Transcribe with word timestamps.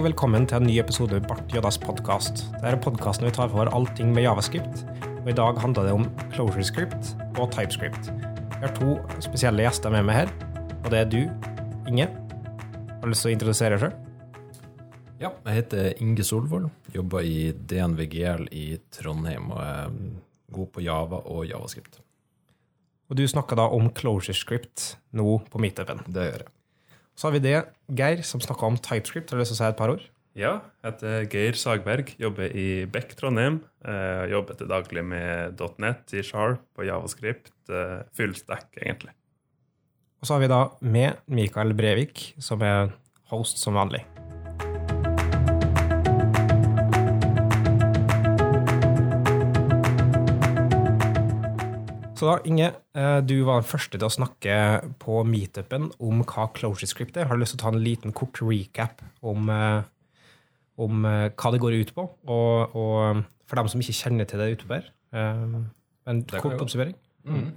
og 0.00 0.06
velkommen 0.06 0.46
til 0.48 0.56
en 0.56 0.64
ny 0.64 0.78
episode 0.80 1.12
av 1.18 1.26
Bart 1.28 1.50
Joddas 1.52 1.76
podkast. 1.76 2.38
Dette 2.54 2.70
er 2.70 2.78
podkasten 2.80 3.26
vi 3.26 3.32
tar 3.36 3.50
for 3.52 3.68
allting 3.68 4.14
med 4.16 4.24
javascript. 4.24 4.84
Og 5.20 5.26
I 5.28 5.34
dag 5.36 5.58
handler 5.60 5.84
det 5.84 5.92
om 5.92 6.06
ClojureScript 6.32 7.10
og 7.36 7.50
TypeScript. 7.52 8.08
Vi 8.08 8.62
har 8.62 8.72
to 8.78 8.94
spesielle 9.20 9.66
gjester 9.66 9.92
med 9.92 10.06
meg 10.08 10.22
her, 10.22 10.30
og 10.78 10.86
det 10.94 11.02
er 11.02 11.10
du, 11.12 11.18
Inge. 11.90 12.06
Har 12.08 13.02
du 13.04 13.12
lyst 13.12 13.26
til 13.26 13.28
å 13.28 13.34
introdusere 13.34 13.76
deg 13.76 13.82
sjøl? 13.82 13.98
Ja, 15.20 15.34
jeg 15.50 15.58
heter 15.58 15.90
Inge 16.00 16.24
Solvold. 16.24 16.70
Jobber 16.96 17.26
i 17.28 17.50
DNVGL 17.52 18.46
i 18.56 18.64
Trondheim 18.96 19.50
og 19.52 19.60
er 19.66 19.98
god 20.56 20.70
på 20.78 20.86
Java 20.86 21.20
og 21.26 21.44
Javascript. 21.50 22.00
Og 23.12 23.20
du 23.20 23.26
snakka 23.28 23.60
da 23.60 23.68
om 23.76 23.92
ClojureScript 23.92 24.94
nå 25.20 25.42
på 25.52 25.60
meetupen. 25.60 26.00
Det 26.08 26.30
gjør 26.30 26.46
jeg. 26.46 26.54
Så 27.20 27.28
har 27.28 27.34
vi 27.36 27.42
det, 27.44 27.58
Geir, 27.92 28.22
som 28.24 28.40
snakka 28.40 28.64
om 28.64 28.78
TypeScript. 28.80 29.28
Har 29.28 29.36
du 29.36 29.42
lyst 29.42 29.52
til 29.52 29.58
å 29.58 29.60
si 29.60 29.66
et 29.68 29.76
par 29.76 29.92
ord? 29.92 30.06
Ja, 30.38 30.52
jeg 30.80 30.86
heter 30.86 31.26
Geir 31.28 31.58
Sagberg, 31.58 32.14
jobber 32.22 32.54
i 32.56 32.86
Beck 32.88 33.12
Trondheim. 33.18 33.58
Eh, 33.84 34.30
jobber 34.32 34.56
til 34.56 34.70
daglig 34.70 35.04
med 35.04 35.60
.net, 35.84 36.14
i 36.16 36.24
Sharp 36.24 36.80
og 36.80 36.88
Javascript. 36.88 37.52
Eh, 37.68 37.98
full 38.16 38.32
stack, 38.38 38.70
egentlig. 38.78 39.12
Og 40.22 40.30
så 40.30 40.38
har 40.38 40.46
vi 40.46 40.50
da 40.54 40.62
med 40.80 41.20
Mikael 41.28 41.76
Brevik, 41.76 42.30
som 42.40 42.64
er 42.64 42.94
host 43.34 43.60
som 43.60 43.76
vanlig. 43.76 44.00
Så 52.20 52.28
da, 52.28 52.34
Inge, 52.44 52.66
eh, 52.92 53.18
du 53.24 53.38
var 53.48 53.62
den 53.62 53.70
første 53.70 53.96
til 53.96 54.04
å 54.04 54.12
snakke 54.12 54.54
på 55.00 55.22
meetupen 55.24 55.86
om 56.04 56.20
hva 56.20 56.50
ClosureScript 56.52 57.16
er. 57.16 57.30
Har 57.30 57.38
du 57.38 57.40
lyst 57.40 57.54
til 57.54 57.62
å 57.62 57.62
ta 57.62 57.70
en 57.72 57.80
liten 57.80 58.12
kort 58.12 58.42
recap 58.44 59.00
om, 59.24 59.48
eh, 59.48 59.86
om 60.84 61.06
eh, 61.08 61.30
hva 61.32 61.52
det 61.54 61.62
går 61.64 61.78
ut 61.80 61.94
på? 61.96 62.04
Og, 62.28 62.76
og 62.76 63.22
for 63.48 63.56
dem 63.56 63.70
som 63.72 63.80
ikke 63.80 63.96
kjenner 64.02 64.28
til 64.28 64.42
det 64.42 64.50
utover, 64.58 64.90
en 65.16 65.64
kort 66.28 66.60
observering. 66.60 66.92
oppsummering? 66.92 66.98
Mm. 67.24 67.48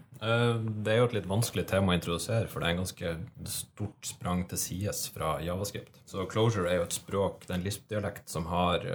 Det 0.83 0.93
er 0.93 0.97
jo 1.01 1.09
et 1.09 1.17
litt 1.17 1.27
vanskelig 1.27 1.67
tema 1.67 1.91
å 1.91 1.97
introdusere, 1.97 2.47
for 2.47 2.63
det 2.63 2.69
er 2.69 2.73
en 2.77 2.81
ganske 2.85 3.11
stort 3.51 4.07
sprang 4.07 4.45
til 4.47 4.61
sides 4.61 5.03
fra 5.11 5.35
Javascript. 5.43 5.99
Så 6.07 6.23
Closure 6.31 6.71
er 6.71 6.79
jo 6.79 6.87
et 6.87 6.95
språk, 6.95 7.43
det 7.43 7.51
er 7.51 7.59
en 7.59 7.67
LISP-dialekt 7.67 8.31
som 8.31 8.47
har 8.47 8.87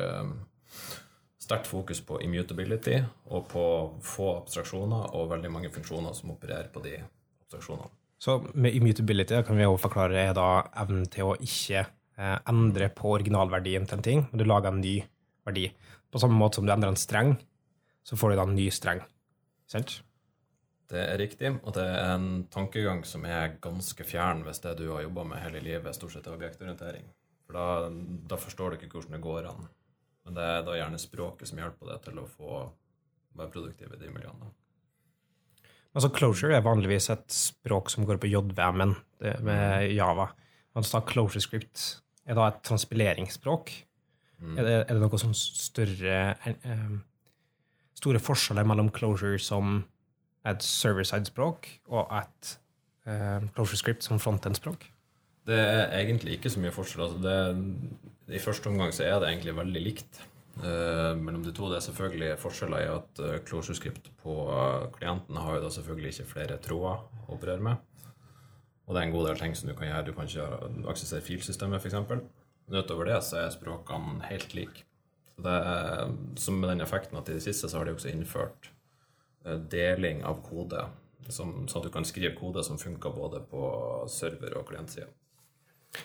sterkt 1.39 1.70
fokus 1.70 2.00
på 2.05 2.19
immutability 2.25 2.98
og 3.31 3.47
på 3.53 3.64
få 4.05 4.33
abstraksjoner 4.41 5.14
og 5.14 5.31
veldig 5.33 5.50
mange 5.55 5.70
funksjoner 5.75 6.17
som 6.17 6.34
opererer 6.34 6.70
på 6.75 6.83
de 6.84 6.97
abstraksjonene. 6.98 7.92
Så 8.19 8.41
med 8.55 8.75
immutability 8.75 9.39
kan 9.47 9.56
vi 9.56 9.62
jo 9.62 9.77
forklare 9.78 10.25
er 10.25 10.34
da 10.34 10.48
evnen 10.83 11.06
til 11.12 11.30
å 11.30 11.36
ikke 11.39 11.84
eh, 11.84 12.39
endre 12.50 12.91
på 12.91 13.12
originalverdien 13.14 13.86
til 13.86 14.00
en 14.00 14.08
ting, 14.08 14.25
men 14.27 14.42
du 14.42 14.47
lager 14.48 14.72
en 14.72 14.83
ny 14.83 14.97
verdi. 15.47 15.69
På 16.11 16.19
samme 16.19 16.34
måte 16.41 16.58
som 16.58 16.67
du 16.67 16.75
endrer 16.75 16.91
en 16.91 16.98
streng, 16.98 17.36
så 18.02 18.19
får 18.19 18.33
du 18.33 18.41
da 18.41 18.48
en 18.48 18.58
ny 18.58 18.67
streng. 18.75 19.05
Sant? 19.70 20.00
Det 20.89 21.00
er 21.05 21.20
riktig, 21.20 21.52
og 21.62 21.75
det 21.77 21.84
er 21.84 22.14
en 22.17 22.28
tankegang 22.50 23.02
som 23.06 23.27
er 23.28 23.58
ganske 23.62 24.06
fjern 24.08 24.41
hvis 24.47 24.62
det 24.64 24.78
du 24.80 24.86
har 24.95 25.05
jobba 25.05 25.27
med 25.28 25.42
hele 25.45 25.61
livet, 25.62 25.95
stort 25.95 26.17
sett 26.17 26.27
er 26.27 26.34
objektorientering. 26.34 27.05
For 27.47 27.58
da, 27.58 27.89
da 28.33 28.39
forstår 28.41 28.75
du 28.75 28.78
ikke 28.78 28.97
hvordan 28.97 29.19
det 29.19 29.25
går 29.25 29.50
an. 29.52 29.69
Men 30.28 30.36
det 30.36 30.44
er 30.44 30.64
da 30.66 30.76
gjerne 30.76 31.00
språket 31.00 31.48
som 31.48 31.60
hjelper 31.62 31.88
deg 31.88 32.02
til 32.04 32.18
å 32.20 32.28
få 32.28 32.56
være 33.38 33.52
produktiv 33.54 33.94
i 33.94 34.00
de 34.00 34.10
miljøene. 34.12 34.50
Altså 35.96 36.10
Closure 36.12 36.52
er 36.52 36.66
vanligvis 36.66 37.08
et 37.14 37.24
språk 37.32 37.88
som 37.88 38.04
går 38.04 38.20
på 38.20 38.28
JVM-en 38.28 38.92
med 39.46 39.94
Java. 39.96 40.28
Mens 40.76 40.92
da 40.92 41.00
ClosureScript 41.00 41.86
er 42.28 42.36
da 42.36 42.50
et 42.50 42.61
transpileringsspråk. 42.68 43.72
Er, 44.52 44.61
det, 44.61 44.74
er 44.84 44.92
det 44.92 45.00
noe 45.00 45.18
sånn 45.18 45.34
større 45.34 46.18
eh, 46.46 46.90
Store 47.98 48.20
forskjeller 48.22 48.68
mellom 48.68 48.92
Closure 48.94 49.40
som 49.42 49.80
et 50.46 50.62
server-side-språk 50.62 51.67
og 51.90 52.12
et 52.20 52.52
Closure 53.56 53.80
Script 53.80 54.06
som 54.06 54.20
frontend-språk? 54.22 54.84
Det 55.48 55.56
er 55.58 55.96
egentlig 56.05 56.36
ikke 56.36 56.52
så 56.52 56.61
mye 56.62 56.74
forskjell. 56.77 57.08
Altså 57.08 57.18
det, 57.24 58.12
I 58.28 58.40
første 58.42 58.68
omgang 58.68 58.92
så 58.92 59.06
er 59.06 59.20
det 59.20 59.30
egentlig 59.30 59.56
veldig 59.56 59.83
likt 59.83 60.18
eh, 60.61 61.14
mellom 61.16 61.44
de 61.46 61.52
to. 61.56 61.70
Det 61.70 61.78
er 61.78 61.86
selvfølgelig 61.86 62.40
forskjeller 62.42 62.84
i 62.84 62.90
at 62.92 63.22
uh, 63.24 63.36
ClosureScript 63.48 64.11
på 64.20 64.34
uh, 64.52 64.89
klienten 64.98 65.39
har 65.40 65.56
jo 65.56 65.62
da 65.64 65.70
selvfølgelig 65.72 66.12
ikke 66.12 66.33
flere 66.34 66.58
tråder 66.64 67.06
å 67.24 67.38
operere 67.38 67.64
med. 67.64 67.80
Og 68.88 68.94
det 68.94 69.00
er 69.00 69.08
en 69.08 69.14
god 69.14 69.27
del 69.28 69.40
ting 69.40 69.56
som 69.56 69.68
du 69.68 69.74
kan 69.77 69.88
gjøre. 69.90 70.05
Du 70.06 70.14
kan 70.17 70.28
ikke 70.28 70.84
aksessere 70.92 71.24
filsystemet, 71.24 71.80
f.eks. 71.80 71.96
Men 72.68 72.80
utover 72.80 73.08
det 73.08 73.18
så 73.24 73.42
er 73.42 73.52
språkene 73.52 74.22
helt 74.28 74.55
like. 74.56 74.84
Så 75.36 75.44
det 75.44 75.56
er, 75.72 76.14
som 76.40 76.56
med 76.61 76.72
den 76.72 76.84
effekten 76.84 77.20
at 77.20 77.28
i 77.28 77.36
det 77.36 77.44
siste 77.44 77.68
så 77.68 77.80
har 77.80 77.88
de 77.88 77.94
også 77.96 78.11
innført 78.11 78.70
eh, 79.44 79.61
deling 79.72 80.24
av 80.27 80.40
kode, 80.44 80.86
som, 81.28 81.52
så 81.68 81.78
at 81.78 81.88
du 81.88 81.92
kan 81.94 82.08
skrive 82.08 82.33
kode 82.40 82.64
som 82.64 82.80
funker 82.80 83.12
både 83.12 83.42
på 83.50 83.62
server- 84.12 84.56
og 84.58 84.67
klientsida. 84.72 85.06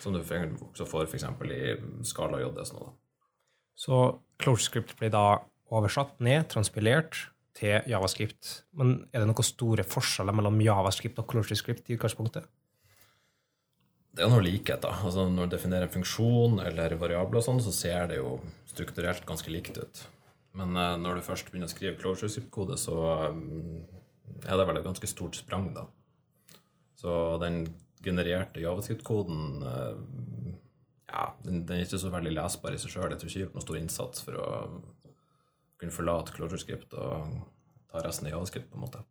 Som 0.00 0.16
du 0.16 0.20
også 0.20 0.86
får 0.88 1.08
f.eks. 1.10 1.26
i 1.52 2.06
Skala 2.08 2.40
JS 2.42 2.74
nå. 2.76 2.88
Så 3.74 4.00
CloseScript 4.40 4.94
blir 4.98 5.12
da 5.12 5.44
oversatt 5.74 6.20
ned, 6.22 6.46
transpilert 6.52 7.28
til 7.58 7.84
Javascript. 7.90 8.64
Men 8.78 9.04
er 9.12 9.22
det 9.22 9.30
noen 9.30 9.46
store 9.46 9.86
forskjeller 9.86 10.36
mellom 10.36 10.60
Javascript 10.62 11.20
og 11.22 11.28
CloseScript 11.30 11.90
i 11.90 11.98
utgangspunktet? 11.98 12.46
Det 14.14 14.22
er 14.22 14.30
noe 14.30 14.44
likhet, 14.46 14.78
da. 14.84 14.92
Altså 15.02 15.26
Når 15.26 15.48
du 15.48 15.56
definerer 15.56 15.88
en 15.88 15.94
funksjon 15.96 16.60
eller 16.62 16.94
variabler, 17.00 17.40
og 17.40 17.46
sånn, 17.46 17.62
så 17.62 17.74
ser 17.74 18.10
det 18.12 18.20
jo 18.20 18.36
strukturelt 18.70 19.26
ganske 19.26 19.50
likt 19.50 19.78
ut. 19.80 20.04
Men 20.54 20.76
eh, 20.78 20.94
når 21.02 21.18
du 21.18 21.26
først 21.26 21.50
begynner 21.50 21.66
å 21.66 21.72
skrive 21.72 21.98
CloseScript-kode, 21.98 22.78
så 22.78 22.94
um, 23.34 23.82
er 24.46 24.54
det 24.54 24.66
vel 24.68 24.78
et 24.78 24.86
ganske 24.86 25.10
stort 25.10 25.38
sprang, 25.38 25.72
da. 25.74 25.88
Så 26.98 27.10
den 27.42 27.64
genererte 28.04 28.62
javascript-koden 28.62 29.64
eh, 29.70 29.96
ja, 31.14 31.24
den, 31.44 31.64
den 31.66 31.78
er 31.78 31.86
ikke 31.86 32.00
så 32.02 32.12
veldig 32.12 32.34
lesbar 32.34 32.74
i 32.74 32.80
seg 32.80 32.94
sjøl. 32.94 33.10
Jeg 33.12 33.20
tror 33.20 33.30
ikke 33.30 33.38
jeg 33.38 33.44
har 33.44 33.48
gjort 33.48 33.58
noen 33.58 33.66
stor 33.66 33.80
innsats 33.80 34.24
for 34.26 34.38
å 34.40 34.48
kunne 35.80 35.94
forlate 35.94 36.34
ClojureScript 36.34 36.96
og 36.98 37.34
ta 37.92 38.02
resten 38.02 38.28
av 38.28 38.36
javascript, 38.36 38.70
på 38.72 38.80
en 38.80 38.86
måte. 38.86 39.04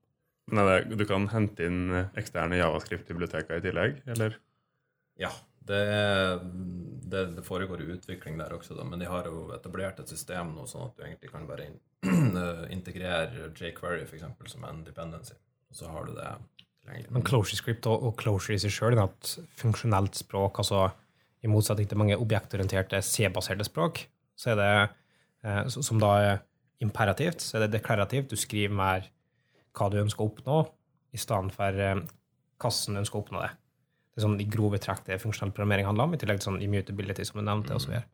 Men 0.51 0.59
er 0.63 0.83
det, 0.83 0.97
du 0.99 1.05
kan 1.07 1.29
hente 1.31 1.67
inn 1.69 1.93
eksterne 2.19 2.59
Javascript-biblioteker 2.59 3.61
i 3.61 3.63
tillegg, 3.63 4.01
eller? 4.11 4.35
Ja, 5.19 5.29
det, 5.63 5.79
det, 7.07 7.21
det 7.37 7.45
foregår 7.47 7.85
utvikling 7.95 8.35
der 8.41 8.55
også, 8.57 8.75
da, 8.75 8.83
men 8.87 8.99
de 8.99 9.07
har 9.07 9.29
jo 9.29 9.45
etablert 9.55 10.01
et 10.03 10.11
system 10.11 10.51
nå 10.57 10.65
sånn 10.67 10.89
at 10.89 10.97
du 10.97 11.05
egentlig 11.05 11.31
kan 11.31 11.47
bare 11.47 11.69
in 11.69 11.79
integrere 12.75 13.53
jQuery 13.55 14.03
for 14.03 14.17
eksempel, 14.17 14.51
som 14.51 14.65
en 14.67 14.83
dependency. 14.83 15.37
Og 15.71 15.79
så 15.79 15.93
har 15.93 16.09
du 16.09 16.17
det 16.17 16.27
tilgjengelig. 16.83 17.11
Men 17.15 17.25
ClosureScript 17.27 17.87
og, 17.91 18.07
og 18.07 18.17
Closure 18.19 18.57
i 18.57 18.61
seg 18.61 18.73
sjøl 18.73 18.97
er 18.97 19.05
et 19.05 19.33
funksjonelt 19.59 20.19
språk. 20.19 20.59
altså 20.59 20.89
I 21.43 21.51
motsetning 21.51 21.89
til 21.89 21.99
mange 21.99 22.17
objektorienterte 22.19 23.01
C-baserte 23.01 23.67
språk, 23.67 24.05
så 24.35 24.53
er 24.53 24.59
det, 24.59 24.71
eh, 25.43 25.63
som 25.73 25.99
da 26.01 26.13
er 26.21 26.37
imperativt, 26.83 27.41
så 27.41 27.57
er 27.57 27.65
det 27.65 27.79
deklarativt. 27.79 28.29
Du 28.29 28.39
skriver 28.39 28.73
mer 28.75 29.09
hva 29.73 29.89
du 29.89 29.99
ønsker 30.01 30.23
å 30.23 30.29
oppnå, 30.31 30.63
i 31.13 31.19
stedet 31.21 31.53
for 31.53 31.83
eh, 31.85 31.99
hvordan 32.61 32.95
du 32.97 33.03
ønsker 33.03 33.19
å 33.19 33.23
oppnå 33.23 33.43
det. 33.43 33.51
Det 34.13 34.21
er 34.21 34.27
sånn 34.27 34.41
i 34.41 34.49
grove 34.49 34.77
trekk 34.81 35.07
det 35.07 35.21
funksjonell 35.21 35.53
programmering 35.53 35.87
handler 35.89 36.05
om, 36.05 36.13
i 36.13 36.19
tillegg 36.21 36.41
til 36.41 36.51
sånn 36.51 36.61
immutability, 36.61 37.25
som 37.25 37.39
du 37.39 37.45
nevnte. 37.47 37.73
og 37.73 37.81
så 37.81 37.93
videre. 37.93 38.05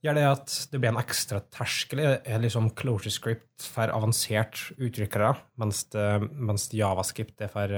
Gjør 0.00 0.16
det 0.16 0.22
at 0.24 0.52
det 0.72 0.78
blir 0.80 0.94
en 0.94 1.00
ekstra 1.02 1.42
terskel? 1.52 2.00
Er 2.00 2.40
liksom 2.40 2.70
closure 2.78 3.12
script 3.12 3.66
for 3.68 3.92
avansert 3.92 4.70
utviklere, 4.80 5.34
mens, 5.60 5.82
det, 5.92 6.06
mens 6.32 6.70
Javascript 6.72 7.42
er 7.44 7.52
for, 7.52 7.74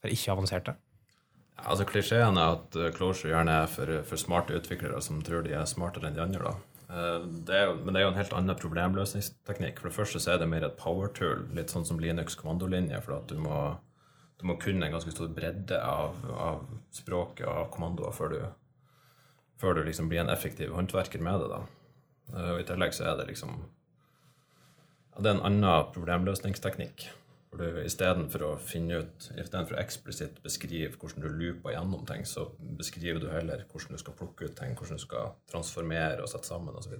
for 0.00 0.14
ikke-avanserte? 0.14 0.78
Ja, 1.54 1.66
altså 1.70 1.84
Klisjeen 1.86 2.40
er 2.40 2.56
at 2.56 2.78
eh, 2.80 2.92
Closure 2.96 3.30
gjerne 3.34 3.58
er 3.62 3.68
for, 3.70 3.92
for 4.08 4.20
smarte 4.20 4.56
utviklere 4.56 5.02
som 5.04 5.20
tror 5.22 5.44
de 5.44 5.52
er 5.54 5.68
smartere 5.70 6.08
enn 6.08 6.16
de 6.16 6.24
andre. 6.24 6.56
Eh, 6.88 7.28
Det 7.46 7.60
jo, 7.60 7.76
men 7.84 7.92
det 7.92 8.00
er 8.00 8.06
jo 8.06 8.14
en 8.14 8.18
helt 8.22 8.34
annen 8.40 8.58
problemløsningsteknikk. 8.64 9.78
For 9.82 9.92
det 9.92 9.98
første 9.98 10.24
så 10.24 10.34
er 10.34 10.42
det 10.42 10.50
mer 10.50 10.64
et 10.66 10.80
power 10.80 11.12
tool, 11.14 11.44
litt 11.54 11.70
sånn 11.70 11.86
som 11.86 12.00
Linux 12.00 12.40
kommandolinje, 12.40 13.04
for 13.04 13.18
at 13.20 13.28
du 13.28 13.36
må, 13.36 13.62
du 14.40 14.48
må 14.48 14.56
kunne 14.64 14.88
en 14.88 14.96
ganske 14.96 15.12
stor 15.12 15.28
bredde 15.36 15.78
av, 15.78 16.18
av 16.32 16.64
språket 16.94 17.46
og 17.46 17.54
av 17.54 17.72
kommandoer 17.76 18.16
før 18.16 18.34
du, 18.34 18.40
før 19.60 19.78
du 19.78 19.84
liksom 19.86 20.08
blir 20.10 20.22
en 20.24 20.32
effektiv 20.32 20.74
håndverker 20.74 21.22
med 21.22 21.40
det. 21.44 21.48
da. 21.50 21.60
Eh, 22.34 22.52
Og 22.54 22.60
I 22.60 22.68
tillegg 22.68 22.94
så 22.96 23.10
er 23.10 23.18
det 23.20 23.28
liksom 23.32 23.52
ja, 23.58 25.20
Det 25.20 25.30
er 25.30 25.36
en 25.36 25.46
annen 25.46 25.92
problemløsningsteknikk. 25.94 27.08
For 27.54 27.62
du 27.62 27.84
Istedenfor 27.84 28.42
å 28.42 28.52
finne 28.58 29.04
ut, 29.04 29.28
i 29.38 29.44
stedet 29.46 29.68
for 29.68 29.76
å 29.76 29.82
eksplisitt 29.82 30.40
beskrive 30.42 30.96
hvordan 30.98 31.22
du 31.22 31.28
looper 31.30 31.70
gjennom 31.76 32.02
ting, 32.08 32.24
så 32.26 32.48
beskriver 32.58 33.20
du 33.22 33.28
heller 33.30 33.62
hvordan 33.70 33.94
du 33.94 33.98
skal 34.02 34.16
plukke 34.18 34.48
ut 34.48 34.56
ting, 34.58 34.74
hvordan 34.74 34.98
du 34.98 35.04
skal 35.04 35.36
transformere 35.52 36.24
og 36.24 36.28
sette 36.32 36.50
sammen 36.50 36.74
osv. 36.74 36.96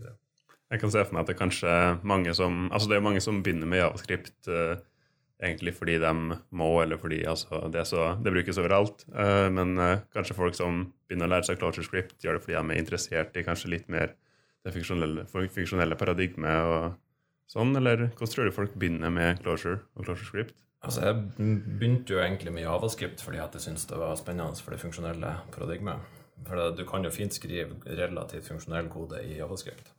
Jeg 0.70 0.80
kan 0.80 0.92
se 0.94 1.02
for 1.04 1.14
meg 1.16 1.24
at 1.24 1.32
det 1.32 1.34
er 1.34 1.42
kanskje 1.42 1.72
mange 2.06 2.32
som 2.34 2.68
Altså 2.72 2.88
det 2.88 2.96
er 2.96 3.04
mange 3.04 3.20
som 3.20 3.42
begynner 3.42 3.66
med 3.68 3.82
Javascript 3.82 4.48
eh, 4.48 4.78
egentlig 5.44 5.74
fordi 5.76 5.98
de 6.02 6.12
må, 6.56 6.70
eller 6.82 7.00
fordi 7.00 7.22
altså, 7.28 7.60
det, 7.72 7.84
så, 7.90 8.14
det 8.22 8.32
brukes 8.34 8.58
overalt. 8.60 9.06
Uh, 9.12 9.48
men 9.52 9.76
uh, 9.80 10.02
kanskje 10.14 10.36
folk 10.38 10.56
som 10.58 10.86
begynner 11.08 11.28
å 11.28 11.34
lære 11.34 11.48
seg 11.50 11.60
Closure 11.60 11.86
Script, 11.86 12.16
gjør 12.24 12.38
det 12.38 12.44
fordi 12.46 12.56
de 12.56 12.64
er 12.64 12.82
interessert 12.82 13.38
i 13.38 13.46
kanskje 13.46 13.72
litt 13.74 13.90
mer 13.92 14.14
det 14.64 14.72
funksjonelle, 14.72 15.26
funksjonelle 15.28 15.96
paradigmet 16.00 16.68
og 16.70 16.94
sånn, 17.52 17.74
eller 17.76 18.06
hvordan 18.06 18.32
tror 18.32 18.48
du 18.48 18.56
folk 18.56 18.76
begynner 18.80 19.12
med 19.12 19.42
Closure 19.42 19.82
og 19.94 20.06
Closure 20.06 20.30
Script? 20.30 20.56
Altså, 20.84 21.00
Jeg 21.04 21.50
begynte 21.80 22.12
jo 22.12 22.20
egentlig 22.20 22.52
med 22.52 22.64
javascript 22.64 23.22
fordi 23.24 23.40
at 23.40 23.56
jeg 23.56 23.66
syntes 23.66 23.86
det 23.88 24.00
var 24.00 24.16
spennende 24.20 24.60
for 24.60 24.74
det 24.74 24.80
funksjonelle 24.80 25.34
paradigmet. 25.52 26.00
For 26.44 26.60
det, 26.60 26.80
du 26.80 26.84
kan 26.88 27.04
jo 27.04 27.12
fint 27.12 27.32
skrive 27.32 27.76
relativt 28.00 28.48
funksjonell 28.48 28.90
kode 28.92 29.20
i 29.24 29.38
javascript. 29.38 29.92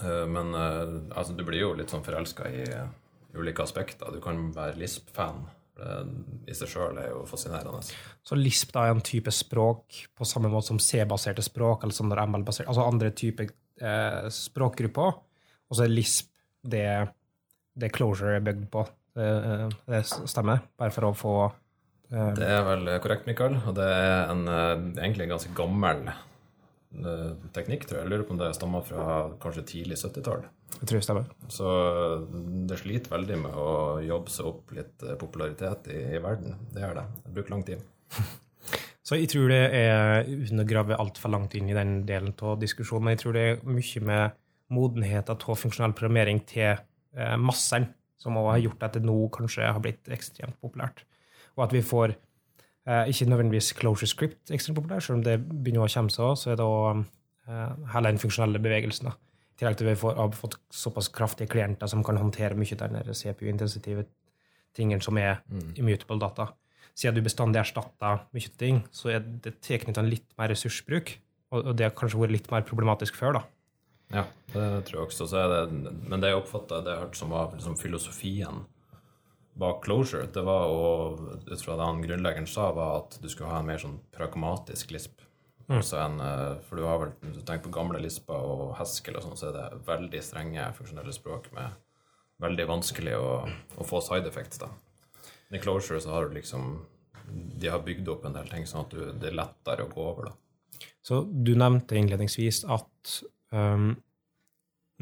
Eh, 0.00 0.24
Men 0.28 0.54
altså, 0.56 1.34
du 1.36 1.44
blir 1.44 1.60
jo 1.60 1.74
litt 1.76 1.92
sånn 1.92 2.04
forelska 2.04 2.48
i 2.48 2.64
ulike 3.36 3.64
aspekter. 3.64 4.12
Du 4.14 4.22
kan 4.24 4.48
være 4.54 4.78
Lisp-fan. 4.80 5.44
I 6.46 6.54
seg 6.54 6.70
sjøl 6.70 6.98
er 7.02 7.08
jo 7.10 7.24
fascinerende. 7.26 7.80
Så 8.22 8.36
Lisp 8.38 8.70
da 8.76 8.84
er 8.86 8.94
en 8.94 9.02
type 9.04 9.32
språk 9.34 10.04
på 10.14 10.26
samme 10.28 10.46
måte 10.52 10.70
som 10.70 10.78
C-baserte 10.78 11.42
språk, 11.42 11.82
eller 11.82 11.96
som 11.96 12.12
ML-baserte, 12.12 12.68
altså 12.70 12.86
andre 12.86 13.10
typer 13.10 13.50
eh, 13.82 14.28
språkgrupper. 14.30 15.18
Og 15.66 15.76
så 15.76 15.86
er 15.86 15.90
Lisp 15.90 16.30
det, 16.62 16.86
det 17.74 17.90
Closure 17.96 18.38
er 18.38 18.46
bygd 18.46 18.68
på. 18.72 18.86
Det, 19.14 19.26
det 19.86 20.02
stemmer? 20.06 20.64
Bare 20.78 20.94
for 20.94 21.08
å 21.08 21.12
få 21.16 21.34
eh, 21.46 22.30
Det 22.38 22.48
er 22.50 22.64
vel 22.66 22.94
korrekt, 23.02 23.28
Mikael. 23.28 23.58
Og 23.62 23.76
det 23.76 23.86
er 23.86 24.30
en, 24.32 24.46
eh, 24.50 24.72
egentlig 25.04 25.28
en 25.28 25.36
ganske 25.36 25.54
gammel 25.58 26.08
eh, 26.10 26.22
teknikk, 27.54 27.86
tror 27.88 28.00
jeg. 28.00 28.06
Jeg 28.06 28.12
lurer 28.12 28.26
på 28.28 28.34
om 28.36 28.40
det 28.40 28.52
stammer 28.56 28.84
fra 28.86 29.06
kanskje 29.42 29.66
tidlig 29.72 29.98
70-tall. 30.00 30.46
Jeg 30.74 30.88
tror 30.88 30.98
det 30.98 31.06
stemmer. 31.06 31.26
Så 31.52 31.72
det 32.68 32.78
sliter 32.80 33.12
veldig 33.14 33.40
med 33.44 33.58
å 33.58 33.68
jobbe 34.04 34.32
seg 34.32 34.48
opp 34.50 34.72
litt 34.76 35.04
eh, 35.06 35.18
popularitet 35.20 35.90
i, 35.94 36.00
i 36.16 36.22
verden. 36.22 36.56
Det 36.74 36.82
gjør 36.82 36.98
det. 37.00 37.04
Det 37.24 37.34
bruker 37.36 37.54
lang 37.54 37.66
tid. 37.66 37.84
Så 39.04 39.18
jeg 39.20 39.28
tror 39.28 39.50
det 39.52 39.60
er, 39.76 40.24
uten 40.24 40.62
å 40.62 40.68
grave 40.68 40.96
altfor 40.96 41.34
langt 41.34 41.54
inn 41.58 41.68
i 41.68 41.76
den 41.76 41.98
delen 42.08 42.32
av 42.40 42.56
diskusjonen, 42.62 43.04
men 43.04 43.14
jeg 43.14 43.20
tror 43.20 43.36
det 43.36 43.42
er 43.44 43.58
mye 43.68 44.00
med 44.08 44.38
modenheten 44.72 45.36
av 45.36 45.58
funksjonell 45.60 45.92
programmering 45.92 46.40
til 46.48 46.70
eh, 46.72 47.34
massene 47.36 47.92
som 48.20 48.38
har 48.40 48.62
gjort 48.62 48.86
at 48.86 48.96
det 48.96 49.04
nå 49.04 49.18
kanskje 49.34 49.68
har 49.68 49.82
blitt 49.84 50.08
ekstremt 50.14 50.56
populært. 50.64 51.04
Og 51.58 51.66
at 51.66 51.74
vi 51.76 51.82
får 51.84 52.14
eh, 52.88 53.10
ikke 53.10 53.28
nødvendigvis 53.30 53.74
closure 53.78 54.08
script 54.10 54.52
ekstremt 54.54 54.78
populær, 54.80 55.04
selv 55.04 55.20
om 55.20 55.26
det 55.26 55.38
begynner 55.42 55.84
å 55.84 55.90
komme 55.90 56.12
seg 56.14 56.34
så 56.40 56.52
er 56.52 56.58
det 56.60 56.66
også 56.66 57.04
eh, 57.48 57.86
hele 57.94 58.12
den 58.12 58.20
funksjonelle 58.22 58.62
bevegelsen. 58.64 59.10
da. 59.10 59.16
I 59.54 59.60
tillegg 59.60 59.78
til 59.78 59.88
at 59.88 59.92
vi 59.92 60.00
får, 60.00 60.18
har 60.18 60.34
fått 60.34 60.58
såpass 60.74 61.08
kraftige 61.14 61.52
klienter 61.52 61.90
som 61.90 62.02
kan 62.04 62.18
håndtere 62.18 62.58
mye 62.58 62.78
den 62.80 63.00
CPU-intensitive 63.14 64.06
tingen 64.74 65.02
som 65.04 65.18
er 65.18 65.44
immutable 65.78 66.18
data. 66.18 66.48
Siden 66.94 67.14
du 67.14 67.22
bestandig 67.26 67.60
erstatter 67.62 68.24
mye 68.34 68.50
ting, 68.58 68.82
så 68.94 69.14
er 69.14 69.22
det 69.22 69.60
tilknyttet 69.62 70.06
litt 70.06 70.26
mer 70.38 70.50
ressursbruk. 70.50 71.16
Og, 71.54 71.60
og 71.70 71.76
det 71.78 71.86
har 71.86 71.94
kanskje 71.94 72.18
vært 72.18 72.34
litt 72.34 72.50
mer 72.50 72.66
problematisk 72.66 73.18
før, 73.18 73.38
da. 73.38 73.44
Ja, 74.14 74.24
det 74.52 74.66
tror 74.88 75.00
jeg 75.00 75.06
også. 75.08 75.26
Så 75.30 75.42
det, 75.50 75.60
men 76.10 76.22
det 76.22 76.30
jeg 76.30 76.40
oppfatta, 76.42 76.82
det 76.84 76.94
jeg 76.94 77.02
hørte 77.04 77.20
som 77.20 77.34
var 77.34 77.54
liksom 77.54 77.78
filosofien 77.80 78.64
bak 79.54 79.84
Closure, 79.84 80.26
det 80.34 80.42
var 80.42 80.70
å 80.70 80.88
Ut 81.46 81.60
fra 81.62 81.76
det 81.76 81.86
han 81.86 82.02
grunnleggeren 82.02 82.48
sa, 82.50 82.70
var 82.74 83.04
at 83.04 83.18
du 83.22 83.28
skulle 83.28 83.50
ha 83.52 83.60
en 83.60 83.68
mer 83.68 83.80
sånn 83.82 83.98
pragmatisk 84.14 84.94
lisp. 84.94 85.20
Altså 85.68 85.98
en, 86.02 86.18
eh, 86.20 86.56
for 86.66 86.76
du 86.76 86.84
har 86.84 86.98
vel 87.00 87.12
hvis 87.22 87.38
du 87.38 87.44
tenker 87.44 87.68
på 87.68 87.76
gamle 87.78 88.00
lisper 88.02 88.36
og 88.36 88.74
Haskell 88.78 89.16
og 89.16 89.24
sånn, 89.24 89.36
så 89.38 89.48
er 89.48 89.54
det 89.56 89.84
veldig 89.86 90.22
strenge 90.24 90.66
funksjonelle 90.76 91.14
språk 91.16 91.50
med 91.56 91.76
veldig 92.44 92.66
vanskelig 92.68 93.14
å, 93.16 93.28
å 93.78 93.86
få 93.86 94.02
side 94.04 94.28
effects, 94.28 94.60
da. 94.60 94.68
Men 95.48 95.60
I 95.60 95.62
Closure 95.62 96.00
så 96.02 96.12
har 96.12 96.26
du 96.28 96.34
liksom 96.34 96.82
De 97.60 97.70
har 97.72 97.80
bygd 97.80 98.08
opp 98.12 98.24
en 98.26 98.34
del 98.36 98.48
ting 98.50 98.66
sånn 98.68 98.84
at 98.84 98.90
du, 98.92 99.00
det 99.16 99.30
er 99.30 99.38
lettere 99.38 99.86
å 99.86 99.92
gå 99.92 100.02
over, 100.02 100.28
da. 100.28 100.84
Så 101.04 101.22
du 101.24 101.54
nevnte 101.56 101.96
innledningsvis 101.96 102.64
at 102.68 103.14
um, 103.54 103.94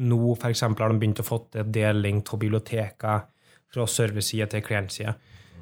nå 0.03 0.19
f.eks. 0.37 0.61
har 0.63 0.93
de 0.93 0.99
begynt 0.99 1.19
å 1.19 1.25
få 1.27 1.41
til 1.51 1.67
deling 1.73 2.21
av 2.23 2.39
biblioteker 2.39 3.25
fra 3.73 3.87
serverside 3.89 4.47
til 4.51 4.63
klientside. 4.65 5.15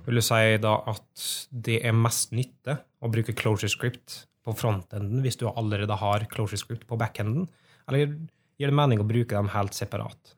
Vil 0.05 0.17
du 0.17 0.23
si 0.25 0.57
da 0.61 0.75
at 0.89 1.25
det 1.51 1.79
er 1.85 1.95
mest 1.95 2.33
nytte 2.35 2.79
å 3.01 3.11
bruke 3.11 3.35
closure 3.37 3.69
script 3.71 4.23
på 4.41 4.55
frontenden 4.57 5.21
hvis 5.21 5.37
du 5.37 5.47
allerede 5.51 5.97
har 6.01 6.25
closure 6.31 6.59
script 6.59 6.87
på 6.89 6.97
backenden, 6.99 7.47
eller 7.89 8.15
gir 8.59 8.71
det 8.71 8.77
mening 8.77 9.01
å 9.01 9.07
bruke 9.07 9.35
dem 9.35 9.51
helt 9.53 9.77
separat? 9.77 10.35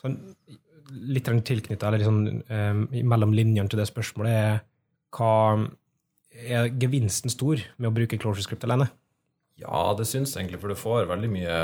Sånn, 0.00 0.18
litt 0.92 1.26
tilknyttet, 1.26 1.86
eller 1.88 2.04
sånn, 2.04 2.42
um, 2.46 2.84
mellom 2.92 3.32
linjene 3.34 3.68
til 3.72 3.80
det 3.80 3.88
spørsmålet, 3.88 4.36
er 4.36 4.60
hva 5.16 5.64
er 6.36 6.70
gevinsten 6.76 7.32
stor 7.32 7.62
med 7.78 7.88
å 7.88 7.96
bruke 7.96 8.18
closure 8.20 8.44
script 8.44 8.66
alene? 8.68 8.90
Ja, 9.56 9.94
det 9.96 10.04
syns 10.04 10.34
jeg 10.34 10.44
egentlig, 10.44 10.60
for 10.60 10.68
du 10.72 10.76
får 10.76 11.08
veldig 11.08 11.30
mye 11.32 11.58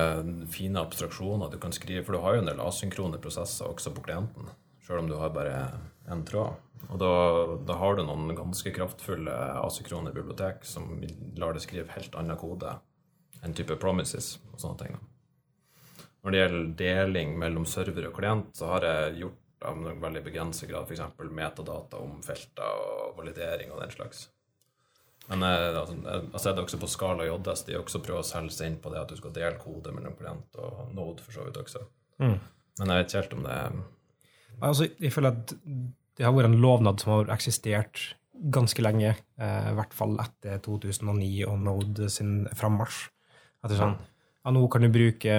fine 0.52 0.80
abstraksjoner 0.80 1.50
du 1.52 1.58
kan 1.60 1.74
skrive. 1.76 2.00
For 2.06 2.16
du 2.16 2.22
har 2.24 2.38
jo 2.38 2.40
en 2.40 2.48
del 2.48 2.62
asynkrone 2.64 3.20
prosesser 3.20 3.68
også 3.68 3.92
på 3.92 4.04
klienten, 4.06 4.48
sjøl 4.82 5.02
om 5.02 5.10
du 5.10 5.16
har 5.20 5.32
bare 5.34 5.56
én 6.10 6.24
tråd. 6.26 6.58
Og 6.90 6.98
da, 6.98 7.12
da 7.68 7.76
har 7.78 7.96
du 7.96 8.02
noen 8.06 8.34
ganske 8.36 8.72
kraftfulle 8.74 9.34
asykrone 9.62 10.10
bibliotek 10.14 10.66
som 10.66 10.96
lar 11.38 11.54
deg 11.54 11.62
skrive 11.64 11.94
helt 11.94 12.16
annen 12.18 12.38
kode 12.40 12.74
enn 13.42 13.54
type 13.58 13.76
promises 13.82 14.36
og 14.50 14.58
sånne 14.62 14.82
ting. 14.82 14.98
Når 16.22 16.34
det 16.34 16.42
gjelder 16.42 16.74
deling 16.78 17.38
mellom 17.38 17.64
server 17.66 18.06
og 18.10 18.18
klient, 18.18 18.52
så 18.58 18.68
har 18.74 18.86
jeg 18.86 19.16
gjort 19.22 19.66
av 19.66 19.78
en 19.78 20.02
veldig 20.02 20.22
begrenset 20.26 20.70
grad 20.70 20.90
f.eks. 20.90 21.02
metadata 21.30 21.98
om 22.02 22.20
felter 22.22 22.78
og 22.82 23.16
validering 23.18 23.72
og 23.74 23.82
den 23.82 23.94
slags. 23.94 24.28
Men 25.30 25.42
eh, 25.46 25.68
altså, 25.78 25.94
jeg 25.94 26.30
har 26.34 26.42
sett 26.42 26.60
også 26.62 26.78
på 26.82 26.90
Skala 26.90 27.26
JS 27.28 27.66
de 27.68 27.78
også 27.78 28.02
prøver 28.02 28.24
å 28.24 28.26
selge 28.26 28.56
seg 28.56 28.72
inn 28.72 28.78
på 28.82 28.90
det 28.90 29.02
at 29.02 29.10
du 29.12 29.18
skal 29.18 29.34
dele 29.34 29.60
kode 29.62 29.94
mellom 29.94 30.16
klient 30.18 30.58
og 30.58 30.90
Node 30.96 31.22
for 31.22 31.34
så 31.34 31.46
vidt 31.46 31.60
også. 31.62 31.84
Mm. 32.22 32.38
Men 32.80 32.90
jeg 32.90 32.98
vet 32.98 33.10
ikke 33.10 33.20
helt 33.20 33.36
om 33.38 33.46
det 33.46 33.58
Altså, 34.60 34.88
jeg 35.00 35.12
føler 35.14 35.32
at 35.32 35.54
det 36.18 36.26
har 36.26 36.34
vært 36.34 36.50
en 36.50 36.60
lovnad 36.60 37.00
som 37.02 37.14
har 37.16 37.32
eksistert 37.34 38.02
ganske 38.52 38.82
lenge, 38.82 39.14
eh, 39.38 39.68
i 39.70 39.74
hvert 39.78 39.94
fall 39.94 40.16
etter 40.22 40.60
2009 40.64 41.44
og 41.46 41.58
Node 41.62 42.08
sin 42.10 42.42
frammarsj. 42.58 43.04
At 43.62 43.74
sånn, 43.78 43.94
ja, 44.42 44.52
nå 44.54 44.64
kan 44.70 44.82
du 44.82 44.90
bruke 44.92 45.36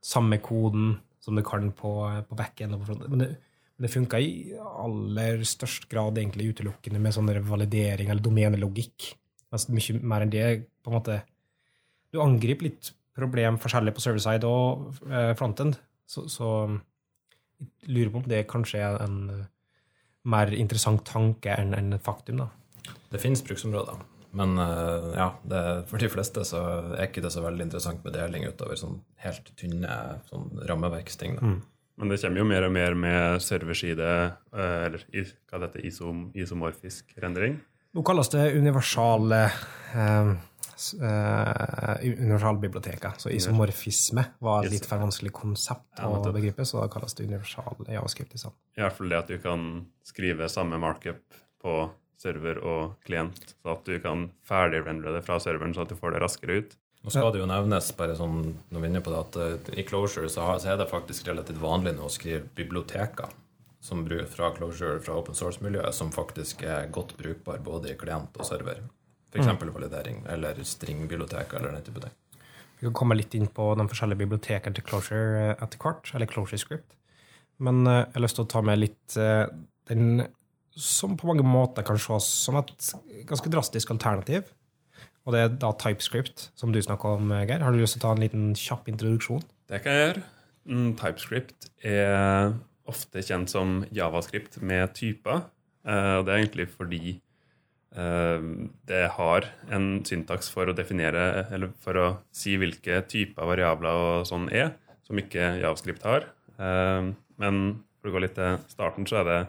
samme 0.00 0.38
koden 0.40 0.94
som 1.20 1.36
du 1.36 1.42
kan 1.44 1.68
på, 1.76 1.92
på 2.28 2.38
backend 2.38 2.76
og 2.76 2.82
på 2.82 2.88
front. 2.90 3.06
Men 3.12 3.22
det, 3.24 3.28
men 3.76 3.86
det 3.86 3.92
funka 3.92 4.20
i 4.22 4.56
aller 4.56 5.42
størst 5.44 5.88
grad 5.90 6.16
egentlig 6.16 6.54
utelukkende 6.54 7.00
med 7.02 7.12
sånn 7.12 7.28
der 7.28 7.42
validering 7.44 8.08
eller 8.08 8.24
domenelogikk. 8.24 9.10
Mens 9.52 9.68
mye 9.68 9.98
mer 10.00 10.24
enn 10.24 10.32
det 10.32 10.46
på 10.82 10.90
en 10.90 10.96
måte 10.96 11.20
Du 12.14 12.18
angriper 12.22 12.66
litt 12.66 12.88
problem 13.16 13.58
forskjellig 13.60 13.92
på 13.94 14.02
server-side 14.04 14.48
og 14.48 15.02
eh, 15.10 15.32
frontend. 15.36 15.76
Så, 16.08 16.24
så 16.30 16.48
lurer 17.86 18.12
på 18.12 18.22
om 18.22 18.28
det 18.30 18.46
kanskje 18.50 18.82
er 18.82 18.98
en 19.04 19.18
eh, 19.32 19.46
mer 20.26 20.52
interessant 20.54 21.04
tanke 21.06 21.54
enn 21.54 21.74
en 21.76 21.98
faktum. 22.02 22.42
da. 22.42 22.50
Det 23.12 23.22
finnes 23.22 23.44
bruksområder. 23.46 24.02
Men 24.36 24.58
eh, 24.58 25.12
ja, 25.16 25.30
det, 25.48 25.62
for 25.90 26.02
de 26.02 26.10
fleste 26.12 26.44
så 26.44 26.62
er 26.96 27.06
ikke 27.06 27.22
det 27.24 27.32
så 27.32 27.44
veldig 27.44 27.68
interessant 27.68 28.02
med 28.04 28.16
deling 28.16 28.44
utover 28.48 28.76
sånn 28.78 28.98
helt 29.24 29.48
tynne 29.56 29.96
sånn 30.28 30.50
rammeverksting. 30.68 31.38
Da. 31.38 31.54
Men 31.96 32.12
det 32.12 32.18
kommer 32.20 32.42
jo 32.42 32.48
mer 32.48 32.66
og 32.66 32.74
mer 32.74 32.98
med 32.98 33.40
serverside, 33.44 34.10
eh, 34.52 34.82
eller 34.88 35.06
hva 35.08 35.62
det 35.62 35.70
heter, 35.70 35.86
isom, 35.88 36.26
isomorfisk 36.36 37.16
rendring. 37.22 37.56
Nå 37.96 38.02
kalles 38.04 38.28
det 38.34 38.50
universale 38.58 39.46
eh, 39.96 40.34
s- 40.76 40.94
eh, 40.94 42.04
universalbiblioteker. 42.04 43.14
Så 43.18 43.30
isomorfisme 43.32 44.24
var 44.40 44.64
et 44.64 44.70
litt 44.72 44.86
for 44.86 44.98
vanskelig 45.02 45.32
konsept 45.32 46.00
å 46.02 46.32
begripe, 46.32 46.64
så 46.68 46.80
da 46.82 46.88
kalles 46.92 47.14
det 47.14 47.26
universal 47.26 47.76
javascript 47.88 48.34
i. 48.36 48.42
I 48.76 48.82
hvert 48.84 48.96
fall 48.98 49.08
det 49.08 49.18
at 49.18 49.28
du 49.28 49.38
kan 49.38 49.86
skrive 50.04 50.48
samme 50.52 50.78
markup 50.78 51.22
på 51.62 51.90
server 52.16 52.58
og 52.64 52.94
klient, 53.04 53.54
så 53.62 53.72
at 53.76 53.84
du 53.84 53.98
kan 54.00 54.30
ferdigrendre 54.46 55.12
det 55.12 55.24
fra 55.26 55.38
serveren, 55.38 55.74
så 55.74 55.82
at 55.82 55.88
du 55.92 55.96
får 55.98 56.12
det 56.14 56.22
raskere 56.22 56.58
ut. 56.62 56.76
Nå 57.04 57.10
skal 57.12 57.30
det 57.32 57.38
jo 57.40 57.46
nevnes, 57.46 57.92
bare 57.96 58.16
sånn, 58.18 58.56
når 58.72 58.80
vi 58.80 58.86
er 58.86 58.90
inne 58.90 59.02
på 59.04 59.12
det, 59.12 59.20
at 59.20 59.36
eh, 59.70 59.78
i 59.80 59.84
Closure 59.86 60.28
så, 60.32 60.46
er 60.66 60.76
det 60.80 60.88
faktisk 60.90 61.28
relativt 61.28 61.60
vanlig 61.60 61.92
nå 61.94 62.06
å 62.08 62.10
skrive 62.10 62.48
biblioteker 62.56 63.28
som 63.80 64.00
fra 64.26 64.50
Closure, 64.56 64.98
fra 64.98 65.14
open 65.14 65.34
source-miljøet, 65.34 65.94
som 65.94 66.10
faktisk 66.10 66.64
er 66.66 66.88
godt 66.90 67.16
brukbar 67.16 67.58
både 67.62 67.92
i 67.92 67.94
klient 67.94 68.34
og 68.40 68.48
server. 68.48 68.80
F.eks. 69.32 69.48
validering 69.74 70.22
eller 70.32 70.58
stringbibliotek 70.64 71.54
eller 71.58 71.74
den 71.74 71.86
type 71.86 72.02
ting. 72.04 72.14
Vi 72.76 72.86
kan 72.86 72.96
komme 72.96 73.16
litt 73.16 73.34
inn 73.34 73.48
på 73.48 73.70
de 73.78 73.86
forskjellige 73.88 74.20
bibliotekene 74.24 74.76
til 74.76 74.84
Closure 74.84 75.40
eh, 75.40 75.54
etter 75.64 75.80
hvert, 75.80 76.10
eller 76.14 76.28
Closure 76.28 76.60
Script. 76.60 76.96
Men 77.58 77.86
eh, 77.88 78.02
jeg 78.02 78.18
har 78.18 78.24
lyst 78.26 78.38
til 78.38 78.44
å 78.44 78.52
ta 78.52 78.62
med 78.64 78.82
litt 78.82 79.16
eh, 79.20 79.46
den 79.88 80.26
som 80.76 81.16
på 81.16 81.28
mange 81.30 81.46
måter 81.46 81.86
kan 81.88 81.96
ses 81.96 82.28
som 82.44 82.58
et 82.60 82.90
ganske 83.28 83.50
drastisk 83.52 83.94
alternativ. 83.94 84.52
Og 85.26 85.34
det 85.34 85.40
er 85.42 85.54
da 85.58 85.72
TypeScript, 85.74 86.50
som 86.54 86.70
du 86.70 86.78
snakka 86.84 87.16
om, 87.16 87.32
Geir. 87.32 87.64
Har 87.64 87.74
du 87.74 87.80
lyst 87.80 87.96
til 87.96 88.04
å 88.04 88.06
ta 88.06 88.14
en 88.14 88.22
liten 88.22 88.50
kjapp 88.60 88.90
introduksjon? 88.92 89.42
Det 89.72 89.80
kan 89.82 89.96
jeg 89.96 90.04
gjøre. 90.04 90.24
Mm, 90.66 90.90
TypeScript 91.00 91.70
er 91.86 92.52
ofte 92.90 93.22
kjent 93.24 93.50
som 93.50 93.80
javascript 93.94 94.60
med 94.62 94.92
typer. 94.94 95.46
Eh, 95.86 96.12
og 96.18 96.26
det 96.26 96.34
er 96.34 96.42
egentlig 96.42 96.68
fordi 96.74 97.16
det 97.96 99.04
har 99.16 99.46
en 99.72 99.86
syntaks 100.04 100.50
for 100.52 100.68
å 100.68 100.74
definere, 100.76 101.46
eller 101.54 101.70
for 101.80 101.96
å 101.96 102.06
si 102.34 102.58
hvilke 102.60 102.98
typer 103.08 103.48
variabler 103.48 104.00
og 104.02 104.26
sånn 104.28 104.50
er, 104.52 104.74
som 105.06 105.16
ikke 105.20 105.54
javascript 105.62 106.04
har. 106.04 106.26
Eh, 106.60 107.12
men 107.40 107.62
for 108.00 108.10
å 108.10 108.16
gå 108.16 108.24
litt 108.24 108.36
til 108.36 108.58
starten, 108.72 109.08
så 109.08 109.22
er 109.22 109.30
det 109.30 109.44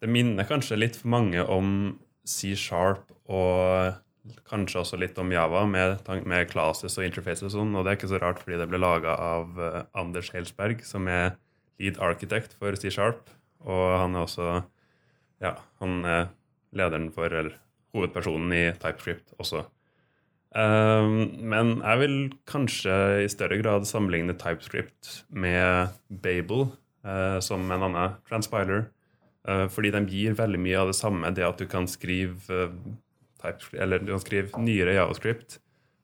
Det 0.00 0.08
minner 0.08 0.46
kanskje 0.48 0.78
litt 0.78 0.94
for 0.96 1.12
mange 1.12 1.42
om 1.44 1.98
C-sharp 2.24 3.10
og 3.28 3.98
kanskje 4.48 4.78
også 4.80 4.96
litt 4.96 5.18
om 5.20 5.28
Java, 5.28 5.66
med, 5.68 5.98
med 6.24 6.48
classes 6.48 6.96
og 6.96 7.04
interfaces 7.04 7.50
og 7.50 7.52
sånn. 7.52 7.74
Og 7.76 7.84
det 7.84 7.90
er 7.90 7.98
ikke 7.98 8.08
så 8.08 8.20
rart, 8.22 8.40
fordi 8.40 8.56
det 8.62 8.68
ble 8.70 8.80
laga 8.80 9.12
av 9.20 9.60
eh, 9.60 9.82
Anders 10.00 10.32
Helsberg, 10.32 10.80
som 10.88 11.04
er 11.04 11.34
lead 11.76 12.00
architect 12.00 12.56
for 12.56 12.72
C-sharp. 12.80 13.28
Og 13.68 13.84
han 14.00 14.16
er 14.16 14.24
også 14.24 14.48
ja, 15.44 15.52
han 15.84 16.00
er 16.08 16.30
lederen 16.76 17.10
for, 17.14 17.32
eller 17.32 17.56
hovedpersonen 17.94 18.54
i 18.54 18.64
TypeScript 18.78 19.34
også. 19.42 19.64
Um, 20.50 21.30
men 21.46 21.76
jeg 21.78 21.98
vil 22.00 22.14
kanskje 22.50 22.94
i 23.22 23.28
større 23.30 23.60
grad 23.60 23.86
sammenligne 23.86 24.34
TypeScript 24.34 25.20
med 25.30 25.94
Babel 26.10 26.72
uh, 27.06 27.38
som 27.44 27.68
en 27.70 27.86
annen 27.86 28.16
transpiler. 28.26 28.88
uh, 29.48 29.68
fordi 29.70 29.92
de 29.94 30.02
gir 30.10 30.34
veldig 30.34 30.58
mye 30.58 30.80
av 30.80 30.90
det 30.90 30.98
samme, 30.98 31.30
det 31.30 31.46
at 31.46 31.58
du 31.58 31.66
kan 31.70 31.86
skrive 31.86 32.34
uh, 32.50 32.74
eller 33.72 34.02
du 34.02 34.10
kan 34.12 34.20
skrive 34.20 34.60
nyere 34.60 34.98
javascript, 34.98 35.60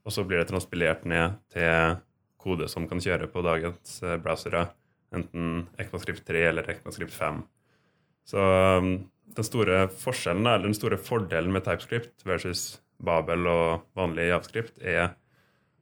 og 0.07 0.15
så 0.15 0.25
blir 0.25 0.39
det 0.41 0.49
transpilert 0.49 1.05
ned 1.05 1.35
til 1.53 1.99
kode 2.41 2.69
som 2.71 2.87
kan 2.89 3.03
kjøre 3.03 3.27
på 3.29 3.43
dagens 3.45 3.99
browsere, 4.23 4.63
enten 5.13 5.67
ECMAScript 5.77 6.25
3 6.25 6.47
eller 6.49 6.71
ECMAScript 6.71 7.13
5. 7.13 7.43
Så 8.31 8.41
um, 8.81 8.95
den 9.37 9.47
store 9.47 9.87
forskjellen, 9.91 10.47
eller 10.47 10.69
den 10.69 10.77
store 10.77 10.99
fordelen 11.01 11.53
med 11.55 11.67
TypeScript 11.67 12.27
versus 12.29 12.77
Babel 13.03 13.49
og 13.51 13.87
vanlig 13.99 14.31
javascript, 14.31 14.79
er 14.81 15.17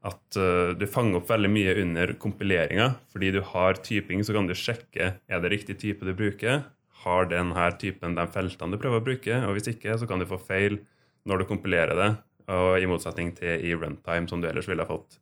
at 0.04 0.36
uh, 0.36 0.74
du 0.76 0.84
fanger 0.90 1.20
opp 1.20 1.30
veldig 1.30 1.50
mye 1.52 1.74
under 1.84 2.12
kompileringa. 2.20 2.90
Fordi 3.12 3.32
du 3.36 3.40
har 3.54 3.80
typing, 3.80 4.24
så 4.26 4.36
kan 4.36 4.48
du 4.48 4.56
sjekke 4.58 5.14
er 5.16 5.44
det 5.44 5.52
riktig 5.52 5.78
type 5.80 6.04
du 6.04 6.12
bruker. 6.16 6.64
Har 7.04 7.28
denne 7.30 7.68
typen 7.80 8.16
de 8.16 8.24
feltene 8.32 8.74
du 8.74 8.80
prøver 8.80 9.00
å 9.00 9.06
bruke? 9.06 9.40
Og 9.48 9.56
hvis 9.56 9.70
ikke, 9.74 9.96
så 10.00 10.08
kan 10.10 10.20
du 10.20 10.28
få 10.28 10.40
feil 10.40 10.80
når 11.28 11.40
du 11.40 11.48
kompilerer 11.48 11.96
det, 11.96 12.10
og 12.52 12.76
i 12.76 12.88
motsetning 12.88 13.30
til 13.36 13.62
i 13.64 13.72
runtime, 13.76 14.28
som 14.28 14.42
du 14.42 14.48
ellers 14.50 14.68
ville 14.68 14.84
ha 14.84 14.90
fått. 14.90 15.18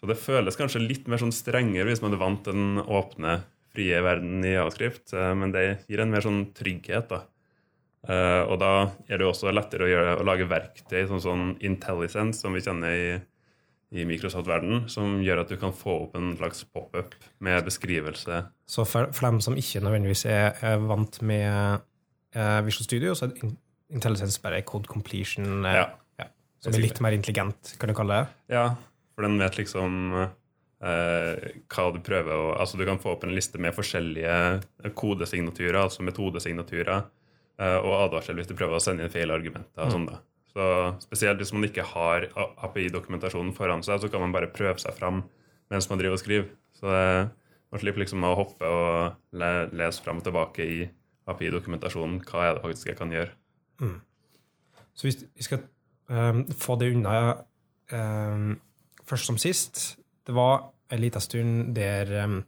Så 0.00 0.08
det 0.08 0.18
føles 0.18 0.56
kanskje 0.58 0.80
litt 0.82 1.06
mer 1.06 1.20
sånn 1.20 1.34
strengere 1.34 1.86
hvis 1.92 2.00
man 2.02 2.16
er 2.16 2.22
vant 2.22 2.40
til 2.46 2.56
den 2.56 2.80
åpne, 2.80 3.42
frie 3.72 4.00
verden 4.04 4.44
i 4.44 4.54
javascript, 4.54 5.12
eh, 5.16 5.32
men 5.38 5.52
det 5.54 5.66
gir 5.88 6.02
en 6.04 6.12
mer 6.12 6.24
sånn 6.24 6.44
trygghet, 6.56 7.08
da. 7.12 7.22
Eh, 8.08 8.42
og 8.50 8.56
da 8.58 8.70
er 9.06 9.20
det 9.20 9.28
også 9.28 9.52
lettere 9.54 9.86
å, 9.86 9.90
gjøre, 9.90 10.16
å 10.18 10.26
lage 10.26 10.48
verktøy, 10.50 11.04
sånn 11.10 11.22
som 11.22 11.44
IntelliSense, 11.62 12.40
som 12.42 12.56
vi 12.56 12.62
kjenner 12.64 12.96
i, 12.98 13.12
i 13.94 14.06
Microsoft-verden, 14.08 14.88
som 14.90 15.20
gjør 15.22 15.44
at 15.44 15.52
du 15.52 15.58
kan 15.60 15.74
få 15.76 15.98
opp 16.08 16.16
en 16.18 16.32
slags 16.38 16.64
pop-up 16.66 17.14
med 17.44 17.62
beskrivelse. 17.68 18.42
Så 18.66 18.86
for, 18.88 19.12
for 19.14 19.28
dem 19.28 19.40
som 19.44 19.58
ikke 19.58 19.84
nødvendigvis 19.84 20.26
er, 20.32 20.56
er 20.66 20.82
vant 20.82 21.20
med 21.22 21.84
eh, 22.34 22.60
Visual 22.66 22.88
Studio, 22.88 23.14
så 23.14 23.28
er 23.28 23.52
IntelliSense 23.92 24.40
bare 24.42 24.62
code 24.66 24.88
completion, 24.90 25.62
Ja. 25.68 25.90
ja, 26.18 26.26
som 26.64 26.74
er 26.74 26.82
litt 26.86 27.00
mer 27.04 27.14
intelligent, 27.14 27.76
kan 27.78 27.92
du 27.92 27.94
kalle 27.98 28.22
det. 28.22 28.56
Ja, 28.56 28.70
for 29.14 29.28
den 29.28 29.38
vet 29.38 29.58
liksom 29.60 30.14
hva 30.82 31.84
du 31.94 32.00
prøver 32.02 32.34
å 32.34 32.54
Altså, 32.58 32.78
du 32.78 32.84
kan 32.88 32.98
få 32.98 33.12
opp 33.14 33.24
en 33.26 33.34
liste 33.34 33.60
med 33.62 33.74
forskjellige 33.76 34.92
kodesignaturer, 34.98 35.78
altså 35.84 36.02
metodesignaturer, 36.02 37.04
eh, 37.62 37.78
og 37.78 37.98
advarsel 38.00 38.40
hvis 38.40 38.50
du 38.50 38.56
prøver 38.58 38.78
å 38.78 38.82
sende 38.82 39.06
inn 39.06 39.12
feil 39.12 39.30
argumenter. 39.30 39.84
og 39.84 39.92
sånn 39.94 40.08
da. 40.10 40.18
Så 40.52 40.64
Spesielt 41.06 41.38
hvis 41.40 41.52
man 41.54 41.68
ikke 41.68 41.86
har 41.86 42.26
API-dokumentasjonen 42.36 43.54
foran 43.56 43.84
seg, 43.86 44.02
så 44.02 44.10
kan 44.10 44.20
man 44.20 44.34
bare 44.34 44.50
prøve 44.52 44.78
seg 44.82 44.96
fram 44.98 45.22
mens 45.72 45.88
man 45.88 46.02
driver 46.02 46.18
og 46.18 46.20
skriver. 46.20 46.50
Så 46.76 46.90
det, 46.90 47.30
man 47.72 47.80
slipper 47.80 48.02
liksom 48.02 48.26
å 48.26 48.34
hoppe 48.36 48.68
og 48.68 49.38
le, 49.38 49.52
lese 49.72 50.02
fram 50.04 50.20
og 50.20 50.26
tilbake 50.26 50.66
i 50.66 50.82
API-dokumentasjonen. 51.30 52.20
Hva 52.26 52.48
er 52.48 52.58
det 52.58 52.64
faktisk 52.66 52.90
jeg 52.90 52.98
kan 52.98 53.14
gjøre? 53.14 53.32
Så 54.92 55.06
hvis 55.06 55.22
vi 55.24 55.46
skal 55.46 55.62
um, 56.12 56.44
få 56.52 56.76
det 56.76 56.90
unna 56.92 57.16
um, 57.94 58.60
først 59.08 59.30
som 59.30 59.40
sist 59.40 60.01
Det 60.26 60.34
var 60.36 60.68
en 60.92 61.00
liten 61.00 61.24
stund 61.24 61.74
der 61.76 62.10
um, 62.24 62.42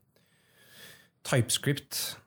TypeScript 1.24 2.18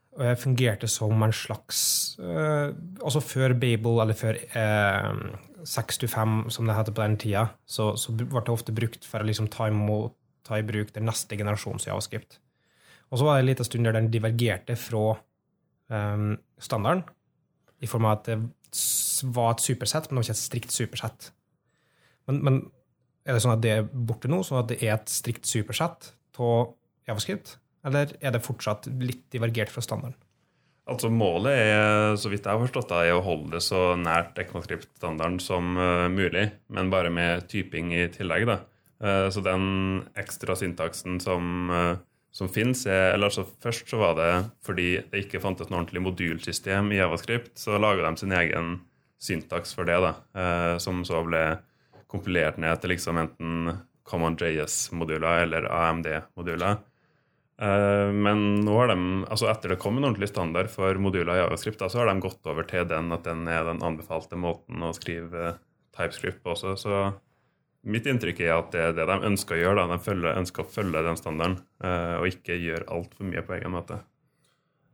fungerte 0.41 0.87
som 0.89 1.21
en 1.21 1.33
slags 1.33 2.17
uh, 2.17 2.73
Altså 3.03 3.21
før 3.21 3.53
Babel, 3.53 3.99
eller 4.01 4.17
før 4.17 4.39
uh, 4.57 5.37
625, 5.67 6.49
som 6.49 6.65
det 6.65 6.75
heter 6.77 6.95
på 6.95 7.03
den 7.03 7.17
tida, 7.21 7.45
så, 7.65 7.91
så 7.99 8.13
ble 8.15 8.27
det 8.31 8.53
ofte 8.53 8.75
brukt 8.75 9.05
for 9.05 9.21
å 9.21 9.27
liksom 9.27 9.49
ta, 9.51 9.67
imot, 9.67 10.15
ta 10.47 10.59
i 10.59 10.65
bruk 10.65 10.93
den 10.95 11.07
neste 11.09 11.37
generasjons 11.37 11.87
javascript. 11.89 12.39
Og 13.11 13.19
så 13.19 13.27
var 13.27 13.37
det 13.37 13.43
en 13.43 13.49
liten 13.51 13.67
stund 13.67 13.87
der 13.87 13.97
den 13.97 14.09
divergerte 14.13 14.77
fra 14.79 15.17
um, 15.91 16.37
standarden, 16.59 17.03
i 17.83 17.89
form 17.89 18.07
av 18.07 18.17
at 18.17 18.29
det 18.29 18.37
var 19.35 19.53
et 19.53 19.65
supersett, 19.65 20.07
men 20.07 20.17
det 20.17 20.21
var 20.21 20.27
ikke 20.27 20.37
et 20.37 20.45
strikt 20.45 20.75
supersett. 20.75 21.29
Men, 22.27 22.39
men 22.43 22.61
er 23.27 23.35
det 23.35 23.43
sånn 23.43 23.57
at 23.57 23.63
det 23.63 23.73
er 23.75 23.87
borte 23.91 24.29
nå, 24.31 24.39
sånn 24.45 24.61
at 24.61 24.69
det 24.71 24.79
er 24.85 24.95
et 24.95 25.11
strikt 25.11 25.49
supersett 25.49 26.13
av 26.39 26.71
javascript? 27.09 27.57
Eller 27.87 28.13
er 28.23 28.33
det 28.33 28.45
fortsatt 28.45 28.87
litt 29.01 29.25
divergert 29.33 29.71
fra 29.73 29.83
standarden? 29.83 30.17
Altså 30.87 31.09
Målet 31.11 31.51
er, 31.51 32.15
så 32.15 32.31
vidt 32.31 32.45
jeg 32.47 32.55
har 32.55 32.63
forstått, 32.63 32.93
det, 32.93 33.09
er 33.09 33.17
å 33.17 33.23
holde 33.25 33.57
det 33.57 33.63
så 33.65 33.91
nært 33.99 34.37
ECMAScript-standarden 34.39 35.41
som 35.43 35.75
eh, 35.75 36.07
mulig, 36.11 36.45
men 36.71 36.91
bare 36.93 37.11
med 37.11 37.43
typing 37.51 37.91
i 37.91 38.05
tillegg. 38.13 38.47
da. 38.47 38.61
Eh, 39.03 39.27
så 39.33 39.43
den 39.43 39.65
ekstra 40.17 40.55
syntaksen 40.55 41.19
som, 41.19 41.67
uh, 41.67 41.99
som 42.31 42.47
finnes 42.49 42.85
er, 42.87 43.11
eller 43.11 43.27
altså 43.27 43.43
Først 43.63 43.91
så 43.91 43.99
var 43.99 44.15
det 44.17 44.31
fordi 44.63 44.93
det 45.11 45.25
ikke 45.25 45.43
fantes 45.43 45.67
noe 45.67 45.81
ordentlig 45.81 46.05
modulsystem 46.07 46.93
i 46.95 47.01
Javascript, 47.01 47.57
så 47.59 47.75
laga 47.81 48.07
de 48.07 48.23
sin 48.23 48.35
egen 48.39 48.77
syntaks 49.19 49.75
for 49.75 49.89
det, 49.89 49.97
da, 49.99 50.77
som 50.79 51.01
så 51.07 51.23
ble 51.25 51.41
kompilert 52.11 52.59
ned 52.61 52.79
til 52.81 52.93
liksom 52.93 53.19
enten 53.21 53.77
Common 54.07 54.37
JS-moduler 54.39 55.43
eller 55.43 55.67
AMD-moduler. 55.67 56.79
Eh, 57.61 58.11
Men 58.13 58.43
nå 58.63 58.75
har 58.79 58.91
de, 58.93 58.97
altså 59.27 59.49
etter 59.51 59.73
det 59.73 59.79
kom 59.81 59.97
en 59.97 60.07
ordentlig 60.09 60.29
standard 60.31 60.69
for 60.71 60.99
moduler 61.01 61.35
i 61.35 61.41
Javascript, 61.41 61.83
så 61.83 62.01
har 62.01 62.11
de 62.11 62.23
gått 62.23 62.45
over 62.47 62.67
til 62.69 62.87
den 62.89 63.11
at 63.15 63.25
den 63.27 63.47
er 63.51 63.65
den 63.67 63.83
anbefalte 63.83 64.39
måten 64.39 64.83
å 64.85 64.93
skrive 64.95 65.47
eh, 65.51 65.63
TypeScript 65.97 66.43
på 66.43 66.53
også. 66.53 66.75
Så 66.79 66.99
mitt 67.87 68.07
inntrykk 68.09 68.43
er 68.45 68.53
at 68.57 68.71
det 68.75 68.83
er 68.83 68.93
det 68.97 69.07
de 69.09 69.31
ønsker 69.31 69.57
å 69.57 69.63
gjøre. 69.63 69.83
Da. 69.83 69.97
De 69.97 70.05
følger, 70.05 70.37
ønsker 70.37 70.63
å 70.63 70.71
følge 70.71 71.03
den 71.07 71.19
standarden, 71.19 71.59
eh, 71.83 72.15
og 72.21 72.29
ikke 72.29 72.59
gjøre 72.61 72.89
altfor 72.93 73.31
mye 73.31 73.43
på 73.47 73.57
egen 73.57 73.73
måte. 73.73 73.99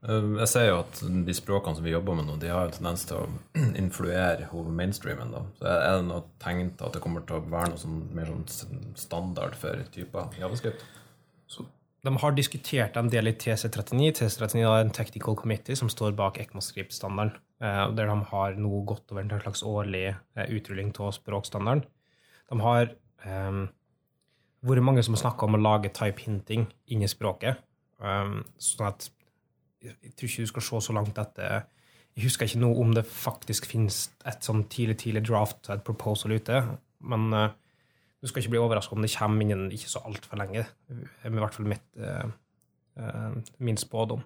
Eh, 0.04 0.30
Jeg 0.42 0.50
ser 0.52 0.68
jo 0.68 0.80
at 0.82 1.04
de 1.28 1.36
språkene 1.38 1.78
som 1.78 1.86
vi 1.86 1.94
jobber 1.94 2.18
med 2.20 2.28
nå, 2.28 2.40
de 2.42 2.52
har 2.52 2.68
en 2.68 2.76
tendens 2.76 3.06
til 3.08 3.22
å 3.24 3.28
influere 3.84 4.50
over 4.52 4.72
mainstreamen. 4.72 5.32
da. 5.32 5.46
Så 5.60 5.70
Er 5.70 5.96
det 6.00 6.10
noe 6.10 6.26
tegn 6.44 6.74
til 6.76 6.90
at 6.90 6.98
det 6.98 7.04
kommer 7.06 7.24
til 7.28 7.40
å 7.40 7.46
være 7.48 7.74
noe 7.74 7.82
sånn, 7.82 8.04
mer 8.16 8.32
sånn 8.32 8.92
standard 9.00 9.56
for 9.60 9.86
typer 9.96 10.36
javascript? 10.42 10.84
De 12.04 12.12
har 12.20 12.34
diskutert 12.36 12.98
en 13.00 13.08
del 13.08 13.30
i 13.32 13.36
TC39. 13.40 14.10
TC39 14.18 14.64
er 14.68 14.82
en 14.84 14.92
technical 14.92 15.38
committee 15.40 15.78
som 15.80 15.88
står 15.88 16.12
bak 16.18 16.36
ECMAScript-standarden, 16.42 17.38
eh, 17.64 17.84
der 17.96 18.10
de 18.12 18.18
har 18.28 18.58
nå 18.60 18.82
gått 18.90 19.14
over 19.14 19.24
en 19.24 19.32
slags 19.40 19.64
årlig 19.64 20.10
eh, 20.12 20.50
utrulling 20.52 20.92
av 21.00 21.14
språkstandarden. 21.16 21.86
De 22.52 22.60
har 22.60 22.92
um, 23.24 23.70
vært 24.68 24.84
mange 24.84 25.04
som 25.08 25.16
har 25.16 25.24
snakka 25.24 25.48
om 25.48 25.56
å 25.56 25.62
lage 25.64 25.94
type 25.96 26.20
hinting 26.26 26.68
inn 26.92 27.08
i 27.08 27.08
språket. 27.08 27.64
Um, 28.04 28.42
sånn 28.60 28.90
at 28.90 29.08
jeg 29.84 30.14
tror 30.16 30.30
ikke 30.30 30.46
du 30.46 30.52
skal 30.52 30.66
se 30.68 30.82
så 30.88 30.96
langt 30.96 31.18
etter 31.22 31.64
Jeg 32.16 32.28
husker 32.28 32.46
ikke 32.46 32.62
noe 32.62 32.78
om 32.82 32.94
det 32.94 33.06
faktisk 33.10 33.66
finnes 33.66 34.06
et 34.30 34.46
sånn 34.46 34.68
tidlig 34.70 35.00
tidlig 35.02 35.26
draft, 35.28 35.70
et 35.70 35.84
proposal 35.84 36.36
ute, 36.36 36.60
men 37.02 37.34
uh, 37.34 37.50
du 38.22 38.30
skal 38.30 38.44
ikke 38.44 38.54
bli 38.54 38.62
overraska 38.62 38.96
om 38.96 39.02
det 39.02 39.12
kommer 39.16 39.42
innen 39.42 39.74
ikke 39.74 39.90
så 39.90 40.04
altfor 40.06 40.38
lenge. 40.40 40.68
Det 40.88 41.10
er 41.26 41.34
i 41.34 41.42
hvert 41.42 41.58
fall 41.58 41.68
mitt, 41.74 41.90
uh, 41.98 42.30
uh, 43.02 43.42
min 43.58 43.82
spådom. 43.82 44.22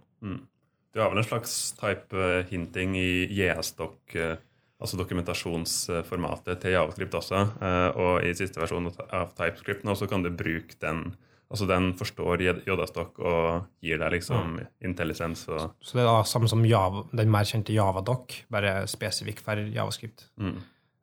Du 0.98 1.02
har 1.04 1.12
vel 1.12 1.22
en 1.22 1.28
slags 1.28 1.54
type 1.78 2.18
eh, 2.18 2.46
hinting 2.50 2.96
i 2.98 3.28
JS-doc, 3.30 4.16
eh, 4.18 4.40
altså 4.82 4.98
dokumentasjonsformatet 4.98 6.58
til 6.64 6.74
Javascript 6.74 7.14
også. 7.20 7.42
eh, 7.62 7.90
Og 8.02 8.26
i 8.26 8.32
siste 8.34 8.58
versjon 8.58 8.90
av 9.12 9.36
TypeScript 9.38 9.86
nå 9.86 9.94
så 9.94 10.08
kan 10.10 10.26
du 10.26 10.32
bruke 10.34 10.74
den 10.82 11.12
Altså 11.48 11.68
den 11.70 11.94
forstår 11.96 12.42
JS-doc 12.44 13.22
og 13.24 13.68
gir 13.84 14.00
deg 14.01 14.18
liksom 14.18 14.58
intelligens 14.84 15.46
og 15.48 15.77
Så 15.80 15.96
det 15.96 16.04
er 16.04 16.10
da 16.10 16.24
samme 16.27 16.50
som 16.51 16.66
Java, 16.68 17.06
den 17.16 17.32
mer 17.32 17.48
kjente 17.48 17.75
Javadoc, 17.75 18.42
bare 18.51 18.82
spesifikk 18.92 19.44
for 19.46 19.62
Javascript. 19.62 20.30
mm. 20.39 20.58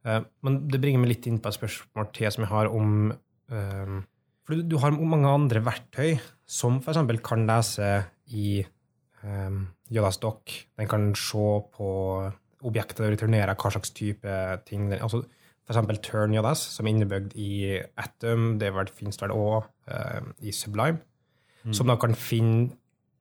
Uh, 0.04 0.20
Men 0.44 0.58
det 0.68 0.82
bringer 0.82 1.00
meg 1.00 1.14
litt 1.14 1.26
inn 1.30 1.38
på 1.40 1.48
et 1.48 1.56
spørsmål 1.56 2.10
til 2.12 2.28
som 2.28 2.44
jeg 2.44 2.50
har 2.50 2.68
om 2.68 3.08
uh, 3.08 3.94
For 4.44 4.52
du, 4.60 4.66
du 4.68 4.76
har 4.82 4.92
mange 4.92 5.30
andre 5.30 5.62
verktøy 5.64 6.18
som 6.44 6.76
f.eks. 6.82 7.00
kan 7.24 7.46
lese 7.48 7.88
i 8.36 8.58
um, 9.24 9.62
Yodas 9.88 10.20
dock. 10.20 10.52
Den 10.76 10.90
kan 10.90 11.06
se 11.16 11.46
på 11.72 11.88
objektet 12.64 13.00
og 13.00 13.14
returnere 13.14 13.56
hva 13.56 13.72
slags 13.72 13.94
type 13.96 14.36
ting 14.68 14.90
den, 14.90 15.00
altså 15.00 15.22
eksempel 15.64 16.00
turn 16.04 16.34
Yodas, 16.36 16.60
som 16.74 16.84
er 16.84 16.92
innebygd 16.92 17.32
i 17.40 17.78
Atom, 18.00 18.58
det 18.60 18.72
finnes 18.92 19.16
vel 19.20 19.32
òg 19.32 19.64
i 20.40 20.52
Sublime, 20.54 21.02
som 21.76 21.90
da 21.90 21.94
kan 22.00 22.14
finne 22.16 22.70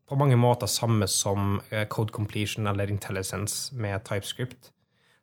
på 0.10 0.20
mange 0.20 0.38
måter 0.40 0.70
samme 0.70 1.08
som 1.10 1.58
uh, 1.72 1.86
code 1.90 2.14
completion 2.14 2.68
eller 2.70 2.92
intelligence 2.92 3.76
med 3.76 4.04
TypeScript. 4.06 4.72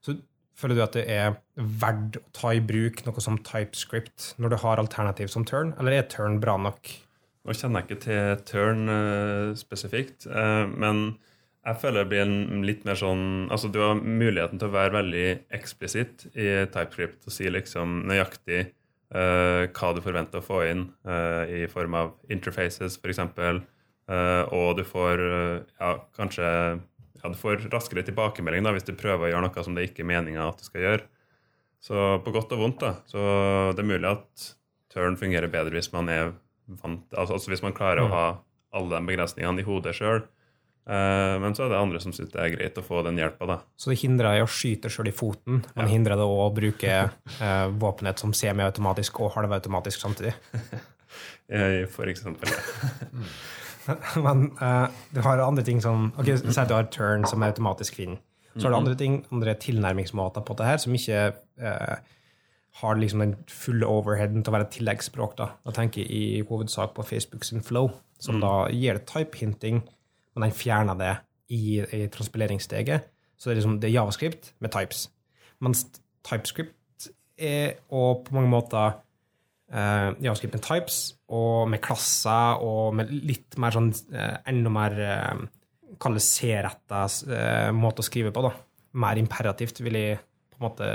Så 0.03 0.17
føler 0.59 0.77
du 0.79 0.85
at 0.85 0.97
det 0.97 1.07
er 1.13 1.39
verdt 1.57 2.19
å 2.21 2.25
ta 2.37 2.55
i 2.57 2.65
bruk 2.65 3.05
noe 3.07 3.23
som 3.23 3.39
TypeScript 3.47 4.35
når 4.41 4.55
du 4.55 4.61
har 4.65 4.83
alternativ 4.83 5.33
som 5.33 5.47
turn, 5.49 5.75
eller 5.79 6.01
er 6.01 6.11
turn 6.11 6.41
bra 6.43 6.57
nok? 6.61 6.93
Nå 7.47 7.57
kjenner 7.57 7.83
jeg 7.83 7.89
ikke 7.89 8.05
til 8.05 8.47
turn 8.49 8.89
uh, 8.93 9.57
spesifikt, 9.59 10.29
uh, 10.29 10.67
men 10.69 11.13
jeg 11.61 11.77
føler 11.83 12.03
det 12.03 12.09
blir 12.09 12.23
en 12.25 12.63
litt 12.65 12.87
mer 12.89 12.97
sånn 12.97 13.51
Altså, 13.53 13.69
du 13.69 13.83
har 13.83 13.99
muligheten 14.01 14.57
til 14.57 14.71
å 14.71 14.73
være 14.73 14.95
veldig 14.95 15.25
eksplisitt 15.59 16.31
i 16.33 16.47
TypeScript 16.73 17.29
og 17.29 17.35
si 17.35 17.51
liksom 17.53 17.99
nøyaktig 18.09 18.63
eh, 18.63 18.71
hva 19.11 19.91
du 19.97 20.01
forventer 20.05 20.39
å 20.39 20.47
få 20.47 20.63
inn 20.69 20.85
eh, 21.03 21.63
i 21.63 21.69
form 21.71 21.97
av 21.99 22.13
interfaces, 22.31 22.99
f.eks. 23.01 23.23
Uh, 24.11 24.43
og 24.57 24.75
du 24.81 24.83
får 24.83 25.21
eh, 25.23 25.57
ja, 25.79 25.91
kanskje 26.19 26.47
ja, 26.49 27.29
du 27.31 27.37
får 27.39 27.69
raskere 27.71 28.03
tilbakemelding 28.03 28.65
da, 28.67 28.73
hvis 28.75 28.89
du 28.89 28.97
prøver 28.99 29.29
å 29.29 29.31
gjøre 29.31 29.45
noe 29.45 29.63
som 29.63 29.77
det 29.77 29.85
ikke 29.87 30.03
er 30.03 30.09
meninga 30.11 30.49
at 30.49 30.59
du 30.59 30.67
skal 30.67 30.83
gjøre. 30.87 31.05
Så 31.81 32.07
på 32.25 32.33
godt 32.35 32.51
og 32.57 32.63
vondt, 32.65 32.83
da. 32.83 32.97
Så 33.09 33.21
det 33.77 33.85
er 33.85 33.89
mulig 33.89 34.11
at 34.11 34.47
turn 34.91 35.19
fungerer 35.21 35.53
bedre 35.53 35.79
hvis 35.79 35.93
man 35.95 36.11
er 36.11 36.33
vant 36.81 37.07
Altså, 37.15 37.37
altså 37.37 37.53
hvis 37.53 37.63
man 37.63 37.77
klarer 37.77 38.03
å 38.03 38.11
ha 38.11 38.25
alle 38.75 38.97
de 38.97 39.11
begrensningene 39.13 39.63
i 39.63 39.67
hodet 39.69 39.95
sjøl. 39.99 40.25
Men 40.91 41.55
så 41.55 41.65
er 41.65 41.71
det 41.71 41.79
andre 41.79 42.01
som 42.03 42.13
syns 42.15 42.33
det 42.33 42.41
er 42.43 42.55
greit 42.55 42.79
å 42.81 42.83
få 42.83 43.03
den 43.07 43.19
hjelpa. 43.21 43.61
Så 43.79 43.93
det 43.93 44.01
hindrer 44.01 44.33
deg 44.35 44.43
å 44.43 44.51
skyte 44.51 44.91
sjøl 44.91 45.11
i 45.13 45.15
foten, 45.15 45.61
men 45.77 45.91
hindrer 45.91 46.19
deg 46.19 46.27
også 46.27 46.47
å 46.49 46.55
bruke 46.57 46.97
eh, 47.07 47.67
våpenet 47.83 48.19
som 48.23 48.33
semiautomatisk 48.35 49.21
og 49.23 49.35
halvautomatisk 49.37 50.03
samtidig. 50.03 50.35
Eh, 51.51 51.83
For 51.91 52.07
eksempel. 52.07 52.47
Ja. 52.47 53.97
Men 54.23 54.45
eh, 54.63 54.87
du 55.11 55.19
har 55.25 55.41
andre 55.43 55.65
ting 55.67 55.81
som 55.83 56.13
ok, 56.15 56.29
Si 56.45 56.61
at 56.61 56.69
du 56.71 56.77
har 56.77 56.87
turn 56.95 57.25
som 57.27 57.43
er 57.43 57.51
automatisk 57.51 57.97
finner. 57.99 58.21
Så 58.55 58.67
har 58.69 58.75
du 58.75 58.79
andre 58.81 58.95
ting, 58.99 59.21
andre 59.35 59.57
tilnærmingsmåter 59.59 60.45
på 60.47 60.55
det 60.59 60.69
her 60.69 60.79
som 60.83 60.95
ikke 60.95 61.21
eh, 61.59 61.97
har 62.81 62.99
liksom 62.99 63.23
den 63.25 63.35
fulle 63.51 63.87
overheaden 63.91 64.45
til 64.45 64.53
å 64.53 64.57
være 64.57 64.67
et 64.69 64.75
tilleggsspråk. 64.79 65.37
Da 65.39 65.51
Da 65.67 65.75
tenker 65.75 66.03
jeg 66.05 66.11
i 66.11 66.43
hovedsak 66.47 66.95
på 66.95 67.07
Facebook 67.07 67.47
sin 67.47 67.63
flow, 67.67 67.91
som 68.23 68.39
da 68.43 68.69
gir 68.71 68.99
det 68.99 69.07
type-hinting, 69.11 69.83
men 70.35 70.47
den 70.47 70.57
fjerner 70.57 70.99
det 70.99 71.15
i, 71.51 71.81
i 71.81 72.07
transpileringssteget. 72.13 73.09
Så 73.37 73.49
det 73.49 73.55
er 73.55 73.61
liksom 73.61 73.79
det 73.81 73.91
er 73.91 73.97
javascript 73.97 74.53
med 74.61 74.73
types. 74.75 75.09
Mens 75.65 75.87
TypeScript 76.27 77.09
er 77.41 77.81
og 77.89 78.27
på 78.27 78.37
mange 78.37 78.53
måter 78.53 78.99
eh, 79.73 80.11
javascript 80.23 80.57
med 80.57 80.65
types 80.65 81.01
og 81.33 81.71
med 81.73 81.83
klasser 81.85 82.63
og 82.65 82.95
med 82.99 83.13
litt 83.15 83.57
mer 83.61 83.75
sånn 83.75 83.91
uh, 84.13 84.37
enda 84.51 84.73
mer 84.75 84.97
uh, 85.01 85.49
Kall 86.01 86.15
det 86.17 86.23
C-retta 86.25 87.03
uh, 87.29 87.71
måte 87.77 88.01
å 88.01 88.07
skrive 88.07 88.31
på. 88.33 88.45
da. 88.47 88.53
Mer 89.03 89.19
imperativt, 89.21 89.83
vil 89.83 89.99
jeg 89.99 90.21
på 90.53 90.61
en 90.61 90.65
måte 90.65 90.87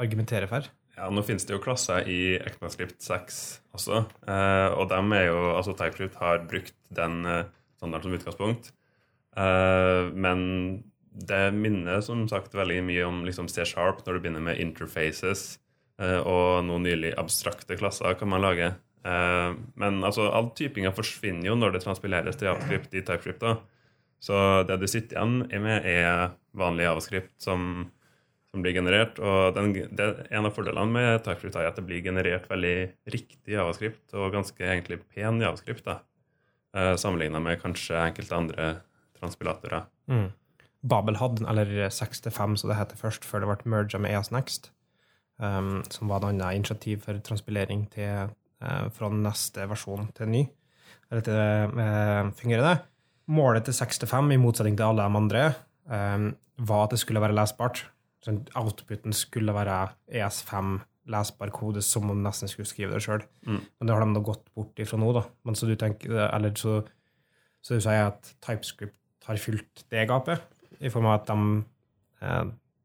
argumentere 0.00 0.48
for. 0.48 0.68
Ja, 0.94 1.08
Nå 1.10 1.24
finnes 1.26 1.46
det 1.46 1.56
jo 1.56 1.62
klasser 1.62 2.06
i 2.10 2.36
ECMAScript 2.38 3.02
6 3.02 3.40
også, 3.74 4.04
eh, 4.30 4.68
og 4.78 4.86
dem 4.92 5.12
er 5.16 5.26
jo, 5.26 5.38
altså 5.56 5.74
TypeScript 5.74 6.18
har 6.20 6.44
brukt 6.50 6.76
den 6.94 7.24
eh, 7.26 7.48
standarden 7.80 8.06
som 8.06 8.18
utgangspunkt. 8.20 8.70
Eh, 9.36 10.12
men 10.14 10.40
det 11.14 11.50
minner 11.54 12.00
som 12.02 12.24
sagt 12.30 12.54
veldig 12.54 12.80
mye 12.86 13.04
om 13.06 13.22
liksom 13.26 13.50
C-sharp 13.50 14.02
når 14.04 14.16
du 14.16 14.22
begynner 14.22 14.44
med 14.44 14.60
interfaces, 14.62 15.58
eh, 16.00 16.20
og 16.20 16.64
noen 16.68 16.86
nylig 16.86 17.14
abstrakte 17.20 17.78
klasser 17.78 18.16
kan 18.18 18.30
man 18.30 18.44
lage. 18.44 18.72
Eh, 19.04 19.50
men 19.80 20.00
altså, 20.06 20.30
all 20.30 20.52
typinga 20.56 20.94
forsvinner 20.94 21.50
jo 21.50 21.58
når 21.58 21.76
det 21.76 21.84
transpileres 21.86 22.38
til 22.38 22.50
javascript 22.50 22.94
i 22.94 23.02
TypeScript. 23.02 23.42
da. 23.42 23.58
Så 24.24 24.38
det 24.68 24.78
du 24.80 24.88
sitter 24.88 25.18
igjen 25.18 25.62
med, 25.62 25.84
er 25.84 26.32
vanlig 26.56 26.88
javascript 26.88 27.36
som 27.42 27.90
som 28.54 28.62
blir 28.62 28.76
generert. 28.76 29.16
og 29.18 29.56
den, 29.56 29.72
det, 29.98 30.28
En 30.30 30.46
av 30.46 30.52
fordelene 30.54 30.86
med 30.86 31.24
TypeScript 31.24 31.56
er 31.58 31.66
at 31.66 31.74
det 31.74 31.82
blir 31.88 32.04
generert 32.06 32.44
veldig 32.46 32.76
riktig 33.10 33.56
javascript, 33.56 34.04
og 34.14 34.30
ganske 34.30 34.62
egentlig 34.62 35.00
pen 35.10 35.40
javascript, 35.42 35.82
da, 35.82 35.96
sammenligna 36.94 37.40
med 37.42 37.58
kanskje 37.58 37.98
enkelte 37.98 38.38
andre 38.38 38.68
transpilatorer. 39.24 39.88
Mm. 40.12 40.28
Babel 40.84 41.16
hadde, 41.16 41.44
eller 41.48 41.70
65 41.88 42.60
så 42.60 42.68
det 42.68 42.78
heter 42.78 43.00
først, 43.00 43.24
før 43.24 43.42
det 43.42 43.50
ble 43.50 43.72
merga 43.72 44.00
med 44.00 44.12
ES 44.12 44.30
Next, 44.34 44.70
um, 45.40 45.78
som 45.90 46.10
var 46.10 46.20
et 46.20 46.34
annet 46.34 46.60
initiativ 46.60 47.04
for 47.06 47.20
transpilering 47.24 47.86
til, 47.94 48.34
uh, 48.64 48.86
fra 48.92 49.10
neste 49.12 49.64
versjon 49.70 50.10
til 50.16 50.32
ny. 50.32 50.44
Eller 51.10 51.24
til 51.24 51.78
uh, 51.80 52.32
fungerende. 52.36 52.76
Målet 53.32 53.64
til 53.64 53.76
65, 53.76 54.34
i 54.34 54.40
motsetning 54.40 54.76
til 54.76 54.90
alle 54.90 55.04
de 55.04 55.20
andre, 55.22 55.44
um, 55.88 56.32
var 56.68 56.84
at 56.84 56.94
det 56.94 57.00
skulle 57.00 57.22
være 57.24 57.36
lesbart. 57.36 57.86
Så 58.24 58.36
outputen 58.56 59.12
skulle 59.12 59.52
være 59.56 59.88
ES5 60.12 60.78
lesbar 61.12 61.50
kode, 61.52 61.82
som 61.84 62.08
om 62.12 62.20
nesten 62.24 62.48
skulle 62.48 62.68
skrive 62.68 62.96
det 62.96 63.02
sjøl. 63.04 63.24
Mm. 63.46 63.60
Men 63.60 63.88
det 63.88 63.96
har 63.96 64.04
de 64.04 64.16
da 64.16 64.22
gått 64.24 64.46
bort 64.56 64.80
ifra 64.80 65.00
nå, 65.00 65.10
da. 65.16 65.24
Men 65.44 65.56
så 65.56 65.68
du 65.68 65.74
tenker, 65.80 66.12
eller 66.30 66.54
så, 66.56 66.78
så 67.64 67.76
du 67.76 67.84
sier 67.84 68.08
at 68.08 68.30
TypeScript 68.44 68.96
har 69.28 69.40
fylt 69.40 69.86
det 69.92 70.04
gapet, 70.10 70.44
i 70.84 70.90
form 70.92 71.08
av 71.08 71.20
at 71.20 71.30
de 71.30 71.64
eh, 72.24 72.44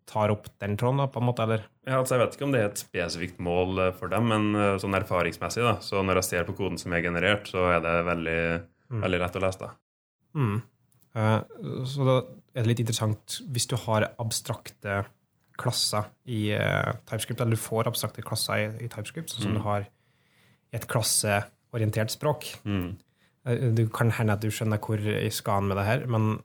tar 0.09 0.33
opp 0.33 0.47
den 0.61 0.77
tråden, 0.79 1.01
da, 1.03 1.09
på 1.11 1.21
en 1.21 1.27
måte, 1.29 1.45
eller? 1.45 1.67
Ja, 1.85 1.99
altså 1.99 2.15
Jeg 2.15 2.23
vet 2.23 2.37
ikke 2.37 2.47
om 2.47 2.55
det 2.55 2.63
er 2.63 2.71
et 2.71 2.81
spesifikt 2.81 3.39
mål 3.43 3.83
eh, 3.85 3.93
for 3.97 4.11
dem, 4.11 4.29
men 4.31 4.49
eh, 4.55 4.77
sånn 4.81 4.97
erfaringsmessig, 4.97 5.63
da, 5.65 5.77
så 5.85 6.03
når 6.05 6.21
jeg 6.21 6.29
ser 6.29 6.49
på 6.49 6.57
koden 6.57 6.81
som 6.81 6.95
er 6.95 7.05
generert, 7.05 7.49
så 7.51 7.67
er 7.75 7.83
det 7.85 7.95
veldig, 8.09 8.41
veldig 9.05 9.21
lett 9.25 9.39
å 9.39 9.43
lese. 9.45 9.67
da. 9.67 9.71
Mm. 10.39 10.57
Eh, 11.19 11.39
så 11.89 12.07
da 12.07 12.17
er 12.53 12.63
det 12.65 12.71
litt 12.71 12.83
interessant 12.85 13.39
hvis 13.49 13.69
du 13.69 13.77
har 13.85 14.09
abstrakte 14.21 15.03
klasser 15.59 16.07
i 16.29 16.49
eh, 16.55 16.95
TypeScript, 17.09 17.41
eller 17.43 17.57
du 17.57 17.61
får 17.61 17.89
abstrakte 17.91 18.25
klasser 18.25 18.63
i, 18.63 18.67
i 18.85 18.91
TypeScript, 18.91 19.33
sånn 19.33 19.49
som 19.49 19.57
du 19.57 19.63
har 19.65 19.85
i 20.69 20.77
et 20.77 20.87
klasseorientert 20.89 22.13
språk. 22.13 22.47
Mm. 22.63 22.93
Eh, 23.45 23.69
Det 23.73 23.91
kan 23.93 24.11
hende 24.11 24.33
at 24.33 24.41
du 24.41 24.49
skjønner 24.51 24.79
hvor 24.79 24.99
jeg 24.99 25.33
skal 25.33 25.63
med 25.63 25.77
det 25.77 25.85
her, 25.85 26.05
men 26.07 26.41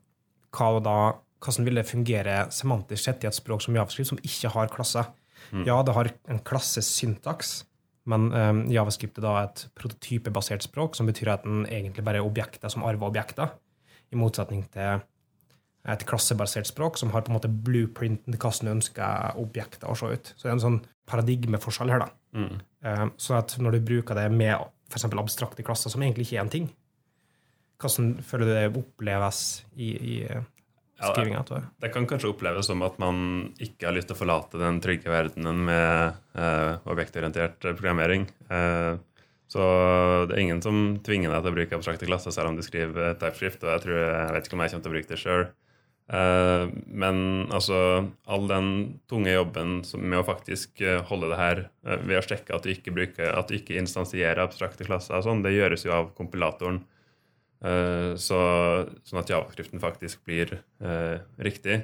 hva 0.55 0.81
da, 0.83 0.97
hvordan 1.43 1.65
vil 1.67 1.75
det 1.81 1.87
fungere 1.89 2.51
semantisk 2.55 3.03
sett 3.05 3.25
i 3.25 3.29
et 3.29 3.35
språk 3.35 3.63
som 3.63 3.75
JavaScript, 3.75 4.09
som 4.09 4.19
ikke 4.23 4.53
har 4.55 4.69
klasser? 4.69 5.11
Ja, 5.53 5.83
det 5.83 5.93
har 5.95 6.09
en 6.29 6.39
klassesyntaks, 6.41 7.65
men 8.07 8.31
um, 8.33 8.63
JavaScript 8.73 9.19
er 9.19 9.23
da 9.27 9.33
et 9.45 9.67
prototypebasert 9.77 10.63
språk, 10.65 10.97
som 10.97 11.07
betyr 11.07 11.29
at 11.35 11.43
den 11.45 11.67
egentlig 11.67 12.05
bare 12.05 12.17
er 12.23 12.25
objekter 12.27 12.73
som 12.73 12.85
arver 12.85 13.11
objekter, 13.11 13.53
i 14.13 14.17
motsetning 14.17 14.65
til 14.73 15.03
et 15.85 16.05
klassebasert 16.09 16.67
språk 16.67 16.97
som 16.97 17.11
har 17.13 17.25
på 17.27 17.33
en 17.33 17.37
måte 17.37 17.51
blueprinten 17.51 18.33
til 18.33 18.41
hvordan 18.41 18.71
du 18.71 18.73
ønsker 18.79 19.37
objekter 19.37 19.91
å 19.91 19.97
se 19.99 20.07
ut. 20.15 20.33
Så 20.37 20.47
det 20.47 20.51
er 20.53 20.57
en 20.57 20.65
sånn 20.65 20.81
paradigmeforskjell 21.11 21.93
her, 21.93 22.07
da. 22.07 22.09
Mm. 22.33 22.61
Um, 22.85 23.13
Så 23.19 23.37
at 23.37 23.57
når 23.61 23.77
du 23.77 23.81
bruker 23.93 24.17
det 24.17 24.31
med 24.33 24.57
f.eks. 24.89 25.05
abstrakte 25.05 25.63
klasser, 25.67 25.91
som 25.93 26.03
egentlig 26.03 26.29
ikke 26.29 26.39
er 26.39 26.45
en 26.47 26.55
ting, 26.55 26.71
hvordan 27.81 28.13
føler 28.25 28.47
du 28.49 28.53
det 28.55 28.83
oppleves 28.83 29.41
i, 29.77 29.89
i 29.95 30.15
skrivinga? 31.01 31.41
Ja, 31.41 31.47
det- 31.49 31.57
det? 31.61 31.63
Det 31.87 31.93
kan 31.95 32.07
kanskje 32.07 32.31
oppleves 32.31 32.67
som 32.71 32.83
at 32.87 32.99
man 33.03 33.19
ikke 33.59 33.89
har 33.89 33.97
lyst 33.97 34.09
til 34.09 34.17
å 34.17 34.21
forlate 34.23 34.61
den 34.61 34.81
trygge 34.81 35.11
verdenen 35.13 35.65
med 35.67 36.15
eh, 36.39 36.77
objektorientert 36.87 37.59
programmering. 37.75 38.29
Eh, 38.51 38.95
så 39.55 39.65
det 40.27 40.35
er 40.39 40.41
ingen 40.47 40.63
som 40.65 40.79
tvinger 41.05 41.31
deg 41.31 41.43
til 41.45 41.53
å 41.53 41.57
bruke 41.59 41.77
abstrakte 41.77 42.07
klasser 42.09 42.33
selv 42.35 42.49
om 42.53 42.57
du 42.57 42.63
skriver 42.65 43.15
typeskrift. 43.21 43.63
og 43.67 43.71
jeg, 43.75 43.83
tror, 43.85 43.99
jeg 44.01 44.33
vet 44.39 44.47
ikke 44.49 44.57
om 44.57 44.65
jeg 44.65 44.73
kommer 44.73 44.87
til 44.87 44.91
å 44.93 44.97
bruke 44.97 45.13
det 45.13 45.21
sjøl. 45.21 45.45
Eh, 46.15 46.65
men 46.87 47.21
altså, 47.55 47.77
all 48.29 48.49
den 48.49 48.71
tunge 49.09 49.33
jobben 49.33 49.77
med 50.05 50.19
å 50.21 50.25
faktisk 50.27 50.81
eh, 50.85 51.03
holde 51.09 51.31
det 51.33 51.39
her 51.41 51.63
eh, 51.87 52.01
ved 52.05 52.19
å 52.19 52.25
sjekke 52.27 52.55
at 52.57 52.63
du 52.67 52.73
ikke, 52.75 52.93
bruker, 52.97 53.31
at 53.33 53.49
du 53.49 53.55
ikke 53.57 53.79
instansierer 53.81 54.43
abstrakte 54.45 54.85
klasser, 54.89 55.17
og 55.17 55.25
sånn, 55.25 55.41
det 55.45 55.55
gjøres 55.57 55.85
jo 55.87 55.95
av 55.97 56.11
kompilatoren. 56.19 56.83
Eh, 57.65 58.13
så, 58.21 58.39
sånn 59.09 59.23
at 59.23 59.31
javascripten 59.33 59.81
faktisk 59.83 60.25
blir 60.29 60.53
eh, 60.55 61.19
riktig. 61.41 61.81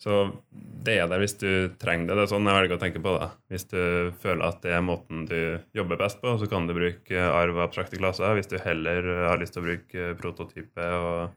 Så 0.00 0.30
det 0.50 0.94
er 0.96 1.10
der 1.10 1.20
hvis 1.20 1.36
du 1.36 1.74
trenger 1.80 2.08
det. 2.08 2.14
Det 2.16 2.22
er 2.24 2.30
sånn 2.30 2.46
jeg 2.48 2.56
velger 2.56 2.78
å 2.78 2.80
tenke 2.80 3.02
på 3.04 3.12
det. 3.18 3.26
Hvis 3.52 3.66
du 3.68 3.80
føler 4.22 4.46
at 4.46 4.62
det 4.64 4.72
er 4.72 4.86
måten 4.86 5.26
du 5.28 5.40
jobber 5.76 6.00
best 6.00 6.22
på, 6.22 6.32
så 6.40 6.48
kan 6.48 6.64
du 6.64 6.72
bruke 6.76 7.26
arv 7.26 7.58
og 7.58 7.66
abstrakte 7.66 8.00
klasser. 8.00 8.32
Hvis 8.38 8.48
du 8.48 8.56
heller 8.64 9.10
har 9.28 9.42
lyst 9.42 9.58
til 9.58 9.60
å 9.60 9.68
bruke 9.68 10.14
prototype 10.22 10.88
og 10.96 11.34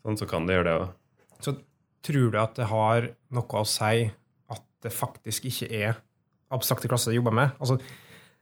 sånn, 0.00 0.16
så 0.16 0.28
kan 0.30 0.48
du 0.48 0.54
gjøre 0.56 0.70
det 0.70 0.78
òg. 0.78 0.94
Så 1.44 1.56
tror 2.08 2.32
du 2.32 2.40
at 2.40 2.56
det 2.56 2.70
har 2.70 3.10
noe 3.36 3.60
å 3.60 3.68
si 3.68 4.06
at 4.48 4.64
det 4.80 4.96
faktisk 4.96 5.50
ikke 5.52 5.68
er 5.68 6.00
abstrakte 6.56 6.88
klasser 6.88 7.12
du 7.12 7.20
jobber 7.20 7.36
med? 7.36 7.52
Altså, 7.60 7.76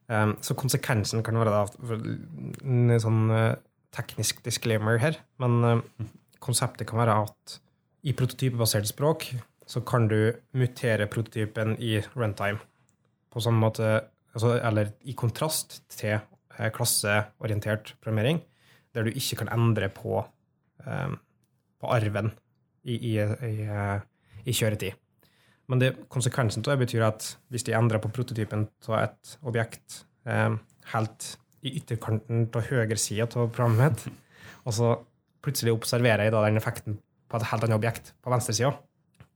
eh, 0.06 0.36
så 0.38 0.54
konsekvensen 0.54 1.26
kan 1.26 1.42
være 1.42 1.56
da, 1.56 1.64
for 1.66 1.98
en 1.98 2.94
sånn 3.02 3.24
eh, 3.34 3.56
teknisk 3.94 4.42
disclaimer 4.44 5.00
her, 5.02 5.18
men 5.42 5.58
eh, 5.64 6.08
konseptet 6.44 6.88
kan 6.88 7.00
være 7.02 7.16
at 7.26 7.58
i 8.06 8.14
prototypebasert 8.16 8.88
språk 8.90 9.30
så 9.68 9.82
kan 9.84 10.08
du 10.08 10.32
mutere 10.56 11.08
prototypen 11.10 11.74
i 11.82 11.98
runtime. 12.16 12.60
På 13.28 13.40
samme 13.44 13.60
måte, 13.60 13.88
altså, 14.32 14.56
eller 14.64 14.94
i 15.04 15.12
kontrast 15.18 15.82
til 15.92 16.16
eh, 16.16 16.70
klasseorientert 16.72 17.94
programmering, 18.00 18.40
der 18.94 19.04
du 19.04 19.12
ikke 19.12 19.42
kan 19.42 19.52
endre 19.52 19.90
på, 19.92 20.22
eh, 20.86 21.10
på 21.80 21.92
arven 21.92 22.32
i, 22.84 22.96
i, 22.96 23.18
i, 23.20 23.68
i 24.48 24.56
kjøretid. 24.56 24.96
Men 25.68 25.82
det, 25.82 25.92
konsekvensen 26.08 26.64
av 26.64 26.72
det 26.72 26.86
betyr 26.86 27.04
at 27.04 27.34
hvis 27.52 27.66
de 27.68 27.76
endrer 27.76 28.00
på 28.00 28.10
prototypen 28.14 28.64
av 28.88 29.02
et 29.02 29.36
objekt 29.44 30.02
eh, 30.24 30.56
helt 30.94 31.28
i 31.68 31.76
ytterkanten 31.80 32.48
på 32.52 32.64
høyre 32.70 32.98
side 32.98 33.28
av 33.28 33.52
programmet 33.52 34.06
mitt, 34.06 34.18
og 34.64 34.74
så 34.74 34.96
plutselig 35.44 35.76
observerer 35.76 36.26
jeg 36.26 36.34
da 36.34 36.42
den 36.46 36.60
effekten 36.60 36.98
på 37.28 37.38
et 37.38 37.48
helt 37.50 37.64
annet 37.66 37.78
objekt 37.78 38.12
på 38.24 38.32
venstre 38.32 38.56
side. 38.56 38.72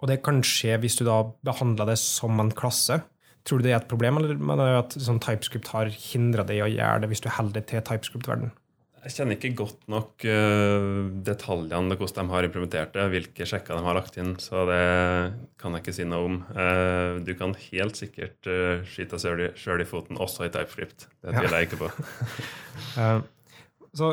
Og 0.02 0.10
det 0.10 0.22
kan 0.26 0.40
skje 0.42 0.80
hvis 0.82 0.98
du 0.98 1.04
da 1.06 1.20
behandler 1.46 1.92
det 1.92 1.98
som 2.00 2.40
en 2.42 2.50
klasse. 2.50 2.98
Tror 3.46 3.60
du 3.60 3.66
det 3.66 3.74
er 3.74 3.80
et 3.80 3.90
problem, 3.90 4.18
eller 4.18 4.38
mener 4.38 4.70
du 4.70 4.78
at 4.80 4.96
sånn 4.98 5.20
TypeScript 5.22 5.70
har 5.74 5.90
hindra 5.92 6.46
deg 6.46 6.58
i 6.58 6.64
å 6.64 6.72
gjøre 6.72 7.04
det 7.04 7.12
hvis 7.12 7.22
du 7.22 7.30
holder 7.30 7.60
det 7.60 7.68
til 7.70 7.84
TypeScript-verden? 7.86 8.52
Jeg 9.02 9.14
kjenner 9.16 9.34
ikke 9.34 9.56
godt 9.58 9.88
nok 9.90 10.24
uh, 10.30 11.10
detaljene 11.26 11.96
hvordan 11.98 12.28
de 12.28 12.34
har 12.36 12.46
implementert 12.46 12.94
det, 12.94 13.06
hvilke 13.10 13.48
sjekker 13.48 13.74
de 13.74 13.82
har 13.82 13.98
lagt 13.98 14.18
inn, 14.22 14.36
så 14.38 14.62
det 14.68 14.82
kan 15.58 15.74
jeg 15.74 15.82
ikke 15.82 15.96
si 15.96 16.06
noe 16.06 16.28
om. 16.28 16.40
Uh, 16.54 17.18
du 17.26 17.32
kan 17.38 17.56
helt 17.66 17.98
sikkert 17.98 18.46
uh, 18.46 18.84
skyte 18.86 19.18
deg 19.18 19.58
sjøl 19.58 19.82
i 19.82 19.88
foten 19.88 20.20
også 20.22 20.46
i 20.46 20.52
TypeScript. 20.54 21.08
Det 21.18 21.34
tviler 21.34 21.58
jeg 21.58 21.70
ikke 21.70 21.82
på. 21.82 21.90
så 23.98 24.12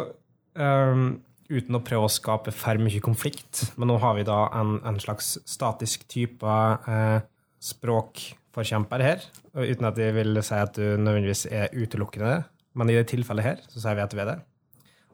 um, 0.57 1.09
uten 1.49 1.77
å 1.77 1.81
prøve 1.83 2.07
å 2.07 2.13
skape 2.13 2.53
for 2.55 2.81
mye 2.81 3.01
konflikt. 3.03 3.65
Men 3.79 3.91
nå 3.91 3.97
har 4.03 4.15
vi 4.17 4.25
da 4.27 4.43
en, 4.59 4.77
en 4.85 4.99
slags 5.01 5.35
statisk 5.49 6.05
type 6.11 6.45
eh, 6.45 7.25
språkforkjemper 7.65 9.03
her. 9.03 9.25
Uten 9.57 9.89
at 9.89 9.99
jeg 9.99 10.15
vil 10.17 10.41
si 10.45 10.59
at 10.59 10.77
du 10.77 10.93
nødvendigvis 11.01 11.47
er 11.49 11.73
utelukkende. 11.73 12.43
Men 12.77 12.91
i 12.91 12.99
det 12.99 13.07
tilfellet 13.11 13.47
her 13.47 13.65
så 13.67 13.81
sier 13.81 13.97
vi 13.97 14.05
at 14.05 14.15
vi 14.15 14.23
er 14.23 14.31
det. 14.33 14.37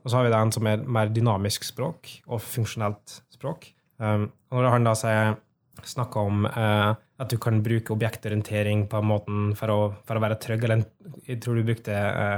Og 0.06 0.12
så 0.12 0.20
har 0.20 0.28
vi 0.28 0.34
da 0.36 0.44
en 0.46 0.54
som 0.54 0.68
er 0.70 0.84
mer 0.86 1.10
dynamisk 1.10 1.66
språk 1.66 2.12
og 2.30 2.44
funksjonelt 2.46 3.20
språk. 3.34 3.72
Um, 3.98 4.30
og 4.54 4.62
når 4.62 4.74
han 4.76 4.86
da 4.86 4.94
sier 5.00 5.36
snakka 5.84 6.22
om 6.24 6.46
eh, 6.48 6.92
at 6.96 7.32
du 7.32 7.38
kan 7.42 7.62
bruke 7.64 7.94
objektorientering 7.96 8.86
på 8.92 9.00
en 9.00 9.10
måte 9.10 9.40
for 9.60 9.72
å, 9.74 9.80
for 10.08 10.18
å 10.18 10.24
være 10.24 10.38
trygg, 10.42 10.64
eller 10.68 10.86
jeg 11.28 11.42
tror 11.44 11.60
du 11.60 11.66
brukte 11.68 11.96
eh, 11.96 12.38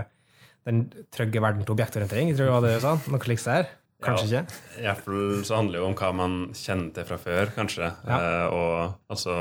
den 0.68 0.88
trygge 1.14 1.42
verden 1.44 1.66
til 1.66 1.76
objektorientering. 1.76 2.32
Jeg 2.32 2.40
tror 2.40 2.50
det 2.50 2.56
var 2.56 2.66
det 2.66 2.74
du 2.78 2.84
sa. 2.86 2.96
Noe 3.14 3.24
slikt 3.24 3.48
der. 3.48 3.70
Kanskje 4.04 4.28
ja, 4.30 4.42
ikke? 4.44 4.60
I 4.78 4.84
hvert 4.86 5.06
fall 5.06 5.46
så 5.48 5.56
handler 5.58 5.78
det 5.78 5.82
jo 5.82 5.88
om 5.90 5.96
hva 5.98 6.12
man 6.14 6.36
kjenner 6.58 6.92
til 6.94 7.08
fra 7.08 7.18
før, 7.22 7.54
kanskje. 7.56 7.90
Ja. 8.06 8.20
Eh, 8.20 8.58
og 8.58 9.14
altså 9.14 9.40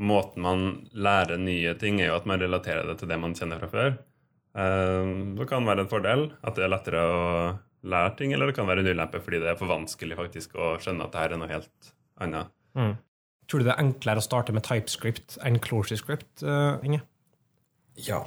Måten 0.00 0.40
man 0.40 0.62
lærer 0.96 1.36
nye 1.36 1.74
ting, 1.76 1.98
er 2.00 2.06
jo 2.08 2.14
at 2.16 2.24
man 2.24 2.40
relaterer 2.40 2.86
det 2.88 2.94
til 3.02 3.10
det 3.10 3.18
man 3.20 3.34
kjenner 3.36 3.58
fra 3.60 3.66
før. 3.68 3.90
Eh, 4.58 5.10
det 5.38 5.46
kan 5.50 5.66
være 5.68 5.84
en 5.84 5.90
fordel 5.90 6.24
at 6.42 6.56
det 6.58 6.66
er 6.66 6.72
lettere 6.72 7.04
å 7.06 7.20
lære 7.90 8.16
ting, 8.18 8.34
eller 8.34 8.50
det 8.50 8.56
kan 8.58 8.68
være 8.68 8.82
en 8.84 8.90
ulempe 8.90 9.22
fordi 9.22 9.40
det 9.42 9.52
er 9.52 9.60
for 9.60 9.70
vanskelig 9.70 10.18
faktisk 10.18 10.58
å 10.58 10.74
skjønne 10.82 11.06
at 11.06 11.14
det 11.14 11.22
her 11.22 11.36
er 11.36 11.40
noe 11.40 11.52
helt 11.52 11.94
annet. 12.20 12.52
Mm. 12.76 12.98
Tror 13.50 13.62
du 13.62 13.66
det 13.66 13.72
er 13.74 13.82
enklere 13.82 14.22
å 14.22 14.24
starte 14.24 14.54
med 14.54 14.66
TypeScript 14.66 15.38
enn 15.46 15.58
ClojureScript, 15.62 16.44
uh, 16.46 16.76
Inge? 16.86 17.00
Ja. 17.98 18.20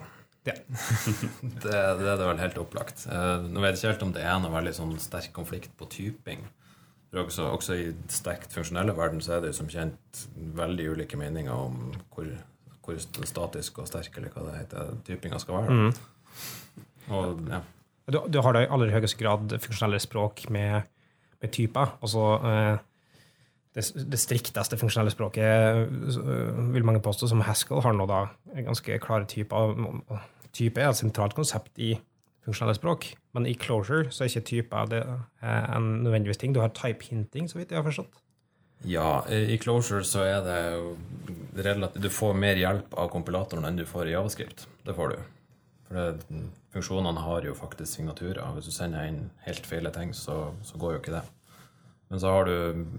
Ja. 0.43 0.55
det, 1.63 1.69
det, 1.71 1.77
er 1.77 2.17
det 2.19 2.25
vel 2.27 2.41
helt 2.41 2.59
opplagt. 2.59 3.05
Uh, 3.07 3.45
nå 3.45 3.63
vet 3.63 3.77
jeg 3.77 3.79
ikke 3.79 3.93
helt 3.93 4.07
om 4.09 4.15
det 4.17 4.25
er 4.27 4.41
noe 4.43 4.51
veldig 4.51 4.73
sånn 4.75 4.97
sterk 4.99 5.31
konflikt 5.35 5.71
på 5.79 5.87
typing. 5.91 6.43
For 7.13 7.23
også, 7.23 7.45
også 7.55 7.77
i 7.77 7.85
sterkt 8.11 8.55
funksjonelle 8.55 8.95
verden 8.97 9.21
så 9.23 9.37
er 9.37 9.45
det 9.45 9.53
som 9.55 9.69
kjent 9.71 10.25
veldig 10.57 10.89
ulike 10.95 11.19
meninger 11.19 11.53
om 11.53 11.93
hvor, 12.11 12.27
hvor 12.83 12.99
statisk 12.99 13.79
og 13.79 13.87
sterk 13.87 14.17
eller 14.17 14.33
hva 14.33 14.47
det 14.49 14.57
heter, 14.63 14.95
typinga 15.07 15.39
skal 15.39 15.61
være. 15.61 15.77
Mm. 15.77 16.12
Og, 17.11 17.43
ja. 17.49 17.61
du, 18.07 18.21
du, 18.31 18.39
har 18.45 18.55
da 18.55 18.63
i 18.63 18.71
aller 18.71 18.93
høyeste 18.93 19.19
grad 19.19 19.55
funksjonelle 19.59 19.99
språk 20.03 20.45
med, 20.53 20.89
med 21.43 21.53
typer. 21.55 21.95
Altså 22.03 22.25
eh, 22.47 22.75
det, 23.73 23.85
det, 24.13 24.21
strikteste 24.21 24.77
funksjonelle 24.79 25.13
språket, 25.13 25.89
vil 26.75 26.85
mange 26.85 27.01
påstå, 27.03 27.31
som 27.31 27.43
Haskell, 27.43 27.81
har 27.83 27.95
nå 27.97 28.07
da 28.09 28.25
ganske 28.53 28.99
klare 29.03 29.27
typer 29.29 29.75
type 30.53 30.81
er 30.81 30.91
et 30.91 30.99
sentralt 30.99 31.33
konsept 31.33 31.79
i 31.81 31.95
funksjonelle 32.43 32.77
språk, 32.77 33.07
men 33.33 33.47
i 33.49 33.55
closure 33.57 34.11
så 34.13 34.25
er 34.25 34.31
ikke 34.31 34.49
typer 34.49 34.89
det 34.91 35.01
en 35.41 35.87
nødvendigvis 36.03 36.41
ting. 36.41 36.53
Du 36.53 36.61
har 36.61 36.73
type 36.75 37.07
hinting, 37.07 37.47
så 37.49 37.57
vidt 37.57 37.71
jeg 37.71 37.79
har 37.79 37.87
forstått. 37.87 38.19
Ja, 38.83 39.23
i 39.31 39.55
closure 39.63 40.03
så 40.03 40.25
er 40.27 40.41
det 40.43 41.63
relativt 41.63 42.03
Du 42.03 42.09
får 42.11 42.33
mer 42.35 42.59
hjelp 42.59 42.97
av 42.99 43.07
kompilatoren 43.13 43.63
enn 43.67 43.79
du 43.79 43.85
får 43.87 44.09
i 44.09 44.15
Javascript. 44.17 44.67
Det 44.83 44.95
får 44.97 45.13
du. 45.13 45.21
For 45.87 45.99
det, 45.99 46.41
funksjonene 46.73 47.23
har 47.25 47.45
jo 47.47 47.55
faktisk 47.57 47.99
signaturer. 47.99 48.43
Hvis 48.55 48.69
du 48.69 48.75
sender 48.75 49.07
inn 49.09 49.25
helt 49.45 49.65
feile 49.67 49.91
ting, 49.93 50.13
så, 50.17 50.53
så 50.65 50.79
går 50.81 50.95
jo 50.95 51.01
ikke 51.03 51.15
det. 51.17 51.23
Men 52.13 52.19
så 52.21 52.29
har 52.29 52.45
du 52.45 52.55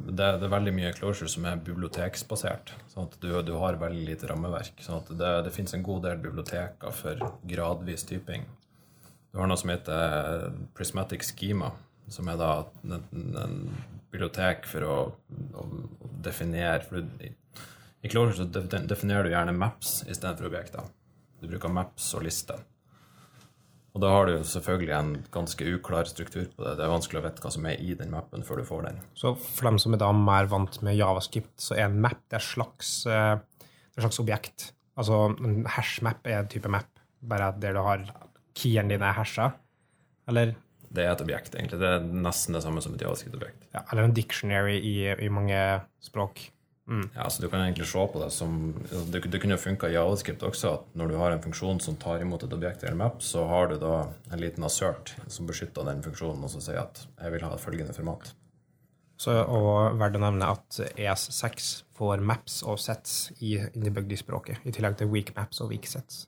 det, 0.09 0.17
det, 0.17 0.47
er 0.47 0.51
veldig 0.51 0.73
mye 0.75 0.93
closure 0.97 1.31
som 1.31 1.45
er 1.47 1.61
biblioteksbasert. 1.63 2.73
sånn 2.91 3.07
at 3.07 3.17
Du, 3.23 3.31
du 3.47 3.53
har 3.61 3.79
veldig 3.79 4.09
lite 4.09 4.27
rammeverk. 4.27 4.81
sånn 4.83 5.03
at 5.03 5.13
Det, 5.15 5.33
det 5.47 5.53
finnes 5.55 5.75
en 5.77 5.87
god 5.87 6.03
del 6.09 6.19
biblioteker 6.25 6.97
for 6.99 7.23
gradvis 7.47 8.07
typing. 8.09 8.49
Du 9.31 9.39
har 9.39 9.47
noe 9.51 9.59
som 9.59 9.71
heter 9.71 10.51
Prismatic 10.75 11.23
Schema, 11.27 11.73
som 12.11 12.29
er 12.31 12.37
da 12.39 12.51
en, 12.83 13.07
en 13.39 13.57
bibliotek 14.11 14.67
for 14.71 14.87
å, 14.87 14.99
å, 15.59 15.65
definere 16.23 16.83
for 16.87 17.03
du, 17.03 17.25
I 18.05 18.11
Closure 18.13 18.47
definerer 18.47 19.27
du 19.27 19.33
gjerne 19.33 19.55
maps 19.57 20.01
istedenfor 20.07 20.51
objekter. 20.51 20.91
Du 21.39 21.47
bruker 21.51 21.71
maps 21.71 22.11
og 22.19 22.27
lister. 22.27 22.67
Og 23.95 24.03
da 24.03 24.11
har 24.11 24.27
du 24.27 24.41
selvfølgelig 24.43 24.95
en 24.97 25.11
ganske 25.35 25.67
uklar 25.77 26.09
struktur 26.11 26.49
på 26.51 26.65
det. 26.67 26.73
Det 26.81 26.83
er 26.83 26.91
vanskelig 26.91 27.21
å 27.21 27.27
vite 27.29 27.45
hva 27.45 27.53
som 27.55 27.67
er 27.71 27.79
i 27.79 27.95
den 27.95 28.11
mappen 28.11 28.43
før 28.47 28.59
du 28.59 28.67
får 28.67 28.89
den. 28.89 28.97
Så 29.15 29.37
for 29.39 29.69
dem 29.69 29.79
som 29.79 29.95
er 29.95 30.03
da 30.03 30.09
mer 30.19 30.49
vant 30.51 30.81
med 30.83 30.99
javascript, 30.99 31.55
så 31.63 31.77
er 31.77 31.87
en 31.87 32.01
map 32.03 32.19
det 32.27 32.41
er 32.41 32.43
slags, 32.43 32.91
eh, 33.07 33.37
et 33.95 34.03
slags 34.03 34.19
objekt. 34.19 34.73
Altså 34.99 35.21
en 35.37 35.63
hash-map 35.77 36.27
er 36.27 36.41
en 36.41 36.51
type 36.51 36.71
map, 36.71 36.91
bare 37.23 37.53
der 37.63 37.79
du 37.79 37.83
har 37.87 38.03
keyene 38.59 38.91
dine 38.91 39.15
hasha, 39.15 39.53
eller? 40.31 40.57
Det 40.95 41.03
er 41.03 41.13
et 41.13 41.23
objekt, 41.23 41.55
egentlig. 41.55 41.79
Det 41.79 41.91
er 41.91 42.03
nesten 42.27 42.55
det 42.55 42.63
samme 42.67 42.83
som 42.83 42.95
et 42.95 43.03
javascript-objekt. 43.03 43.67
Ja, 43.75 43.83
eller 43.93 44.07
en 44.07 44.15
dictionary 44.15 44.77
i, 44.79 44.97
i 45.15 45.31
mange 45.31 45.59
språk. 46.03 46.49
Mm. 46.89 47.09
Ja, 47.15 47.31
så 47.31 47.43
Du 47.43 47.49
kan 47.49 47.63
egentlig 47.65 47.87
se 47.89 48.07
på 48.13 48.21
det 48.21 48.31
som 48.31 48.75
Det, 49.11 49.21
det 49.33 49.41
kunne 49.41 49.57
funka 49.57 49.89
i 49.89 49.95
Javascript 49.95 50.43
også, 50.45 50.75
at 50.75 50.97
når 50.99 51.09
du 51.09 51.17
har 51.17 51.33
en 51.33 51.43
funksjon 51.43 51.81
som 51.81 51.97
tar 51.97 52.21
imot 52.21 52.45
et 52.45 52.53
objekt 52.53 52.85
eller 52.85 52.99
map, 53.01 53.23
så 53.23 53.47
har 53.49 53.69
du 53.69 53.79
da 53.81 54.09
en 54.33 54.41
liten 54.41 54.65
assert 54.65 55.15
som 55.27 55.49
beskytter 55.49 55.87
den 55.89 56.03
funksjonen, 56.05 56.45
og 56.45 56.53
så 56.53 56.61
sier 56.61 56.83
at 56.83 57.07
jeg 57.21 57.33
vil 57.33 57.47
ha 57.47 57.55
et 57.55 57.65
følgende 57.65 57.97
format. 57.97 58.35
Så, 59.17 59.33
og 59.33 59.97
verdt 59.97 60.19
å 60.19 60.21
nevne 60.25 60.51
at 60.57 60.81
ES6 60.99 61.71
får 61.97 62.21
maps 62.21 62.63
og 62.67 62.81
sets 62.83 63.31
i 63.41 63.55
innebygd 63.57 64.13
i 64.13 64.19
språket, 64.21 64.61
i 64.67 64.75
tillegg 64.75 64.99
til 64.99 65.09
weak 65.13 65.33
maps 65.39 65.63
og 65.65 65.71
weak 65.71 65.87
sets. 65.89 66.27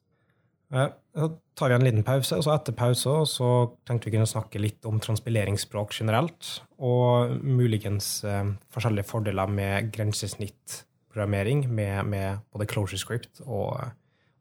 Eh, 0.74 0.88
så 1.14 1.28
tar 1.54 1.68
vi 1.68 1.74
en 1.74 1.84
liten 1.84 2.04
pause, 2.04 2.36
og 2.36 2.44
så 2.44 2.54
etter 2.56 2.74
pause 2.74 3.12
så 3.30 3.50
tenkte 3.86 4.10
vi 4.10 4.16
kunne 4.16 4.28
snakke 4.28 4.60
litt 4.60 4.86
om 4.88 4.98
transpileringsspråk 5.02 5.94
generelt, 5.94 6.48
og 6.82 7.36
muligens 7.46 8.24
eh, 8.26 8.50
forskjellige 8.74 9.06
fordeler 9.06 9.46
med 9.46 9.92
grensesnittprogrammering 9.94 11.68
med, 11.70 12.02
med 12.10 12.42
både 12.52 12.66
ClojureScript 12.72 13.44
og, 13.46 13.78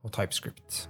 og 0.01 0.15
TypeScript. 0.17 0.87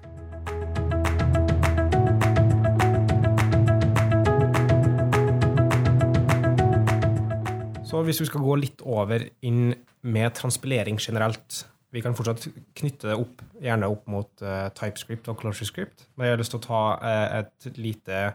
Så 7.85 8.01
hvis 8.03 8.19
vi 8.19 8.27
skal 8.27 8.43
gå 8.43 8.55
litt 8.59 8.81
over 8.81 9.27
inn 9.45 9.75
med 10.03 10.33
transpilering 10.35 10.97
generelt 10.99 11.65
vi 11.95 12.03
kan 12.03 12.15
fortsatt 12.17 12.49
knytte 12.75 13.07
det 13.09 13.15
opp, 13.15 13.41
gjerne 13.63 13.87
opp 13.91 14.09
mot 14.11 14.43
uh, 14.43 14.67
TypeScript 14.75 15.29
og 15.31 15.39
ClojureScript. 15.39 16.09
Men 16.15 16.27
jeg 16.27 16.35
har 16.35 16.41
lyst 16.41 16.53
til 16.55 16.59
å 16.59 16.65
ta 16.65 16.81
uh, 16.99 17.37
et 17.39 17.79
lite 17.79 18.25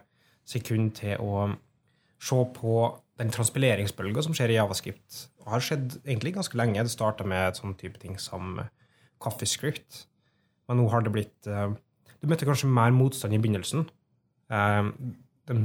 sekund 0.49 0.95
til 0.99 1.21
å 1.21 1.51
se 2.21 2.41
på 2.57 2.77
den 3.21 3.33
transpileringsbølga 3.35 4.25
som 4.25 4.37
skjer 4.37 4.55
i 4.55 4.57
Javascript. 4.57 5.27
Det 5.37 5.53
har 5.53 5.65
skjedd 5.65 5.99
egentlig 6.01 6.35
ganske 6.39 6.57
lenge. 6.57 6.87
Det 6.87 6.93
starta 6.93 7.27
med 7.29 7.59
sånn 7.59 7.77
type 7.81 8.01
ting 8.01 8.17
som 8.21 8.63
CoffeeScript. 9.21 10.07
Men 10.69 10.81
nå 10.81 10.89
har 10.93 11.05
det 11.05 11.13
blitt 11.15 11.51
uh, 11.51 11.69
Du 12.21 12.29
møtte 12.29 12.49
kanskje 12.49 12.69
mer 12.69 12.93
motstand 12.93 13.37
i 13.37 13.41
begynnelsen. 13.41 13.87
den 14.51 15.61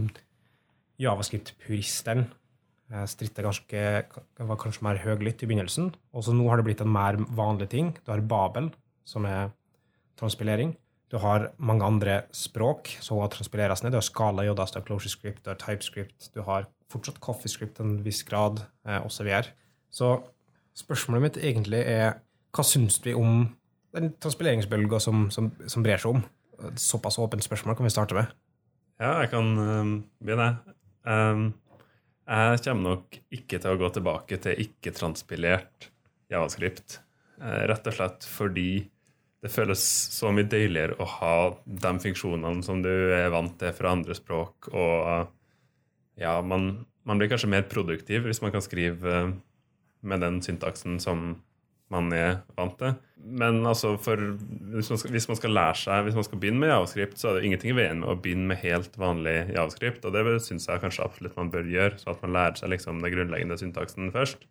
Javascript-puristen 1.01 2.27
Eh, 2.93 3.05
Strittet 3.09 3.45
ganske, 3.45 3.83
var 4.37 4.61
kanskje 4.61 4.85
mer 4.85 5.01
høylytt 5.01 5.43
i 5.43 5.49
begynnelsen. 5.49 5.91
Og 6.13 6.25
så 6.25 6.33
nå 6.35 6.47
har 6.49 6.61
det 6.61 6.67
blitt 6.67 6.83
en 6.83 6.91
mer 6.93 7.17
vanlig 7.37 7.69
ting. 7.73 7.93
Du 8.05 8.11
har 8.13 8.21
Babel, 8.21 8.71
som 9.07 9.25
er 9.29 9.53
transpilering. 10.19 10.75
Du 11.09 11.17
har 11.21 11.51
mange 11.57 11.85
andre 11.85 12.21
språk 12.33 12.89
som 13.03 13.21
transpileres 13.29 13.83
ned. 13.83 13.93
Du 13.93 13.99
har 13.99 14.05
Skala, 14.05 14.45
Jodas, 14.45 14.73
du 14.73 14.79
har 14.79 14.85
ClojureScript, 14.87 15.43
du 15.45 15.51
har 15.51 15.59
TypeScript, 15.61 16.31
du 16.33 16.41
har 16.45 16.69
fortsatt 16.91 17.21
CoffeeScript 17.21 17.77
til 17.77 17.85
en 17.85 17.99
viss 18.05 18.23
grad, 18.25 18.63
eh, 18.87 19.01
osv. 19.05 19.29
Så, 19.89 20.15
så 20.73 20.85
spørsmålet 20.85 21.27
mitt 21.27 21.41
egentlig 21.41 21.83
er 21.85 22.17
hva 22.55 22.65
syns 22.65 22.97
vi 23.03 23.13
om 23.17 23.45
den 23.95 24.13
transpileringsbølga 24.21 24.99
som, 24.99 25.29
som, 25.31 25.51
som 25.71 25.85
brer 25.85 26.01
seg 26.01 26.17
om? 26.17 26.25
Såpass 26.79 27.19
åpent 27.19 27.43
spørsmål 27.43 27.77
kan 27.77 27.87
vi 27.87 27.93
starte 27.93 28.17
med. 28.17 28.31
Ja, 28.99 29.19
jeg 29.19 29.31
kan 29.33 29.49
um, 29.59 29.95
begynne. 30.23 30.49
Um, 31.03 31.49
jeg 32.25 32.63
kommer 32.65 32.95
nok 32.95 33.17
ikke 33.37 33.59
til 33.61 33.75
å 33.75 33.79
gå 33.79 33.89
tilbake 33.93 34.39
til 34.41 34.61
ikke-transpilert 34.65 35.89
javascript. 36.33 36.99
Eh, 37.41 37.63
rett 37.69 37.87
og 37.89 37.97
slett 37.97 38.27
fordi 38.27 38.69
det 39.45 39.51
føles 39.53 39.81
så 40.15 40.31
mye 40.33 40.47
deiligere 40.49 40.97
å 40.97 41.05
ha 41.19 41.35
de 41.65 41.91
funksjonene 42.01 42.65
som 42.65 42.81
du 42.81 42.89
er 42.89 43.29
vant 43.33 43.53
til 43.61 43.75
fra 43.77 43.91
andre 43.93 44.15
språk, 44.17 44.71
og 44.73 45.27
ja, 46.17 46.39
man, 46.41 46.85
man 47.05 47.19
blir 47.19 47.29
kanskje 47.29 47.51
mer 47.51 47.67
produktiv 47.69 48.25
hvis 48.25 48.41
man 48.41 48.55
kan 48.55 48.63
skrive 48.65 49.17
eh, 49.19 49.35
med 50.05 50.21
den 50.21 50.41
syntaksen 50.45 50.97
som 51.01 51.27
man 51.93 52.13
er 52.15 52.39
vant 52.57 52.77
til. 52.79 52.95
Men 53.25 53.63
altså 53.65 53.95
for, 54.01 54.21
hvis, 54.75 54.89
man 54.91 54.99
skal, 55.01 55.13
hvis, 55.15 55.27
man 55.31 55.39
skal, 55.39 55.53
lære 55.57 55.77
seg, 55.81 56.03
hvis 56.05 56.17
man 56.17 56.25
skal 56.27 56.41
begynne 56.41 56.61
med 56.61 56.69
javascript, 56.69 57.17
så 57.17 57.29
er 57.29 57.37
det 57.37 57.47
ingenting 57.47 57.73
i 57.73 57.77
veien 57.79 58.01
med 58.03 58.11
å 58.11 58.17
begynne 58.21 58.49
med 58.51 58.61
helt 58.61 58.99
vanlig 59.01 59.37
javascript. 59.55 60.05
Og 60.05 60.13
det 60.13 60.37
syns 60.45 60.67
jeg 60.69 60.83
kanskje 60.83 61.05
absolutt 61.05 61.39
man 61.39 61.49
bør 61.53 61.69
gjøre, 61.71 61.97
så 62.01 62.13
at 62.13 62.21
man 62.25 62.35
lærer 62.37 62.59
seg 62.61 62.73
liksom 62.75 63.01
den 63.01 63.15
grunnleggende 63.15 63.57
syntaksen 63.61 64.13
først. 64.13 64.45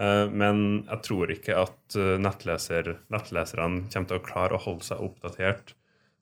Eh, 0.00 0.26
men 0.30 0.84
jeg 0.86 1.04
tror 1.08 1.34
ikke 1.34 1.58
at 1.64 1.98
eh, 1.98 2.16
nettleser, 2.22 2.94
nettleserne 3.12 3.86
kommer 3.92 4.12
til 4.12 4.20
å 4.20 4.26
klare 4.26 4.56
å 4.56 4.64
holde 4.68 4.86
seg 4.86 5.02
oppdatert 5.04 5.74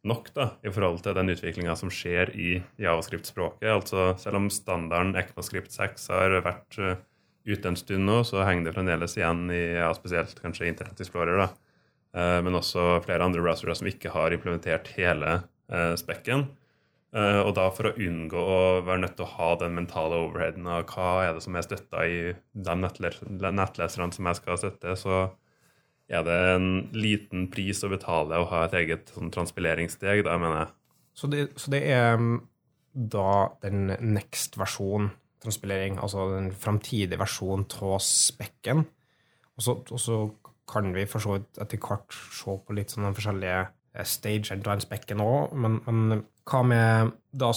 nok 0.09 0.31
da, 0.33 0.47
i 0.65 0.73
forhold 0.73 1.03
til 1.05 1.17
den 1.19 1.33
utviklinga 1.35 1.75
som 1.77 1.93
skjer 1.93 2.33
i 2.33 2.55
javascript-språket. 2.81 3.69
Altså, 3.69 4.11
selv 4.21 4.41
om 4.41 4.49
standarden 4.53 5.13
ECMAScript 5.21 5.75
6 5.77 6.09
har 6.15 6.37
vært 6.47 6.79
uh, 6.81 6.95
ute 7.49 7.71
en 7.71 7.79
stund 7.79 8.07
nå, 8.07 8.21
så 8.29 8.45
henger 8.45 8.69
det 8.69 8.77
fremdeles 8.77 9.17
igjen 9.17 9.47
i 9.55 9.63
ja, 9.79 9.91
spesielt 9.97 10.39
kanskje 10.43 10.69
Internet 10.71 11.01
Explorer, 11.01 11.41
da. 11.41 11.49
Eh, 12.17 12.39
men 12.45 12.59
også 12.59 13.01
flere 13.05 13.27
andre 13.27 13.43
browsere 13.45 13.77
som 13.79 13.89
ikke 13.91 14.13
har 14.15 14.35
implementert 14.35 14.91
hele 14.97 15.41
eh, 15.71 15.95
spekken. 15.99 16.49
Eh, 17.11 17.41
og 17.43 17.55
da 17.59 17.67
for 17.75 17.91
å 17.91 17.97
unngå 17.99 18.39
å 18.39 18.59
være 18.87 19.03
nødt 19.05 19.17
til 19.19 19.27
å 19.27 19.33
ha 19.37 19.51
den 19.63 19.75
mentale 19.79 20.19
overheaden 20.23 20.69
av 20.71 20.85
hva 20.93 21.11
er 21.25 21.35
det 21.35 21.45
som 21.47 21.57
er 21.59 21.67
støtta 21.67 22.07
i 22.07 22.21
de 22.35 22.77
nettleserne 22.79 24.15
som 24.15 24.31
jeg 24.31 24.39
skal 24.39 24.61
støtte, 24.61 24.97
så 24.99 25.23
er 26.11 26.27
det 26.27 26.37
en 26.57 26.69
liten 26.95 27.49
pris 27.51 27.83
å 27.87 27.91
betale 27.91 28.39
å 28.39 28.49
ha 28.51 28.65
et 28.67 28.77
eget 28.83 29.11
sånn, 29.15 29.31
transpileringssteg, 29.35 30.25
da, 30.27 30.37
mener 30.43 30.65
jeg. 30.65 30.73
Så 31.19 31.31
det, 31.31 31.45
så 31.59 31.71
det 31.75 31.83
er 31.91 32.19
um, 32.19 32.33
da 32.91 33.51
den 33.63 33.93
next-versjonen, 34.03 35.13
transpilering, 35.43 35.99
altså 36.03 36.29
den 36.35 36.51
framtidige 36.53 37.21
versjonen 37.21 37.67
av 37.83 37.99
spekken. 38.05 38.85
Og 39.57 40.01
så, 40.01 40.21
kan 40.71 40.93
vi 40.95 41.03
for 41.11 41.19
så 41.19 41.33
vidt 41.35 41.59
etter 41.59 41.81
hvert 41.83 42.15
se 42.15 42.53
på 42.63 42.75
litt 42.77 42.93
sånne 42.93 43.11
forskjellige 43.17 43.63
eh, 43.65 44.07
stage 44.07 44.55
av 44.55 44.61
den 44.63 44.83
spekken 44.85 45.23
òg, 45.25 45.57
men, 45.59 45.81
men, 45.83 46.21
hva 46.47 46.61
med 46.63 47.11
da 47.35 47.49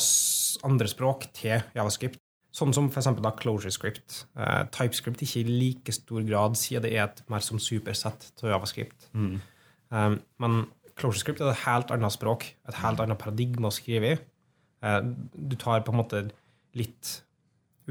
andre 0.66 0.90
språk 0.90 1.28
til 1.38 1.62
javascript? 1.78 2.18
Sånn 2.54 2.74
som 2.74 2.90
f.eks. 2.90 3.08
ClojureScript. 3.40 4.18
Uh, 4.38 4.66
TypeScript 4.74 5.24
ikke 5.26 5.40
i 5.42 5.56
like 5.62 5.94
stor 5.96 6.26
grad 6.26 6.58
sier 6.60 6.84
det 6.84 6.92
er 6.94 7.08
et 7.08 7.24
mer 7.30 7.42
som 7.42 7.62
supersett 7.62 8.28
til 8.38 8.52
javascript. 8.52 9.08
Mm. 9.18 9.40
Um, 9.94 10.18
men 10.42 10.60
ClojureScript 10.98 11.42
er 11.42 11.50
et 11.50 11.64
helt 11.64 11.94
annet 11.96 12.14
språk, 12.14 12.46
et 12.70 12.78
helt 12.84 13.02
annet 13.02 13.22
paradigme 13.22 13.70
å 13.70 13.74
skrive 13.74 14.14
i. 14.14 14.20
Du 15.34 15.56
tar 15.58 15.82
på 15.86 15.94
en 15.94 16.02
måte 16.02 16.26
litt 16.78 17.16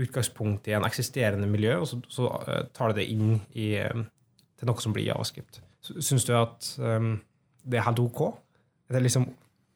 utgangspunkt 0.00 0.68
i 0.70 0.76
en 0.76 0.86
eksisterende 0.86 1.48
miljø, 1.50 1.76
og 1.82 1.88
så, 1.90 1.98
så 2.12 2.30
uh, 2.46 2.62
tar 2.72 2.92
du 2.92 3.00
det 3.00 3.08
inn 3.12 3.36
i, 3.52 3.74
um, 3.92 4.06
til 4.58 4.70
noe 4.70 4.84
som 4.84 4.94
blir 4.94 5.08
javascript. 5.10 5.60
Syns 5.82 6.24
du 6.28 6.32
at 6.38 6.68
um, 6.78 7.16
det 7.66 7.80
er 7.80 7.86
helt 7.86 8.02
OK? 8.02 8.22
Er 8.88 8.98
det 8.98 9.06
liksom 9.06 9.26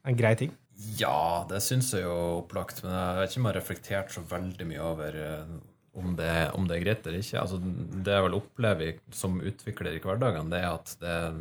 en 0.06 0.18
grei 0.18 0.34
ting? 0.38 0.52
Ja, 0.98 1.46
det 1.48 1.62
syns 1.64 1.92
jeg 1.94 2.04
jo 2.04 2.42
opplagt. 2.42 2.82
Men 2.84 2.92
jeg 2.94 3.20
vet 3.20 3.32
ikke 3.32 3.40
om 3.40 3.46
jeg 3.46 3.52
har 3.52 3.58
reflektert 3.60 4.12
så 4.12 4.22
veldig 4.28 4.66
mye 4.68 4.82
over 4.84 5.16
eh, 5.22 5.54
om 5.96 6.12
det, 6.18 6.32
om 6.58 6.66
det 6.68 6.76
er 6.76 6.84
greit 6.84 7.08
eller 7.08 7.24
ikke. 7.24 7.40
Altså, 7.40 7.60
det 8.04 8.16
jeg 8.18 8.26
vel 8.26 8.36
opplever 8.36 9.00
som 9.16 9.40
utvikler 9.40 9.96
i 9.96 10.02
hverdagen, 10.04 10.52
det 10.52 10.60
er 10.60 10.68
at 10.74 10.92
det 11.00 11.14
er 11.14 11.40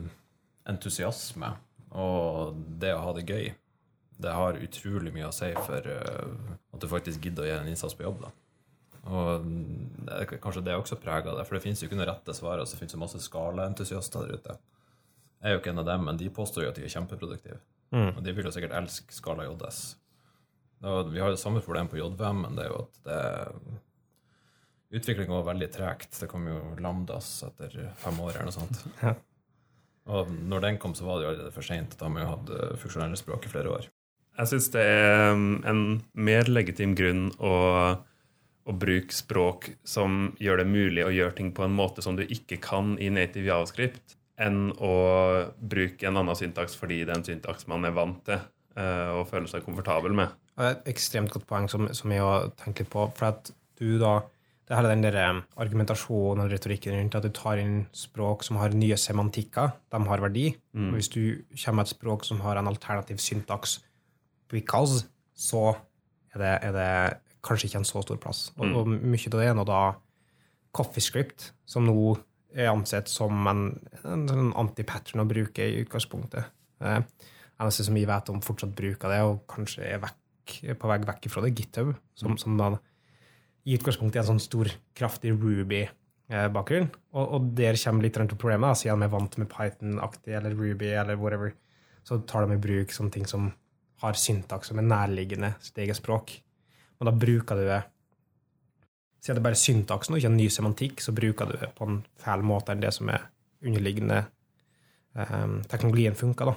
entusiasme 0.72 1.52
og 1.96 2.56
det 2.80 2.96
å 2.96 3.04
ha 3.04 3.12
det 3.18 3.28
gøy. 3.28 3.52
Det 4.16 4.32
har 4.32 4.62
utrolig 4.64 5.12
mye 5.12 5.28
å 5.28 5.36
si 5.36 5.52
for 5.60 5.84
at 5.84 6.80
du 6.80 6.88
faktisk 6.88 7.28
gidder 7.28 7.44
å 7.44 7.50
gjøre 7.50 7.66
en 7.66 7.74
innsats 7.74 7.96
på 7.98 8.08
jobb. 8.08 8.24
da. 8.24 8.32
Og 9.06 9.46
det 10.06 10.16
er 10.16 10.40
kanskje 10.42 10.64
det 10.66 10.78
også 10.78 10.98
preger 11.02 11.36
det, 11.38 11.46
for 11.46 11.58
det 11.58 11.64
finnes 11.64 11.82
jo 11.82 11.90
ikke 11.90 12.00
noe 12.00 12.10
rette 12.10 12.34
svar. 12.34 12.62
Altså, 12.62 12.80
det 12.80 12.90
det 12.90 13.02
masse 13.02 13.22
skalaentusiaster 13.22 14.26
der 14.26 14.40
ute. 14.40 14.58
Jeg 15.42 15.52
er 15.52 15.54
jo 15.56 15.62
ikke 15.62 15.74
en 15.76 15.84
av 15.84 15.90
dem, 15.92 16.06
men 16.08 16.18
de 16.18 16.32
påstår 16.34 16.66
jo 16.66 16.72
at 16.72 16.80
de 16.80 16.88
er 16.88 16.94
kjempeproduktive. 16.94 17.60
Mm. 17.94 18.16
Og 18.16 18.24
de 18.26 18.34
vil 18.34 18.48
jo 18.48 18.54
sikkert 18.54 18.74
elske 18.80 19.14
Skala 19.14 19.46
JS. 19.46 19.82
Og 20.86 21.12
vi 21.14 21.22
har 21.22 21.30
jo 21.32 21.40
samme 21.40 21.62
problem 21.64 21.90
på 21.92 22.00
JVM, 22.00 22.42
men 22.48 22.58
det 22.58 22.66
er 22.66 22.72
jo 22.74 22.82
at 22.86 23.04
det 23.06 23.22
Utviklinga 24.96 25.34
var 25.34 25.48
veldig 25.50 25.68
tregt. 25.74 26.12
Det 26.22 26.28
kom 26.32 26.46
jo 26.48 26.60
Lambdas 26.80 27.30
etter 27.48 27.74
fem 28.00 28.20
år 28.24 28.36
eller 28.36 28.50
noe 28.52 28.58
sånt. 28.60 28.84
Ja. 29.04 29.16
Og 30.06 30.30
når 30.30 30.62
den 30.62 30.76
kom, 30.78 30.92
så 30.94 31.02
var 31.08 31.18
det 31.18 31.26
jo 31.26 31.30
allerede 31.32 31.54
for 31.56 31.66
seint. 31.66 31.96
Da 31.98 32.06
har 32.06 32.12
vi 32.14 32.22
jo 32.22 32.28
hatt 32.30 32.50
eh, 32.54 32.74
funksjonelle 32.78 33.18
språk 33.18 33.48
i 33.48 33.50
flere 33.50 33.72
år. 33.74 33.88
Jeg 34.38 34.52
syns 34.52 34.68
det 34.76 34.84
er 34.86 35.32
um, 35.34 35.64
en 35.66 35.80
mer 36.14 36.46
legitim 36.52 36.94
grunn 36.94 37.32
å, 37.42 37.54
å, 38.66 38.74
bruke 38.74 39.14
språk 39.14 39.70
som 39.86 40.34
gjør 40.42 40.64
det 40.64 40.68
mulig 40.70 41.06
å 41.06 41.14
gjøre 41.14 41.38
ting 41.38 41.52
på 41.56 41.66
en 41.66 41.76
måte 41.76 42.04
som 42.06 42.18
du 42.18 42.24
ikke 42.26 42.60
kan 42.64 42.96
i 43.02 43.12
native 43.14 43.48
javascript, 43.50 44.18
enn 44.42 44.72
å 44.84 44.96
bruke 45.56 46.10
en 46.10 46.20
annen 46.20 46.36
syntaks 46.36 46.76
fordi 46.76 47.04
det 47.04 47.14
er 47.14 47.20
en 47.22 47.28
syntaks 47.28 47.70
man 47.72 47.88
er 47.88 47.96
vant 47.96 48.20
til 48.28 48.42
uh, 48.42 49.22
og 49.22 49.30
føler 49.30 49.48
seg 49.52 49.64
komfortabel 49.64 50.16
med. 50.18 50.34
Det 50.56 50.66
er 50.66 50.78
et 50.78 50.90
ekstremt 50.96 51.32
godt 51.32 51.48
poeng 51.48 51.70
som, 51.72 51.88
som 51.96 52.12
jeg 52.12 52.24
har 52.24 52.50
tenkt 52.60 52.84
litt 52.84 52.92
på. 52.92 53.08
For 53.16 53.32
at 53.32 53.52
du 53.80 53.98
da 54.02 54.22
det 54.66 54.74
er 54.74 54.80
hele 54.80 54.94
den 54.96 55.04
der 55.06 55.16
eh, 55.22 55.40
argumentasjonen 55.62 56.42
og 56.42 56.50
retorikken 56.50 56.96
rundt 56.98 57.16
at 57.20 57.26
du 57.28 57.30
tar 57.38 57.60
inn 57.62 57.84
språk 57.94 58.42
som 58.48 58.58
har 58.58 58.74
nye 58.74 58.98
semantikker, 58.98 59.76
de 59.94 60.00
har 60.10 60.24
verdi. 60.24 60.48
Mm. 60.74 60.88
Og 60.88 60.98
hvis 60.98 61.12
du 61.14 61.20
kommer 61.52 61.84
med 61.84 61.86
et 61.86 61.92
språk 61.92 62.26
som 62.26 62.42
har 62.42 62.58
en 62.58 62.72
alternativ 62.72 63.22
syntaks, 63.22 63.78
because, 64.50 65.06
så 65.38 65.76
er 66.34 66.42
det, 66.42 66.56
er 66.66 66.74
det 66.74 66.90
kanskje 67.46 67.70
ikke 67.70 67.82
en 67.82 67.88
så 67.88 68.02
stor 68.04 68.20
plass. 68.22 68.48
Og, 68.58 68.66
mm. 68.66 68.76
og 68.80 68.90
mye 69.14 69.32
av 69.32 69.40
det 69.40 69.50
er 69.50 69.58
nå 69.58 69.66
da 69.68 69.82
CoffeeScript, 70.76 71.52
som 71.70 71.86
nå 71.88 72.16
er 72.56 72.72
ansett 72.72 73.12
som 73.12 73.48
en, 73.52 73.68
en, 74.04 74.28
en 74.32 74.52
antipattern 74.60 75.24
å 75.24 75.30
bruke 75.30 75.64
i 75.64 75.82
utgangspunktet. 75.84 76.52
Eh, 76.84 77.02
eneste 77.60 77.86
som 77.88 77.98
vi 77.98 78.06
vet 78.08 78.32
om 78.32 78.44
fortsatt 78.44 78.76
bruk 78.76 79.04
av 79.06 79.14
det, 79.14 79.22
og 79.28 79.44
kanskje 79.52 79.84
er 79.88 80.02
vekk, 80.04 80.56
på 80.80 80.92
vei 80.92 81.00
vekk 81.08 81.30
ifra 81.30 81.44
det, 81.46 81.54
GitHub, 81.58 81.94
som, 82.18 82.36
mm. 82.36 82.40
som 82.42 82.58
da, 82.60 82.72
i 83.66 83.76
utgangspunktet 83.78 84.20
er 84.20 84.26
en 84.26 84.34
sånn 84.36 84.44
stor, 84.44 84.72
kraftig 84.98 85.34
Ruby-bakgrunn. 85.36 86.90
Og, 87.16 87.24
og, 87.26 87.52
der 87.58 87.80
kommer 87.82 88.06
litt 88.06 88.18
til 88.20 88.34
problemet, 88.38 88.68
da, 88.70 88.80
siden 88.80 89.04
vi 89.04 89.10
er 89.10 89.14
vant 89.16 89.38
med 89.42 89.52
Python-aktig 89.52 90.40
eller 90.40 90.58
Ruby 90.58 90.92
eller 90.94 91.20
whatever. 91.22 91.56
Så 92.06 92.22
tar 92.30 92.46
de 92.46 92.58
i 92.58 92.62
bruk 92.62 92.94
sånne 92.94 93.16
ting 93.16 93.26
som 93.30 93.50
har 94.04 94.18
syntaks 94.20 94.70
som 94.70 94.80
er 94.82 94.86
nærliggende 94.86 95.56
sitt 95.64 95.80
eget 95.82 95.98
språk. 95.98 96.36
Og 97.00 97.10
da 97.10 97.14
bruker 97.16 97.60
du 97.60 97.68
det 97.68 97.84
siden 99.26 99.40
det 99.40 99.42
er 99.42 99.48
bare 99.48 99.58
syntaksen 99.58 100.14
og 100.14 100.22
ikke 100.22 100.30
en 100.30 100.38
ny 100.38 100.46
semantikk, 100.54 101.02
så 101.02 101.14
bruker 101.16 101.50
du 101.50 101.58
det 101.58 101.72
på 101.78 101.88
en 101.90 102.04
feil 102.22 102.46
måte 102.46 102.76
enn 102.76 102.84
det 102.84 102.92
som 102.94 103.10
er 103.10 103.24
underliggende 103.66 104.20
um, 105.18 105.64
teknologien 105.72 106.18
funker. 106.18 106.52
da. 106.52 106.54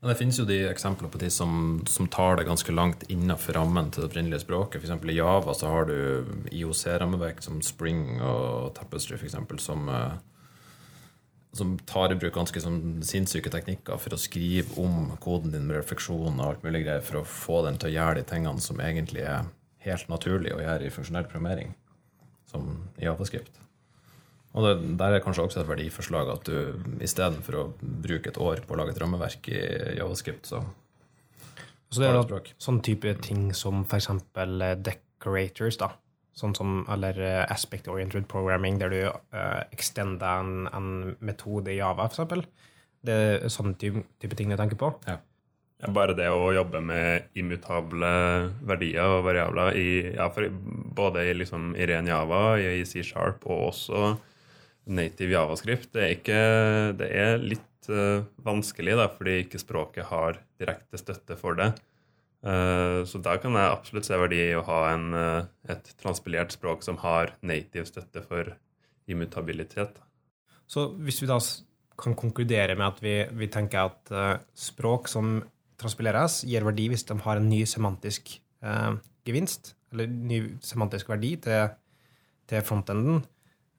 Men 0.00 0.10
Det 0.10 0.18
finnes 0.18 0.38
jo 0.40 0.46
de 0.48 0.56
eksempler 0.70 1.12
på 1.12 1.20
de 1.20 1.28
som, 1.30 1.82
som 1.86 2.08
tar 2.08 2.40
det 2.40 2.48
ganske 2.48 2.72
langt 2.72 3.04
innenfor 3.12 3.58
rammen 3.58 3.90
til 3.92 4.02
det 4.02 4.08
opprinnelige 4.08 4.42
språket. 4.46 4.82
For 4.82 5.10
I 5.10 5.18
Java 5.18 5.54
så 5.54 5.68
har 5.68 5.84
du 5.90 6.24
IOC-rammeverk 6.50 7.44
som 7.44 7.60
Spring 7.62 8.22
og 8.22 8.72
Tapestry 8.78 9.18
for 9.18 9.28
eksempel, 9.28 9.60
som, 9.60 9.84
uh, 9.92 10.16
som 11.52 11.74
tar 11.88 12.12
i 12.12 12.16
bruk 12.16 12.32
ganske 12.34 12.60
sånn 12.64 13.02
sinnssyke 13.04 13.50
teknikker 13.52 14.00
for 14.00 14.16
å 14.16 14.20
skrive 14.20 14.72
om 14.80 15.10
koden 15.20 15.52
din 15.52 15.66
med 15.68 15.82
refleksjon 15.82 16.38
og 16.40 16.46
alt 16.46 16.62
mulig 16.64 16.86
greier 16.86 17.04
for 17.04 17.20
å 17.20 17.28
få 17.28 17.60
den 17.66 17.76
til 17.80 17.90
å 17.90 17.96
gjøre 17.96 18.22
de 18.22 18.28
tingene 18.30 18.64
som 18.64 18.80
egentlig 18.80 19.26
er 19.28 19.50
helt 19.84 20.08
naturlig 20.08 20.54
å 20.54 20.62
gjøre 20.62 20.88
i 20.88 20.94
funksjonell 20.94 21.28
programmering 21.28 21.74
som 22.48 22.72
i 22.96 23.04
Javascript. 23.04 23.60
Og 24.52 24.66
det, 24.66 24.72
Der 25.00 25.16
er 25.16 25.24
kanskje 25.24 25.46
også 25.46 25.62
et 25.62 25.68
verdiforslag 25.68 26.28
at 26.28 26.48
du 26.48 27.00
istedenfor 27.04 27.58
å 27.58 27.64
bruke 27.80 28.32
et 28.32 28.40
år 28.40 28.64
på 28.66 28.74
å 28.74 28.80
lage 28.80 28.92
et 28.92 29.00
rammeverk 29.00 29.48
i 29.52 29.60
Javascript, 29.98 30.46
så 30.46 30.64
Så 31.92 32.00
det 32.00 32.08
er 32.08 32.16
da 32.16 32.40
sånn 32.56 32.80
type 32.80 33.12
ting 33.20 33.52
som 33.52 33.84
f.eks. 33.84 34.08
Eh, 34.08 34.76
decorators, 34.80 35.76
da. 35.76 35.90
Sånn 36.32 36.54
som, 36.56 36.78
eller 36.92 37.18
eh, 37.20 37.42
aspect 37.52 37.90
oriented 37.92 38.24
programming, 38.30 38.78
der 38.80 38.92
du 38.92 39.00
uh, 39.04 39.60
extender 39.74 40.40
en, 40.40 40.68
en, 40.72 40.86
metode 41.20 41.74
i 41.74 41.76
Java, 41.76 42.06
f.eks. 42.08 42.46
Det 43.04 43.18
er 43.26 43.52
sånne 43.52 43.76
type, 43.76 44.06
type 44.22 44.38
ting 44.38 44.48
du 44.52 44.56
tenker 44.56 44.78
på. 44.80 44.94
Ja. 45.08 45.18
Bare 45.92 46.14
det 46.14 46.28
å 46.30 46.52
jobbe 46.54 46.78
med 46.86 47.34
immutable 47.34 48.08
verdier 48.62 49.16
og 49.18 49.24
variabler 49.26 49.76
i, 49.76 49.88
ja, 50.14 50.28
for, 50.30 50.46
både 50.94 51.26
i, 51.26 51.34
liksom, 51.34 51.72
i 51.74 51.88
ren 51.90 52.06
Java, 52.06 52.54
i 52.62 52.84
C-sharp 52.86 53.42
og 53.50 53.66
også 53.72 54.12
native 54.94 55.34
javascript, 55.34 55.90
det 55.94 56.04
er, 56.04 56.14
ikke, 56.16 56.42
det 56.98 57.08
er 57.18 57.42
litt 57.42 57.90
uh, 57.90 58.22
vanskelig, 58.46 58.94
da, 58.98 59.08
fordi 59.10 59.40
ikke 59.42 59.60
språket 59.60 60.08
har 60.08 60.38
direkte 60.62 61.02
støtte 61.02 61.36
for 61.38 61.58
det. 61.58 61.72
Uh, 62.42 63.06
så 63.06 63.20
da 63.22 63.36
kan 63.38 63.54
jeg 63.54 63.70
absolutt 63.70 64.08
se 64.08 64.18
verdi 64.18 64.40
i 64.48 64.56
å 64.58 64.64
ha 64.66 64.80
en, 64.90 65.04
uh, 65.14 65.44
et 65.70 65.92
transpilert 66.02 66.54
språk 66.54 66.82
som 66.82 66.98
har 67.04 67.36
native 67.46 67.86
støtte 67.86 68.24
for 68.26 68.50
immutabilitet. 69.10 70.00
Så 70.66 70.88
hvis 70.98 71.20
vi 71.22 71.30
da 71.30 71.38
kan 72.02 72.16
konkludere 72.18 72.74
med 72.74 72.88
at 72.88 73.02
vi, 73.04 73.14
vi 73.38 73.50
tenker 73.52 73.92
at 73.92 74.12
språk 74.58 75.10
som 75.12 75.36
transpileres, 75.82 76.42
gir 76.48 76.64
verdi 76.66 76.88
hvis 76.92 77.06
de 77.08 77.18
har 77.24 77.38
en 77.38 77.48
ny 77.50 77.62
semantisk 77.68 78.34
eh, 78.64 78.92
gevinst, 79.26 79.74
eller 79.92 80.10
ny 80.10 80.40
semantisk 80.64 81.10
verdi 81.12 81.34
til, 81.44 81.72
til 82.50 82.66
frontenden, 82.66 83.22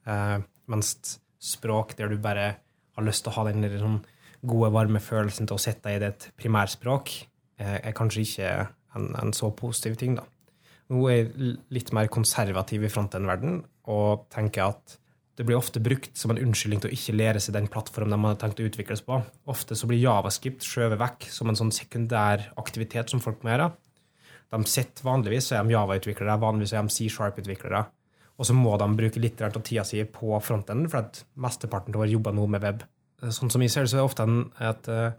eh, 0.08 0.40
mens 0.72 0.96
språk 1.44 1.96
der 2.00 2.12
du 2.12 2.20
bare 2.22 2.48
har 2.94 3.08
lyst 3.08 3.26
til 3.26 3.34
å 3.34 3.38
ha 3.40 3.48
den 3.50 3.66
sånn 3.80 4.02
gode, 4.44 4.72
varme 4.76 5.02
følelsen 5.04 5.48
til 5.50 5.58
å 5.58 5.62
sette 5.62 5.88
deg 5.88 6.00
i 6.00 6.04
ditt 6.06 6.30
primærspråk, 6.40 7.14
eh, 7.24 7.33
er 7.62 7.96
kanskje 7.98 8.26
ikke 8.26 8.50
en, 8.98 9.12
en, 9.20 9.34
så 9.36 9.52
positiv 9.56 9.98
ting, 10.00 10.18
da. 10.20 10.26
Nå 10.92 11.06
er 11.10 11.32
litt 11.74 11.94
mer 11.96 12.10
konservativ 12.12 12.84
i 12.84 12.92
frontend-verden 12.92 13.62
og 13.94 14.28
tenker 14.34 14.74
at 14.74 14.98
det 15.40 15.46
blir 15.48 15.58
ofte 15.58 15.82
brukt 15.82 16.14
som 16.20 16.30
en 16.30 16.42
unnskyldning 16.42 16.84
til 16.84 16.92
å 16.92 16.94
ikke 16.94 17.16
lære 17.16 17.40
seg 17.42 17.56
den 17.56 17.70
plattformen 17.72 18.14
de 18.14 18.20
har 18.28 18.36
tenkt 18.42 18.60
å 18.62 18.68
utvikles 18.68 19.02
på. 19.06 19.18
Ofte 19.50 19.78
så 19.78 19.90
blir 19.90 20.04
javascript 20.04 20.66
skjøvet 20.68 21.00
vekk 21.02 21.26
som 21.34 21.50
en 21.50 21.58
sånn 21.58 21.74
sekundær 21.74 22.52
aktivitet 22.62 23.10
som 23.10 23.24
folk 23.24 23.42
må 23.42 23.54
gjøre. 23.54 23.72
De 24.54 24.62
sitter 24.70 25.08
vanligvis 25.08 25.50
er 25.56 25.66
de 25.66 25.74
Java-utviklere, 25.74 26.38
vanligvis 26.38 26.76
er 26.76 26.86
de 26.86 26.94
C-sharp-utviklere. 26.94 27.82
Og 28.38 28.46
så 28.46 28.54
må 28.58 28.76
de 28.78 28.88
bruke 28.98 29.22
litt 29.22 29.42
av 29.42 29.58
tida 29.62 29.86
si 29.88 30.04
på 30.06 30.38
frontenden, 30.46 30.90
for 30.92 31.02
at 31.02 31.24
mesteparten 31.34 31.96
av 31.96 32.06
år 32.06 32.14
jobber 32.14 32.36
nå 32.38 32.46
med 32.54 32.62
web. 32.62 32.86
Sånn 33.34 33.50
som 33.54 33.64
jeg 33.64 33.74
ser 33.74 33.86
det, 33.86 33.94
så 33.94 33.98
er 33.98 34.04
det 34.04 34.10
ofte 34.10 34.28
en 34.28 34.40
et, 34.62 34.90
uh, 34.92 35.18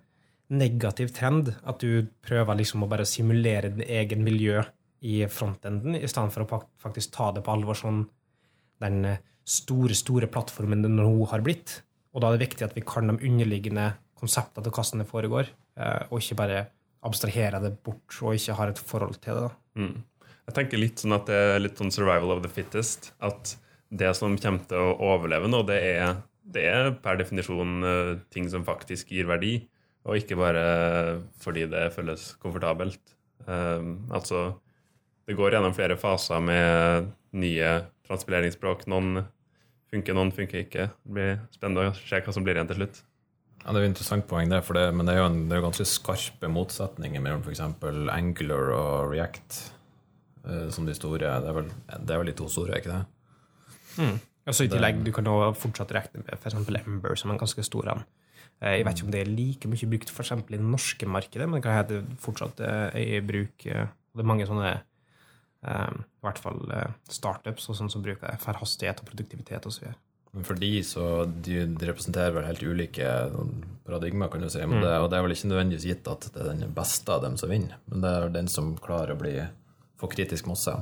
negativ 0.52 1.12
trend 1.16 1.52
at 1.64 1.80
du 1.80 2.06
prøver 2.24 2.58
liksom 2.58 2.84
å 2.84 2.90
bare 2.90 3.06
simulere 3.08 3.70
din 3.72 3.86
egen 3.86 4.24
miljø 4.26 4.62
i 5.04 5.20
frontenden, 5.28 5.96
i 5.96 6.08
stedet 6.08 6.32
for 6.32 6.44
å 6.44 6.60
faktisk 6.80 7.12
ta 7.12 7.30
det 7.36 7.42
på 7.44 7.52
alvor 7.52 7.76
sånn 7.76 8.04
den 8.80 9.04
uh, 9.04 9.18
store 9.44 9.96
store 9.96 10.28
plattformen 10.32 10.84
den 10.84 10.96
nå 10.96 11.26
har 11.30 11.44
blitt. 11.44 11.82
Og 12.14 12.22
da 12.22 12.30
er 12.30 12.38
det 12.38 12.46
viktig 12.46 12.64
at 12.66 12.76
vi 12.76 12.84
kan 12.86 13.10
de 13.10 13.18
underliggende 13.18 13.90
konseptene 14.18 14.64
til 14.64 14.72
hvordan 14.74 15.02
det 15.02 15.10
foregår, 15.10 15.50
eh, 15.76 16.02
og 16.08 16.20
ikke 16.22 16.38
bare 16.38 16.60
abstrahere 17.04 17.60
det 17.60 17.74
bort 17.84 18.20
og 18.22 18.38
ikke 18.38 18.56
har 18.56 18.70
et 18.70 18.80
forhold 18.80 19.18
til 19.24 19.40
det. 19.42 19.50
Mm. 19.76 19.96
Jeg 20.46 20.56
tenker 20.56 20.80
litt 20.80 21.02
sånn 21.02 21.16
at 21.16 21.26
det 21.28 21.40
er 21.40 21.60
litt 21.60 21.80
sånn 21.80 21.92
survival 21.92 22.36
of 22.36 22.42
the 22.44 22.52
fittest. 22.52 23.10
At 23.24 23.56
det 23.90 24.12
som 24.16 24.38
kommer 24.40 24.64
til 24.70 24.80
å 24.80 24.94
overleve 25.12 25.50
nå, 25.50 25.62
det 25.68 25.80
er, 25.90 26.22
det 26.54 26.64
er 26.70 26.90
per 27.04 27.18
definisjon 27.20 27.88
eh, 27.90 28.12
ting 28.32 28.48
som 28.52 28.64
faktisk 28.66 29.12
gir 29.12 29.28
verdi, 29.28 29.56
og 30.04 30.18
ikke 30.18 30.36
bare 30.36 30.64
fordi 31.40 31.64
det 31.70 31.88
føles 31.94 32.34
komfortabelt. 32.42 33.00
Um, 33.46 34.04
altså, 34.12 34.52
det 35.24 35.36
går 35.38 35.56
gjennom 35.56 35.74
flere 35.76 35.96
faser 36.00 36.42
med 36.44 37.08
nye 37.36 37.70
transpileringsspråk. 38.04 38.84
Noen 38.92 39.24
funker, 39.92 40.16
noen 40.16 40.32
funker 40.34 40.64
ikke. 40.64 40.90
Det 41.04 41.16
blir 41.16 41.34
spennende 41.54 41.88
å 41.88 41.96
se 41.96 42.20
hva 42.20 42.34
som 42.36 42.44
blir 42.44 42.58
igjen 42.58 42.68
til 42.70 42.82
slutt. 42.82 43.00
Ja, 43.64 43.72
Det 43.72 43.78
er 43.78 43.80
jo 43.80 43.88
et 43.88 43.94
interessant 43.94 44.26
poeng, 44.28 44.50
det, 44.52 44.60
for 44.66 44.76
det, 44.76 44.90
men 44.92 45.08
det 45.08 45.14
er 45.14 45.22
jo 45.22 45.30
en, 45.30 45.40
det 45.48 45.56
er 45.56 45.64
ganske 45.64 45.86
skarpe 45.88 46.50
motsetninger 46.52 47.22
mellom 47.24 47.40
f.eks. 47.40 47.62
Angular 48.12 48.74
og 48.76 49.14
React 49.14 49.60
uh, 50.44 50.68
som 50.74 50.84
de 50.84 50.96
store. 50.96 51.24
Det 51.24 51.48
er, 51.48 51.56
vel, 51.56 51.72
det 51.96 52.12
er 52.12 52.20
vel 52.20 52.28
de 52.28 52.36
to 52.36 52.50
store, 52.52 52.76
ikke 52.76 52.92
det? 52.92 53.00
Mm. 54.04 54.18
Altså 54.44 54.66
I 54.66 54.68
tillegg, 54.68 55.00
du 55.00 55.08
kan 55.16 55.24
jo 55.24 55.48
fortsatt 55.56 55.96
regne 55.96 56.20
med 56.26 56.36
f.eks. 56.36 56.60
Ember 56.84 57.16
som 57.16 57.32
en 57.32 57.40
ganske 57.40 57.64
stor 57.64 57.88
en. 57.94 58.04
Eh, 58.64 58.78
jeg 58.78 58.88
vet 58.88 58.98
ikke 58.98 59.08
om 59.10 59.12
det 59.14 59.20
er 59.20 59.30
like 59.30 59.70
mye 59.70 59.90
brukt 59.92 60.14
for 60.14 60.40
i 60.40 60.56
det 60.56 60.64
norske 60.64 61.06
markedet, 61.06 61.46
men 61.46 61.60
det 61.60 61.66
kan 61.66 61.78
hende 61.82 62.18
fortsatt 62.24 62.64
i 62.96 63.20
bruk. 63.20 63.68
Det 63.68 64.24
er 64.24 64.32
mange 64.32 64.48
sånne 64.48 64.78
Um, 65.64 66.02
I 66.20 66.26
hvert 66.26 66.40
fall 66.44 66.58
startups 67.08 67.70
og 67.72 67.76
sånn 67.78 67.88
som 67.88 68.02
bruker 68.04 68.26
det 68.28 68.42
for 68.42 68.58
hastighet 68.60 68.98
og 69.00 69.06
produktivitet 69.08 69.64
osv. 69.64 69.86
Men 70.34 70.44
for 70.44 70.58
de, 70.58 70.70
så 70.82 71.04
de, 71.46 71.60
representerer 71.86 72.34
vel 72.34 72.48
helt 72.48 72.64
ulike 72.66 73.06
paradigmer, 73.86 74.28
kan 74.32 74.42
du 74.42 74.50
si. 74.50 74.60
Mm. 74.60 74.80
Det, 74.82 74.92
og 74.98 75.08
det 75.08 75.16
er 75.16 75.24
vel 75.24 75.34
ikke 75.36 75.50
nødvendigvis 75.52 75.86
gitt 75.88 76.10
at 76.10 76.26
det 76.34 76.42
er 76.42 76.50
den 76.50 76.74
beste 76.74 77.14
av 77.14 77.22
dem 77.24 77.38
som 77.40 77.52
vinner, 77.52 77.78
men 77.88 78.02
det 78.04 78.12
er 78.12 78.34
den 78.34 78.50
som 78.50 78.74
klarer 78.82 79.14
å 79.14 79.20
bli 79.20 79.36
få 80.00 80.10
kritisk 80.10 80.50
masse. 80.50 80.74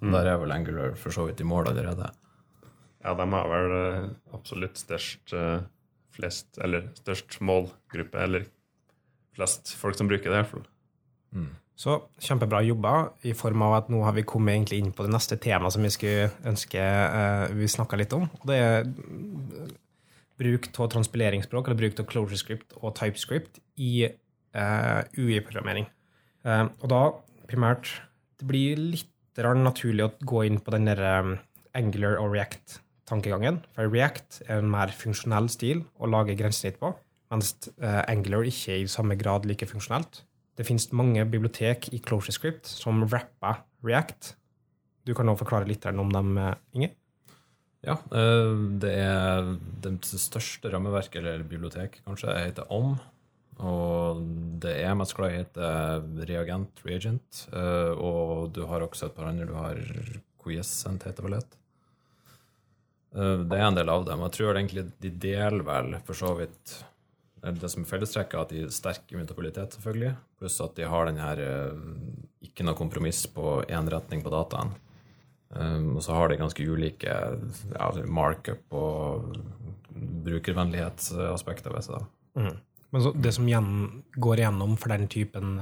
Mm. 0.00 0.10
Der 0.16 0.30
er 0.32 0.40
vel 0.40 0.54
Angular 0.56 0.96
for 0.98 1.14
så 1.14 1.28
vidt 1.28 1.44
i 1.44 1.46
mål 1.46 1.70
allerede. 1.70 2.08
Ja, 3.04 3.12
de 3.14 3.26
har 3.30 3.52
vel 3.52 3.76
absolutt 4.34 4.80
størst 4.80 5.36
uh, 5.36 5.60
flest, 6.16 6.48
eller 6.62 6.90
størst 6.98 7.38
målgruppe, 7.44 8.18
eller 8.22 8.48
flest 9.36 9.74
folk 9.76 9.98
som 9.98 10.08
bruker 10.10 10.30
det, 10.30 10.34
i 10.34 10.40
hvert 10.40 10.52
fall. 10.52 10.66
Mm. 11.36 11.54
Så 11.76 11.98
kjempebra 12.24 12.62
jobba, 12.64 12.92
i 13.28 13.34
form 13.36 13.66
av 13.66 13.74
at 13.82 13.90
nå 13.92 14.00
har 14.06 14.14
vi 14.16 14.24
kommet 14.24 14.54
egentlig 14.54 14.80
inn 14.80 14.94
på 14.96 15.04
det 15.04 15.12
neste 15.12 15.36
temaet 15.36 15.74
som 15.74 15.84
vi 15.84 15.92
skulle 15.92 16.30
ønske 16.48 16.80
uh, 16.80 17.52
vi 17.52 17.68
snakka 17.68 17.98
litt 18.00 18.14
om. 18.16 18.24
Og 18.40 18.46
det 18.48 18.56
er 18.56 18.86
bruk 20.40 20.70
av 20.72 20.88
transpileringsspråk, 20.92 21.68
eller 21.68 21.80
bruk 21.80 22.00
av 22.00 22.08
ClojureScript 22.10 22.78
og 22.80 22.94
TypeScript 22.96 23.60
i 23.80 24.06
uh, 24.06 24.62
eh, 24.62 25.02
UI-programmering. 25.20 25.88
Uh, 26.46 26.52
eh, 26.52 26.64
og 26.80 26.90
da 26.92 27.02
primært 27.46 27.92
Det 28.36 28.44
blir 28.48 28.76
litt 28.76 29.12
naturlig 29.36 30.04
å 30.04 30.12
gå 30.20 30.42
inn 30.48 30.58
på 30.60 30.72
den 30.74 30.88
der 30.88 31.00
um, 31.20 31.36
Angular 31.76 32.18
og 32.20 32.34
React-tankegangen. 33.06 33.62
For 33.74 33.88
React 33.88 34.42
er 34.48 34.58
en 34.58 34.70
mer 34.70 34.90
funksjonell 34.90 35.48
stil 35.48 35.84
å 35.98 36.08
lage 36.10 36.36
grensesnitt 36.36 36.80
på, 36.80 36.92
mens 37.30 37.54
Angular 37.80 38.46
ikke 38.46 38.74
er 38.74 38.82
i 38.82 38.90
samme 38.90 39.16
grad 39.16 39.46
like 39.46 39.66
funksjonelt. 39.66 40.24
Det 40.56 40.66
finnes 40.66 40.90
mange 40.92 41.24
bibliotek 41.24 41.92
i 41.92 42.00
ClojureScript 42.00 42.66
som 42.66 43.04
rapper 43.04 43.62
React. 43.84 44.34
Du 45.06 45.14
kan 45.14 45.26
nå 45.26 45.36
forklare 45.36 45.68
litt 45.68 45.84
om 45.86 46.10
dem, 46.10 46.38
Inge? 46.74 46.94
Ja, 47.86 47.98
eh, 48.10 48.54
det 48.82 48.94
er 48.98 49.52
det 49.84 49.98
største 50.02 50.72
rammeverket, 50.72 51.20
eller 51.20 51.44
bibliotek, 51.46 52.00
kanskje, 52.06 52.32
jeg 52.34 52.50
heter 52.50 52.72
OM. 52.74 52.96
Og 53.56 54.24
det 54.60 54.74
er 54.82 54.96
mest 54.98 55.14
glad 55.16 55.32
i 55.32 55.38
heter 55.38 56.02
Reagent, 56.28 56.82
Reagent. 56.84 57.46
Eh, 57.52 57.92
og 57.94 58.50
du 58.52 58.64
har 58.66 58.82
også 58.82 59.06
et 59.06 59.14
par 59.14 59.30
andre. 59.30 59.46
Du 59.46 59.54
har 59.54 59.78
Quiescent, 60.42 61.06
heter 61.06 61.22
det 61.22 61.28
vel 61.28 61.38
et. 61.38 61.56
Eh, 63.16 63.38
det 63.48 63.56
er 63.56 63.66
en 63.66 63.78
del 63.78 63.90
av 63.92 64.04
dem. 64.06 64.22
Jeg 64.26 64.36
tror 64.36 64.58
egentlig 64.58 64.86
de 65.02 65.12
deler 65.26 65.64
vel 65.66 65.98
for 66.06 66.18
så 66.18 66.34
vidt 66.38 66.78
det 67.46 67.68
som 67.70 67.84
er 67.84 67.88
fellestrekket, 67.88 68.40
at 68.40 68.50
de 68.50 68.64
er 68.64 68.72
sterk 68.74 69.12
immutabilitet, 69.14 69.76
selvfølgelig. 69.76 70.16
Pluss 70.40 70.56
at 70.64 70.74
de 70.78 70.88
har 70.90 71.06
den 71.06 71.20
her 71.22 71.42
eh, 71.42 71.84
ikke 72.48 72.66
noe 72.66 72.78
kompromiss 72.78 73.24
på 73.30 73.60
én 73.70 73.90
retning 73.92 74.24
på 74.24 74.32
dataen. 74.34 74.74
Og 75.56 76.00
så 76.02 76.10
har 76.12 76.26
de 76.28 76.40
ganske 76.40 76.64
ulike 76.66 77.06
ja, 77.06 77.84
altså 77.86 78.02
markup 78.10 78.74
og 78.74 79.36
brukervennlighetsaspekter 80.26 81.70
ved 81.72 81.86
seg. 81.86 82.08
Mm. 82.34 82.56
Men 82.92 83.04
så, 83.04 83.12
det 83.14 83.32
som 83.36 83.46
går 84.26 84.42
igjennom 84.42 84.74
for 84.76 84.90
den 84.92 85.06
typen 85.08 85.54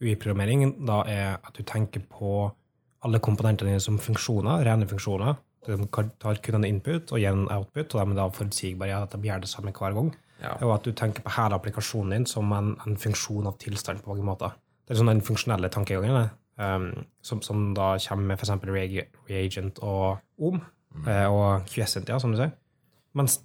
UI-programmering, 0.00 0.64
da 0.88 1.02
er 1.12 1.28
at 1.36 1.52
du 1.60 1.62
tenker 1.68 2.02
på 2.08 2.48
alle 3.04 3.20
komponentene 3.22 3.76
som 3.84 4.00
funksjoner, 4.00 4.64
rene 4.64 4.88
funksjoner. 4.88 5.36
De 5.66 6.06
tar 6.22 6.40
kun 6.44 6.60
en 6.60 6.68
input 6.68 7.12
og 7.12 7.20
gir 7.20 7.34
en 7.34 7.48
output, 7.52 7.94
og 7.94 8.00
dermed 8.00 8.16
er 8.16 8.22
da 8.22 8.38
forutsigbare 8.38 9.02
at 9.02 9.14
de 9.14 9.28
gjør 9.28 9.44
det 9.44 9.50
samme 9.50 9.74
hver 9.74 9.96
gang. 9.96 10.12
Ja. 10.42 10.54
Og 10.60 10.74
at 10.74 10.84
du 10.84 10.92
tenker 10.92 11.24
på 11.24 11.32
hele 11.38 11.56
applikasjonen 11.56 12.12
din 12.12 12.26
som 12.28 12.50
en, 12.52 12.74
en, 12.86 12.98
funksjon 13.00 13.48
av 13.48 13.56
tilstand 13.62 14.02
på 14.04 14.12
mange 14.12 14.26
måter. 14.26 14.56
Det 14.84 14.94
er 14.94 15.00
sånn 15.00 15.10
den 15.10 15.24
funksjonelle 15.24 15.70
tankegangen 15.72 16.28
um, 16.60 16.90
som, 17.24 17.40
som, 17.42 17.70
da 17.76 17.94
kommer 18.04 18.32
med 18.32 18.42
f.eks. 18.42 18.52
reagent 19.30 19.80
og 19.82 20.20
OM, 20.36 20.60
mm. 20.60 21.08
uh, 21.08 21.26
og 21.32 21.72
Quiescent, 21.72 22.12
ja, 22.12 22.20
som 22.22 22.34
du 22.34 22.40
sier. 22.40 22.52
Mens 23.16 23.40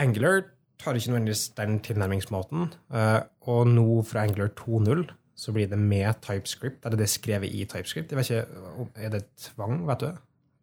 Angular 0.00 0.46
tar 0.80 0.96
ikke 0.96 1.12
nødvendigvis 1.12 1.50
den 1.58 1.78
tilnærmingsmåten. 1.84 2.72
Uh, 2.88 3.20
og 3.52 3.68
nå 3.68 3.86
fra 4.08 4.24
Angular 4.24 4.48
2.0 4.56 5.10
så 5.40 5.52
blir 5.56 5.68
det 5.68 5.78
med 5.78 6.08
TypeScript. 6.24 6.82
Eller 6.84 7.00
det 7.00 7.06
er 7.06 7.12
skrevet 7.12 7.52
i 7.52 7.66
TypeScript. 7.68 8.12
Jeg 8.12 8.18
vet 8.18 8.30
ikke, 8.32 8.88
Er 8.96 9.12
det 9.12 9.24
tvang, 9.40 9.86
vet 9.88 10.00
du 10.00 10.10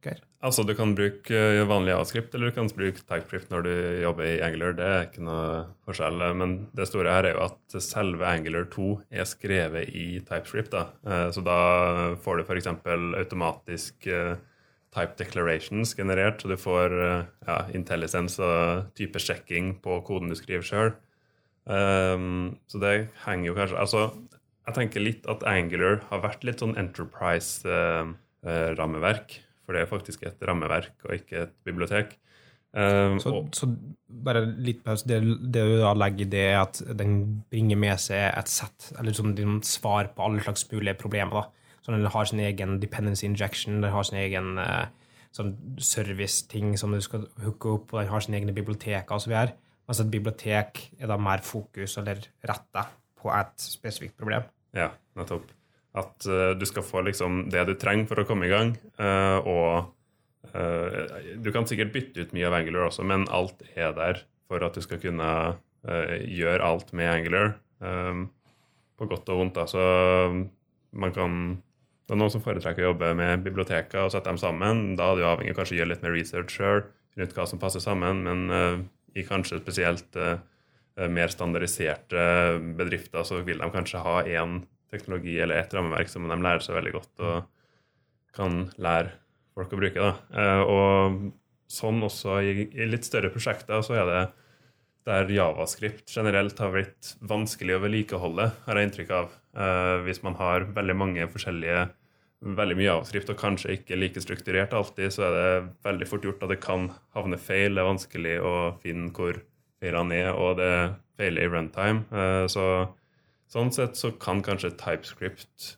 Okay. 0.08 0.24
Altså, 0.46 0.62
Du 0.64 0.70
kan 0.78 0.92
bruke 0.96 1.34
eh, 1.34 1.66
vanlig 1.68 1.94
avskrift, 1.96 2.36
eller 2.36 2.52
du 2.52 2.56
kan 2.56 2.68
bruke 2.72 3.02
TypeScript 3.02 3.50
når 3.52 3.62
du 3.66 3.72
jobber 4.04 4.26
i 4.30 4.42
Angular. 4.46 4.74
Det 4.78 4.86
er 4.86 5.06
ikke 5.08 5.24
noe 5.26 5.66
forskjell. 5.88 6.18
Men 6.38 6.68
det 6.78 6.88
store 6.88 7.12
her 7.12 7.26
er 7.28 7.34
jo 7.36 7.44
at 7.48 7.60
selve 7.84 8.26
Angular 8.28 8.66
2 8.72 9.02
er 9.12 9.26
skrevet 9.28 9.90
i 9.90 10.20
TypeScript. 10.22 10.72
da. 10.76 10.84
Eh, 11.08 11.32
så 11.36 11.42
da 11.44 11.58
får 12.24 12.38
du 12.38 12.44
f.eks. 12.46 12.68
automatisk 13.24 14.08
eh, 14.08 14.36
type 14.96 15.16
declarations 15.20 15.96
generert, 15.98 16.42
så 16.42 16.48
du 16.48 16.58
får 16.58 16.90
ja, 17.46 17.58
intelligence 17.76 18.42
og 18.42 18.84
type 18.98 19.20
sjekking 19.22 19.76
på 19.84 20.02
koden 20.08 20.30
du 20.32 20.36
skriver 20.40 20.64
sjøl. 20.66 20.92
Så 21.68 22.76
det 22.80 23.08
henger 23.26 23.48
jo 23.50 23.56
kanskje 23.58 23.82
Altså, 23.84 24.02
jeg 24.64 24.74
tenker 24.78 25.02
litt 25.04 25.24
at 25.30 25.44
Angular 25.44 25.96
har 26.08 26.20
vært 26.24 26.44
litt 26.48 26.60
sånn 26.64 26.80
Enterprise-rammeverk. 26.80 29.47
For 29.68 29.76
det 29.76 29.84
er 29.84 29.90
faktisk 29.92 30.24
et 30.24 30.48
rammeverk 30.48 31.04
og 31.04 31.18
ikke 31.18 31.44
et 31.44 31.54
bibliotek. 31.68 32.16
Um, 32.78 33.18
så, 33.20 33.32
og, 33.34 33.50
så, 33.56 33.68
bare 34.24 34.46
litt 34.64 34.80
pause. 34.86 35.08
Det, 35.10 35.20
det, 35.24 35.64
du 35.68 35.78
da 35.82 35.92
legger 35.98 36.24
i 36.24 36.30
det, 36.32 36.44
er 36.54 36.62
at 36.62 36.80
den 37.00 37.18
bringer 37.52 37.80
med 37.80 38.00
seg 38.00 38.30
et 38.30 38.52
sett, 38.52 38.92
eller 39.00 39.16
sånn, 39.18 39.36
svar 39.66 40.12
på 40.16 40.24
alle 40.24 40.44
slags 40.46 40.68
mulige 40.72 40.96
problemer. 41.00 41.42
da. 41.42 41.74
Så 41.84 41.96
den 41.96 42.08
har 42.12 42.30
sin 42.30 42.44
egen 42.44 42.80
dependency 42.84 43.28
injection, 43.28 43.82
den 43.84 43.92
har 43.94 44.08
sin 44.08 44.20
egen 44.20 44.56
uh, 44.60 44.88
sånn 45.36 45.54
service-ting 45.84 46.76
som 46.80 46.96
du 46.96 47.02
skal 47.04 47.28
hooke 47.44 47.76
opp, 47.76 47.94
og 47.94 48.02
den 48.02 48.12
har 48.12 48.24
sine 48.24 48.40
egne 48.40 48.56
biblioteker 48.56 49.20
osv. 49.20 49.36
Mens 49.88 50.04
et 50.04 50.12
bibliotek 50.12 50.84
er 51.00 51.12
da 51.12 51.20
mer 51.20 51.44
fokus 51.48 51.96
eller 52.02 52.24
retta 52.48 52.88
på 53.18 53.32
et 53.34 53.56
spesifikt 53.64 54.18
problem. 54.20 54.48
Ja, 54.76 54.92
nettopp. 55.18 55.57
At 55.98 56.28
uh, 56.30 56.54
du 56.58 56.66
skal 56.70 56.86
få 56.86 57.04
liksom 57.08 57.48
det 57.54 57.66
du 57.70 57.76
trenger 57.80 58.10
for 58.10 58.22
å 58.22 58.28
komme 58.28 58.48
i 58.48 58.52
gang. 58.52 58.76
Uh, 59.00 59.38
og 59.42 60.54
uh, 60.54 61.22
du 61.42 61.52
kan 61.56 61.68
sikkert 61.70 61.94
bytte 61.96 62.26
ut 62.26 62.36
mye 62.38 62.50
av 62.50 62.58
Angular 62.60 62.90
også, 62.90 63.06
men 63.08 63.28
alt 63.34 63.64
er 63.76 63.96
der 63.98 64.26
for 64.48 64.64
at 64.64 64.78
du 64.78 64.84
skal 64.84 65.02
kunne 65.02 65.32
gjøre 65.88 66.66
alt 66.66 66.90
med 66.98 67.08
Angular. 67.08 67.52
På 67.80 69.06
godt 69.08 69.30
og 69.32 69.38
vondt. 69.40 69.60
Altså, 69.62 69.84
man 70.92 71.14
kan 71.16 71.38
det 72.08 72.16
er 72.16 72.20
noen 72.20 72.34
som 72.34 72.44
foretrekker 72.44 72.84
å 72.84 72.90
jobbe 72.90 73.12
med 73.20 73.46
biblioteker 73.46 74.02
og 74.02 74.12
sette 74.12 74.28
dem 74.28 74.40
sammen. 74.42 74.82
Da 75.00 75.12
er 75.14 75.20
du 75.20 75.24
avhengig 75.28 75.54
av 75.54 75.60
kanskje 75.62 75.78
å 75.78 75.80
gjøre 75.80 75.92
litt 75.94 76.04
mer 76.04 76.16
research 76.16 76.58
sjøl, 76.58 76.82
finne 77.14 77.30
ut 77.30 77.38
hva 77.38 77.46
som 77.48 77.62
passer 77.62 77.84
sammen. 77.84 78.24
Men 78.26 78.84
i 79.16 79.24
kanskje 79.28 79.62
spesielt 79.62 80.20
mer 80.98 81.32
standardiserte 81.32 82.26
bedrifter 82.80 83.28
så 83.28 83.40
vil 83.48 83.64
de 83.64 83.72
kanskje 83.76 84.04
ha 84.04 84.18
én 84.26 84.58
teknologi 84.94 85.38
eller 85.44 85.62
et 85.62 85.74
rammeverk 85.76 86.12
som 86.12 86.28
de 86.30 86.38
lærer 86.38 86.64
seg 86.64 86.78
veldig 86.78 86.94
godt 86.96 87.24
og 87.28 87.48
kan 88.38 88.66
lære 88.78 89.14
folk 89.58 89.74
å 89.74 89.80
bruke. 89.80 90.10
Da. 90.10 90.58
og 90.70 91.32
sånn 91.68 92.04
også 92.06 92.38
i, 92.46 92.68
litt 92.88 93.08
større 93.08 93.32
prosjekter 93.34 93.82
så 93.84 93.98
er 93.98 94.12
det 94.12 94.22
der 95.08 95.32
javascript 95.32 96.12
generelt 96.12 96.60
har 96.60 96.74
blitt 96.74 97.14
vanskelig 97.24 97.78
å 97.78 97.82
vedlikeholde, 97.86 98.50
har 98.66 98.80
jeg 98.80 98.90
inntrykk 98.90 99.14
av. 99.16 99.32
Uh, 99.58 100.04
hvis 100.06 100.20
man 100.22 100.36
har 100.38 100.68
veldig 100.76 100.96
mange 101.00 101.28
forskjellige 101.32 101.88
veldig 102.58 102.76
mye 102.78 102.96
avskrift 103.00 103.32
og 103.34 103.40
kanskje 103.40 103.78
ikke 103.80 103.98
like 103.98 104.22
strukturert 104.22 104.76
alltid, 104.78 105.10
så 105.14 105.28
er 105.28 105.36
det 105.36 105.70
veldig 105.88 106.08
fort 106.10 106.28
gjort 106.28 106.44
at 106.46 106.54
det 106.54 106.60
kan 106.62 106.92
havne 107.16 107.40
feil. 107.42 107.74
Det 107.74 107.82
er 107.82 107.90
vanskelig 107.90 108.36
å 108.46 108.54
finne 108.84 109.10
hvor 109.16 109.40
feilene 109.82 110.20
er, 110.22 110.30
og 110.38 110.60
det 110.60 110.74
feiler 111.18 111.48
i 111.48 111.50
runtime. 111.50 112.06
Eh, 112.14 112.46
så, 112.52 112.68
sånn 113.52 113.74
sett 113.76 114.00
så 114.00 114.12
kan 114.20 114.44
kanskje 114.46 114.76
TypeScript 114.80 115.74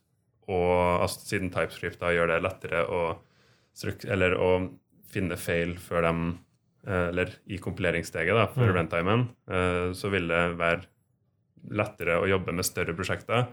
og 0.49 1.03
altså, 1.03 1.21
Siden 1.27 1.51
TypeScript 1.53 1.99
da 2.01 2.09
gjør 2.15 2.31
det 2.31 2.39
lettere 2.41 2.85
å, 2.89 3.01
eller 4.09 4.33
å 4.41 4.51
finne 5.09 5.37
feil 5.37 5.75
før 5.81 6.07
de 6.07 6.13
eh, 6.89 7.05
Eller 7.11 7.35
i 7.45 7.59
kompileringssteget, 7.61 8.33
da, 8.33 8.47
før 8.49 8.71
mm. 8.71 8.75
runtimen, 8.79 9.27
eh, 9.53 9.89
så 9.93 10.09
vil 10.13 10.29
det 10.31 10.43
være 10.57 10.87
lettere 11.75 12.17
å 12.17 12.29
jobbe 12.29 12.55
med 12.55 12.65
større 12.65 12.95
prosjekter 12.97 13.49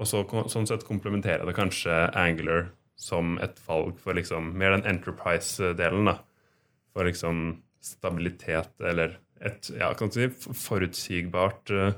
og 0.00 0.08
så, 0.08 0.22
sånn 0.48 0.68
sett 0.68 0.86
komplementerer 0.88 1.44
det 1.44 1.56
kanskje 1.56 1.92
Angular 2.16 2.70
som 3.00 3.36
et 3.44 3.58
valg 3.66 3.98
for 4.00 4.16
liksom 4.16 4.52
mer 4.60 4.72
den 4.74 4.86
Enterprise-delen. 4.88 6.08
da, 6.08 6.16
For 6.94 7.08
liksom 7.08 7.60
stabilitet 7.84 8.80
eller 8.80 9.18
et 9.40 9.70
ja, 9.72 9.92
kan 9.96 10.12
si, 10.12 10.28
forutsigbart 10.28 11.72
uh, 11.72 11.92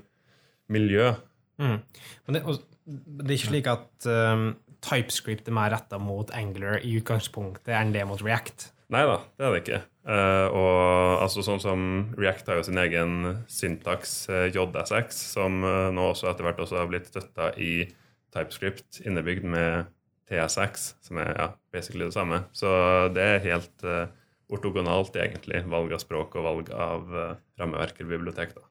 miljø. 0.71 1.13
Mm. 1.61 1.79
Men 2.27 2.37
det, 2.37 2.43
det, 2.87 3.27
er 3.27 3.35
ikke 3.37 3.51
slik 3.53 3.71
at 3.71 4.07
um, 4.09 4.47
TypeScript 4.83 5.49
er 5.49 5.57
mer 5.57 5.73
retta 5.75 6.01
mot 6.03 6.31
Angular 6.35 6.81
i 6.83 6.97
utgangspunktet 6.99 7.75
enn 7.77 7.95
det 7.95 8.07
mot 8.09 8.23
React? 8.25 8.71
Nei 8.93 9.03
da, 9.09 9.19
det 9.39 9.47
er 9.47 9.55
det 9.55 9.61
ikke. 9.63 9.81
Uh, 10.03 10.47
og 10.53 11.23
altså 11.23 11.45
sånn 11.47 11.63
som 11.63 11.83
React 12.19 12.51
har 12.51 12.59
jo 12.59 12.67
sin 12.67 12.81
egen 12.83 13.13
syntaks 13.51 14.17
uh, 14.29 14.49
eh, 14.49 14.49
JSX, 14.53 15.21
som 15.37 15.63
uh, 15.65 15.89
nå 15.95 16.11
også 16.11 16.29
etter 16.29 16.45
hvert 16.45 16.61
også 16.61 16.81
har 16.81 16.91
blitt 16.91 17.09
støtta 17.09 17.53
i 17.57 17.87
TypeScript 18.35 19.01
innebygd 19.07 19.47
med 19.49 19.89
TSX, 20.29 20.91
som 21.07 21.23
er 21.23 21.31
ja, 21.37 21.49
basically 21.73 22.09
det 22.09 22.17
samme. 22.17 22.43
Så 22.57 22.69
det 23.13 23.25
er 23.35 23.47
helt 23.47 23.87
ortogonalt, 24.53 25.17
egentlig, 25.21 25.61
valg 25.69 25.93
av 25.93 26.01
språk 26.01 26.39
og 26.41 26.47
valg 26.47 26.71
av 26.73 27.13
rammeverk 27.61 28.01
eller 28.01 28.15
bibliotek. 28.15 28.55
da. 28.57 28.65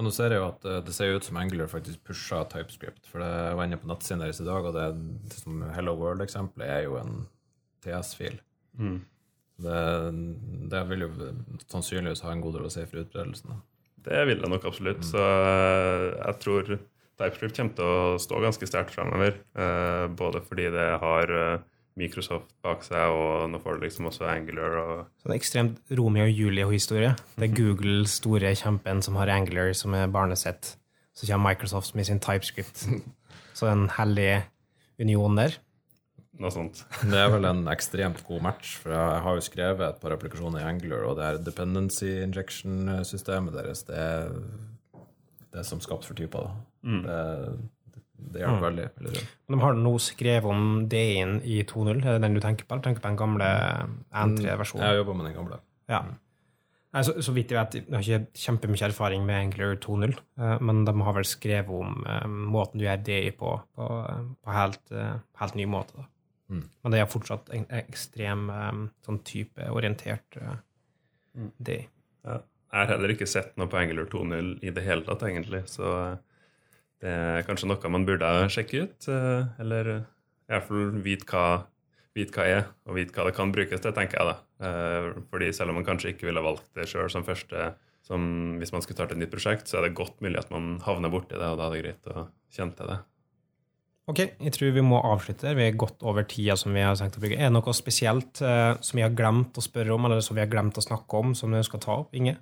Ja, 0.00 0.04
nå 0.06 0.10
ser 0.16 0.32
jeg 0.32 0.40
jo 0.40 0.46
at 0.46 0.62
Det 0.86 0.94
ser 0.96 1.12
ut 1.12 1.26
som 1.26 1.36
Angular 1.36 1.68
faktisk 1.68 2.00
pusha 2.08 2.38
TypeScript. 2.48 3.04
For 3.04 3.20
det 3.20 3.56
var 3.58 3.66
inne 3.68 3.76
på 3.76 3.90
nettsiden 3.90 4.22
deres 4.24 4.40
i 4.40 4.46
dag, 4.46 4.64
og 4.64 4.72
det, 4.72 4.86
som 5.36 5.60
Hello 5.76 5.92
World-eksempelet 6.00 6.70
er 6.72 6.86
jo 6.86 6.94
en 6.96 7.26
TS-fil. 7.84 8.38
Mm. 8.80 9.02
Det, 9.60 9.82
det, 10.72 10.80
vil 10.88 11.04
jo 11.04 11.10
sannsynligvis 11.68 12.24
ha 12.24 12.32
en 12.32 12.40
god 12.40 12.56
del 12.56 12.70
å 12.70 12.72
si 12.72 12.86
for 12.88 13.02
utbredelsen. 13.02 13.60
Det 14.00 14.22
vil 14.30 14.40
det 14.40 14.48
nok 14.48 14.64
absolutt. 14.70 15.04
Mm. 15.04 15.10
Så 15.10 15.26
eh, 15.26 16.06
jeg 16.14 16.38
tror 16.46 16.70
TypeScript 16.70 17.60
kommer 17.60 17.76
til 17.76 17.92
å 17.92 18.16
stå 18.24 18.40
ganske 18.40 18.70
sterkt 18.72 18.96
fremover. 18.96 19.36
Eh, 19.52 20.06
både 20.16 20.40
fordi 20.46 20.70
det 20.72 20.88
har 21.04 21.34
eh, 21.36 21.68
Microsoft 21.98 22.52
bak 22.64 22.84
seg, 22.86 23.12
og 23.12 23.48
nå 23.50 23.58
får 23.62 23.78
du 23.78 23.86
liksom 23.86 24.10
også 24.10 24.28
Angular. 24.30 24.76
Og 24.80 24.92
så 25.20 25.30
det 25.30 25.34
er 25.34 25.40
ekstremt 25.40 25.96
Romeo 25.98 26.28
og 26.28 26.36
Julie-historie. 26.42 27.14
Det 27.36 27.48
er 27.48 27.56
Google 27.56 28.04
store 28.08 28.54
kjempen 28.58 29.02
som 29.04 29.18
har 29.20 29.32
Angular 29.34 29.72
som 29.76 29.96
er 29.98 30.12
barnet 30.12 30.40
sitt. 30.40 30.76
Så 31.16 31.26
kommer 31.26 31.50
Microsoft 31.50 31.96
med 31.98 32.06
sin 32.08 32.22
TypeScript. 32.22 32.86
Så 33.58 33.68
en 33.68 33.90
hellig 33.98 34.44
union 35.00 35.36
der 35.36 35.58
noe 36.40 36.52
sånt. 36.54 36.82
det 37.10 37.18
er 37.20 37.28
vel 37.34 37.46
en 37.48 37.66
ekstremt 37.70 38.22
god 38.26 38.44
match, 38.44 38.76
for 38.80 38.94
jeg 38.94 39.22
har 39.26 39.36
jo 39.36 39.44
skrevet 39.44 39.86
et 39.86 40.00
par 40.02 40.14
applikasjoner 40.16 40.62
i 40.62 40.68
Angler, 40.70 41.04
og 41.04 41.18
det 41.18 41.26
er 41.26 41.42
dependency 41.44 42.08
injection-systemet 42.24 43.56
deres, 43.56 43.84
det 43.88 43.98
er 44.00 44.32
det 45.50 45.66
som 45.66 45.82
skapt 45.82 46.06
for 46.08 46.16
typer. 46.16 46.52
Mm. 46.86 47.02
Det, 47.04 47.20
det 48.32 48.42
hjelper 48.42 48.56
mm. 48.56 48.64
veldig. 48.66 48.88
veldig. 49.00 49.26
De 49.52 49.60
har 49.64 49.78
nå 49.78 49.92
skrevet 50.02 50.50
om 50.50 50.66
D-en 50.90 51.38
i 51.42 51.60
2.0, 51.68 52.00
er 52.00 52.16
det 52.16 52.24
den 52.24 52.36
du 52.36 52.42
tenker 52.44 52.66
på? 52.66 52.76
Eller 52.76 52.86
tenker 52.88 53.04
på 53.04 53.10
den 53.10 53.20
gamle 53.20 53.52
N3-versjonen? 54.10 54.84
Jeg 54.86 55.00
jobber 55.00 55.18
med 55.18 55.30
den 55.30 55.38
gamle. 55.38 55.60
Ja. 55.90 56.04
Nei, 56.90 57.02
så, 57.06 57.14
så, 57.22 57.32
vidt 57.34 57.52
jeg 57.54 57.58
vet, 57.60 57.76
jeg 57.78 57.94
har 57.94 58.06
ikke 58.06 58.42
kjempemye 58.44 58.86
erfaring 58.88 59.26
med 59.26 59.36
Angler 59.44 59.76
2.0, 59.78 60.16
eh, 60.42 60.56
men 60.66 60.80
de 60.88 60.94
har 61.06 61.14
vel 61.14 61.28
skrevet 61.28 61.70
om 61.70 62.00
eh, 62.02 62.24
måten 62.26 62.82
du 62.82 62.86
gjør 62.86 63.04
DI 63.06 63.34
på, 63.38 63.52
på, 63.78 63.90
på 64.42 64.56
helt, 64.56 64.82
eh, 64.90 65.20
helt 65.38 65.58
ny 65.58 65.68
måte. 65.70 66.00
da. 66.00 66.08
Mm. 66.50 66.64
Men 66.82 66.94
det 66.94 66.98
er 66.98 67.10
fortsatt 67.10 67.52
en 67.54 67.68
ekstrem 67.78 68.48
um, 68.50 68.86
sånn 69.06 69.20
type 69.22 69.68
orientert 69.70 70.38
uh, 70.42 70.56
mm. 71.38 71.52
day. 71.62 71.84
Ja. 72.26 72.40
Jeg 72.70 72.78
har 72.78 72.90
heller 72.92 73.12
ikke 73.14 73.28
sett 73.30 73.54
noe 73.58 73.70
på 73.70 73.78
Angular 73.78 74.08
2.0 74.10 74.50
i 74.66 74.72
det 74.74 74.82
hele 74.82 75.06
tatt, 75.06 75.22
egentlig. 75.28 75.62
Så 75.70 75.86
uh, 75.86 76.18
det 77.00 77.10
er 77.10 77.44
kanskje 77.48 77.68
noe 77.70 77.92
man 77.92 78.06
burde 78.08 78.30
sjekke 78.52 78.84
ut. 78.84 79.08
Uh, 79.08 79.50
eller 79.62 79.92
i 79.96 80.52
hvert 80.52 80.66
fall 80.68 80.88
vite 81.04 81.28
hva, 81.30 81.44
vite 82.16 82.36
hva 82.36 82.48
er, 82.48 82.64
og 82.88 82.98
vite 82.98 83.16
hva 83.16 83.28
det 83.28 83.36
kan 83.36 83.52
brukes 83.54 83.80
til, 83.80 83.94
tenker 83.96 84.20
jeg. 84.20 84.34
da. 84.34 84.72
Fordi 85.30 85.52
selv 85.56 85.72
om 85.72 85.78
man 85.78 85.86
kanskje 85.86 86.10
ikke 86.12 86.26
ville 86.28 86.42
valgt 86.44 86.66
det 86.76 86.88
sjøl 86.90 87.08
som 87.12 87.24
første 87.24 87.70
som 88.10 88.56
Hvis 88.58 88.72
man 88.74 88.82
skulle 88.82 88.96
starte 88.98 89.14
et 89.14 89.20
nytt 89.22 89.30
prosjekt, 89.30 89.68
så 89.70 89.78
er 89.78 89.86
det 89.86 89.94
godt 89.94 90.18
mulig 90.24 90.40
at 90.40 90.50
man 90.50 90.80
havner 90.82 91.12
borti 91.12 91.36
det, 91.36 91.46
og 91.46 91.60
da 91.60 91.68
er 91.68 91.76
det 91.76 91.82
greit 91.84 92.10
å 92.10 92.24
kjenne 92.50 92.74
til 92.74 92.90
det. 92.90 92.96
Ok, 94.10 94.20
jeg 94.42 94.54
tror 94.56 94.72
vi 94.74 94.82
må 94.82 94.98
avslutte. 95.06 95.52
Vi 95.54 95.66
er 95.68 95.76
godt 95.78 96.02
over 96.02 96.24
tida 96.26 96.56
som 96.58 96.74
vi 96.74 96.82
har 96.82 96.96
tenkt 96.98 97.20
å 97.20 97.22
bruke. 97.22 97.36
Er 97.38 97.50
det 97.50 97.54
noe 97.54 97.74
spesielt 97.76 98.40
eh, 98.42 98.72
som 98.82 98.98
vi 98.98 99.04
har 99.04 99.14
glemt 99.14 99.58
å 99.60 99.62
spørre 99.62 99.94
om, 99.94 100.08
eller 100.08 100.24
som 100.24 100.38
vi 100.38 100.42
har 100.42 100.50
glemt 100.50 100.80
å 100.80 100.82
snakke 100.82 101.20
om, 101.20 101.36
som 101.38 101.54
du 101.54 101.60
skal 101.66 101.82
ta 101.84 101.98
opp? 102.02 102.16
Inge? 102.18 102.34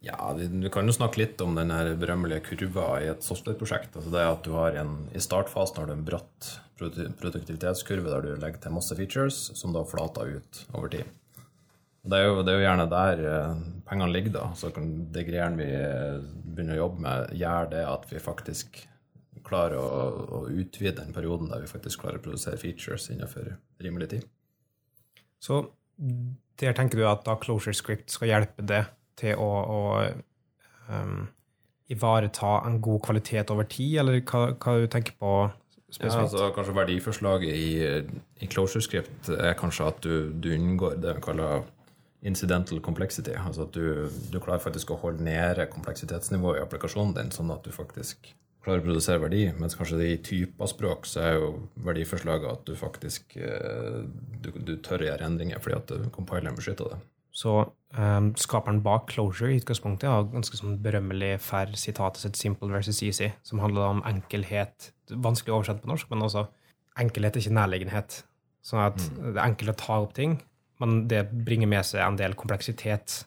Ja, 0.00 0.32
Du 0.38 0.68
kan 0.70 0.86
jo 0.86 0.94
snakke 0.94 1.18
litt 1.18 1.40
om 1.42 1.56
den 1.58 1.72
berømmelige 1.98 2.44
kurva 2.52 3.00
i 3.02 3.08
et 3.10 3.24
software-prosjekt. 3.26 3.96
Altså 3.96 4.12
det 4.14 4.24
at 4.24 4.44
du 4.46 4.52
har 4.54 4.76
en, 4.78 5.08
I 5.10 5.22
startfasen 5.22 5.80
har 5.80 5.88
du 5.90 5.96
en 5.96 6.06
bratt 6.06 6.50
produktivitetskurve 6.78 8.12
der 8.12 8.22
du 8.22 8.36
legger 8.38 8.62
til 8.62 8.76
masse 8.76 8.94
features, 8.94 9.38
som 9.58 9.74
da 9.74 9.82
flater 9.82 10.38
ut 10.38 10.60
over 10.72 10.92
tid. 10.92 11.08
Det 12.08 12.16
er, 12.16 12.28
jo, 12.28 12.44
det 12.46 12.52
er 12.52 12.60
jo, 12.60 12.62
gjerne 12.62 12.84
der 12.92 13.22
uh, 13.26 13.64
pengene 13.88 14.12
ligger. 14.14 14.36
da, 14.38 14.44
så 14.56 14.70
Det 14.70 15.26
greiene 15.26 15.58
vi 15.58 15.66
begynner 16.54 16.78
å 16.78 16.84
jobbe 16.84 17.04
med, 17.04 17.34
gjør 17.36 17.72
det 17.74 17.82
at 17.84 18.06
vi 18.12 18.22
faktisk 18.22 18.78
klarer 19.48 19.80
å, 19.80 19.88
å, 20.38 20.38
utvide 20.52 21.00
den 21.00 21.14
perioden 21.16 21.50
der 21.50 21.64
vi 21.64 21.70
faktisk 21.70 22.04
klarer 22.04 22.20
å 22.20 22.24
produsere 22.24 22.60
features 22.60 23.08
innenfor 23.10 23.56
rimelig 23.82 24.10
tid. 24.14 24.28
Så 25.42 25.64
der 26.58 26.74
tenker 26.76 27.00
du 27.00 27.04
at 27.08 27.24
da 27.26 27.36
Closure 27.40 27.76
Script 27.76 28.12
skal 28.14 28.30
hjelpe 28.32 28.64
det 28.66 28.84
til 29.18 29.38
å, 29.38 29.48
å 29.48 29.80
um, 30.92 31.26
ivareta 31.92 32.58
en 32.68 32.80
god 32.84 33.02
kvalitet 33.06 33.52
over 33.54 33.68
tid, 33.68 33.98
eller 34.02 34.20
hva, 34.22 34.52
hva 34.54 34.76
du 34.78 34.86
tenker 34.92 35.16
på 35.20 35.32
spesifikt? 35.88 36.14
Ja, 36.14 36.26
altså, 36.26 36.50
kanskje 36.56 36.76
Verdiforslaget 36.76 37.54
i, 37.54 38.44
i 38.44 38.50
Closure 38.52 38.84
Script 38.84 39.32
er 39.32 39.56
kanskje 39.58 39.88
at 39.88 40.02
du, 40.04 40.30
du 40.32 40.52
unngår 40.54 40.98
det 41.02 41.16
vi 41.18 41.24
kaller 41.24 41.66
incidental 42.26 42.80
complexity. 42.82 43.36
Altså 43.38 43.64
at 43.68 43.76
du, 43.76 44.10
du 44.32 44.40
klarer 44.42 44.62
faktisk 44.62 44.90
å 44.92 44.98
holde 45.00 45.24
nede 45.24 45.68
kompleksitetsnivået 45.70 46.60
i 46.60 46.64
applikasjonen 46.66 47.14
din, 47.16 47.32
sånn 47.34 47.52
at 47.54 47.64
du 47.64 47.72
faktisk 47.74 48.32
klarer 48.64 48.82
å 48.82 48.88
produsere 48.88 49.22
verdi. 49.22 49.44
Mens 49.56 49.78
kanskje 49.78 50.00
i 50.04 50.16
typer 50.24 50.70
språk 50.70 51.06
så 51.08 51.22
er 51.24 51.38
jo 51.38 51.52
verdiforslaget 51.86 52.50
at 52.50 52.66
du 52.68 52.74
faktisk 52.78 53.38
eh, 53.40 54.02
du, 54.42 54.50
du 54.58 54.74
tør 54.84 55.04
å 55.06 55.12
gjøre 55.12 55.30
endringer 55.30 55.62
fordi 55.62 55.78
at 55.78 56.12
compileren 56.14 56.58
beskytter 56.58 56.92
det. 56.92 57.00
Så 57.38 57.52
um, 57.94 58.30
skaperen 58.40 58.80
bak 58.82 59.12
Closure 59.12 59.52
i 59.52 59.60
utgangspunktet 59.60 60.10
har 60.10 60.26
ganske 60.32 60.58
sånn 60.58 60.78
berømmelig 60.82 61.36
for 61.44 61.70
sitatet 61.78 62.24
sitt 62.24 62.40
'simple 62.40 62.72
versus 62.72 63.02
easy', 63.06 63.30
som 63.46 63.62
handler 63.62 63.92
om 63.92 64.02
enkelhet. 64.08 64.90
Vanskelig 65.10 65.54
å 65.54 65.60
oversette 65.60 65.84
på 65.84 65.92
norsk, 65.92 66.10
men 66.10 66.26
også 66.26 66.48
enkelhet 66.98 67.36
er 67.36 67.44
ikke 67.44 67.60
nærliggenhet. 67.60 68.22
Sånn 68.66 68.82
at 68.82 68.98
mm. 68.98 69.20
det 69.22 69.36
er 69.36 69.44
enkelt 69.44 69.74
å 69.74 69.78
ta 69.84 70.00
opp 70.02 70.16
ting, 70.18 70.40
men 70.82 71.06
det 71.10 71.28
bringer 71.30 71.70
med 71.70 71.86
seg 71.86 72.02
en 72.02 72.18
del 72.18 72.34
kompleksitet. 72.38 73.22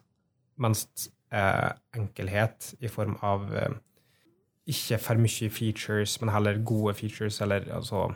Mens 0.62 0.86
eh, 1.32 1.72
enkelhet 1.96 2.74
i 2.84 2.92
form 2.92 3.16
av 3.24 3.48
eh, 3.56 3.80
ikke 4.72 5.00
for 5.02 5.24
mye 5.24 5.50
features, 5.50 6.20
men 6.22 6.34
heller 6.36 6.60
gode 6.60 6.98
features, 7.00 7.40
eller 7.42 7.72
altså 7.72 8.12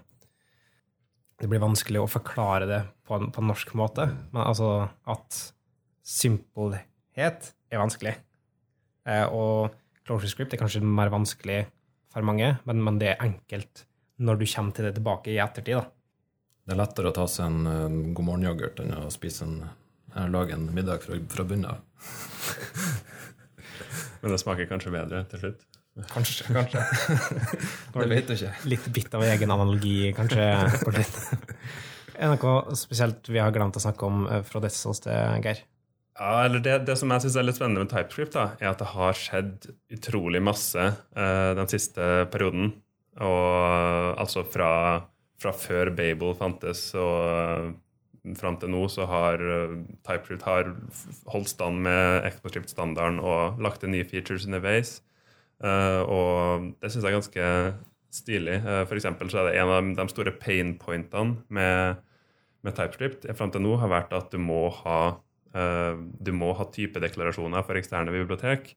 Det 1.35 1.49
blir 1.51 1.59
vanskelig 1.59 1.99
å 1.99 2.07
forklare 2.07 2.65
det 2.65 2.77
på 3.03 3.17
en, 3.17 3.25
på 3.27 3.41
en 3.41 3.49
norsk 3.51 3.73
måte, 3.75 4.05
men 4.31 4.39
altså 4.45 4.87
at 5.03 5.54
simpelhet 6.05 7.51
er 7.71 7.81
vanskelig. 7.81 8.13
Eh, 9.09 9.25
og 9.25 9.73
closure 10.05 10.29
script 10.29 10.53
er 10.53 10.61
kanskje 10.61 10.83
mer 10.85 11.11
vanskelig 11.13 11.65
for 12.13 12.25
mange, 12.25 12.53
men, 12.69 12.81
men, 12.85 12.99
det 13.01 13.13
er 13.13 13.25
enkelt 13.25 13.85
når 14.23 14.39
du 14.39 14.45
kommer 14.47 14.75
til 14.75 14.87
det 14.87 14.95
tilbake 14.95 15.33
i 15.33 15.41
ettertid. 15.43 15.81
da. 15.81 15.89
Det 16.65 16.73
er 16.73 16.79
lettere 16.79 17.11
å 17.11 17.15
ta 17.15 17.25
seg 17.29 17.49
en, 17.49 17.67
en 17.69 17.97
god 18.15 18.29
morgen-yoghurt 18.29 18.79
enn 18.81 18.95
å 18.97 19.09
spise 19.13 19.45
en, 19.45 19.57
lage 20.31 20.55
en 20.55 20.69
middag 20.73 21.03
fra, 21.03 21.17
fra 21.29 21.45
bunnen 21.45 21.73
av. 21.73 21.81
men 24.21 24.33
det 24.33 24.39
smaker 24.41 24.69
kanskje 24.69 24.93
bedre 24.95 25.25
til 25.33 25.43
slutt? 25.43 25.67
Kanskje. 26.11 26.47
kanskje. 26.51 26.81
det 27.95 28.07
vet 28.11 28.27
du 28.27 28.33
ikke. 28.35 28.55
Litt 28.67 28.87
bitt 28.95 29.13
av 29.15 29.23
egen 29.27 29.53
analogi, 29.53 30.11
kanskje. 30.15 30.47
er 32.15 32.33
det 32.33 32.33
noe 32.33 32.75
spesielt 32.79 33.29
vi 33.31 33.39
har 33.43 33.53
glemt 33.55 33.77
å 33.79 33.83
snakke 33.83 34.07
om 34.07 34.25
eh, 34.27 34.43
fra 34.47 34.63
ditt 34.63 34.75
ståsted, 34.75 35.43
Geir? 35.45 35.61
Ja, 36.15 36.45
eller 36.45 36.61
det, 36.63 36.77
det 36.87 36.95
som 36.95 37.11
jeg 37.11 37.25
syns 37.25 37.35
er 37.35 37.43
litt 37.43 37.57
spennende 37.57 37.83
med 37.83 37.91
TypeScript, 37.91 38.37
da, 38.37 38.53
er 38.61 38.71
at 38.71 38.79
det 38.79 38.87
har 38.93 39.17
skjedd 39.19 39.65
utrolig 39.97 40.39
masse 40.43 40.79
eh, 40.79 41.51
den 41.57 41.67
siste 41.71 42.05
perioden. 42.31 42.71
Og 43.19 44.19
altså 44.19 44.45
fra, 44.47 44.69
fra 45.39 45.51
før 45.55 45.91
Babel 45.95 46.35
fantes 46.35 46.89
og 46.99 47.19
uh, 47.23 48.35
fram 48.35 48.57
til 48.59 48.71
nå, 48.73 48.81
så 48.91 49.07
har 49.07 49.39
uh, 49.39 49.75
TypeScript 50.07 50.43
har 50.47 50.71
holdt 51.31 51.51
stand 51.53 51.79
med 51.85 52.27
ExpoScript-standarden 52.27 53.21
og 53.23 53.61
lagt 53.63 53.83
til 53.83 53.93
nye 53.93 54.07
features 54.07 54.47
underveis. 54.49 54.97
Uh, 55.63 56.01
og 56.11 56.71
det 56.81 56.91
syns 56.91 57.05
jeg 57.05 57.11
er 57.13 57.17
ganske 57.19 57.51
stilig. 58.15 58.57
Uh, 58.65 58.83
for 58.83 58.99
eksempel 58.99 59.31
så 59.31 59.41
er 59.41 59.49
det 59.51 59.61
en 59.61 59.71
av 59.71 59.93
de 60.01 60.07
store 60.11 60.35
painpointene 60.39 61.39
med, 61.47 62.03
med 62.67 62.75
TypeScript 62.75 63.29
fram 63.39 63.55
til 63.55 63.63
nå 63.63 63.77
har 63.79 63.91
vært 63.95 64.15
at 64.15 64.31
du 64.35 64.39
må 64.43 64.65
ha, 64.81 64.99
du 65.55 66.31
må 66.35 66.49
ha 66.57 66.65
typedeklarasjoner 66.67 67.63
for 67.63 67.79
eksterne 67.79 68.11
bibliotek. 68.11 68.73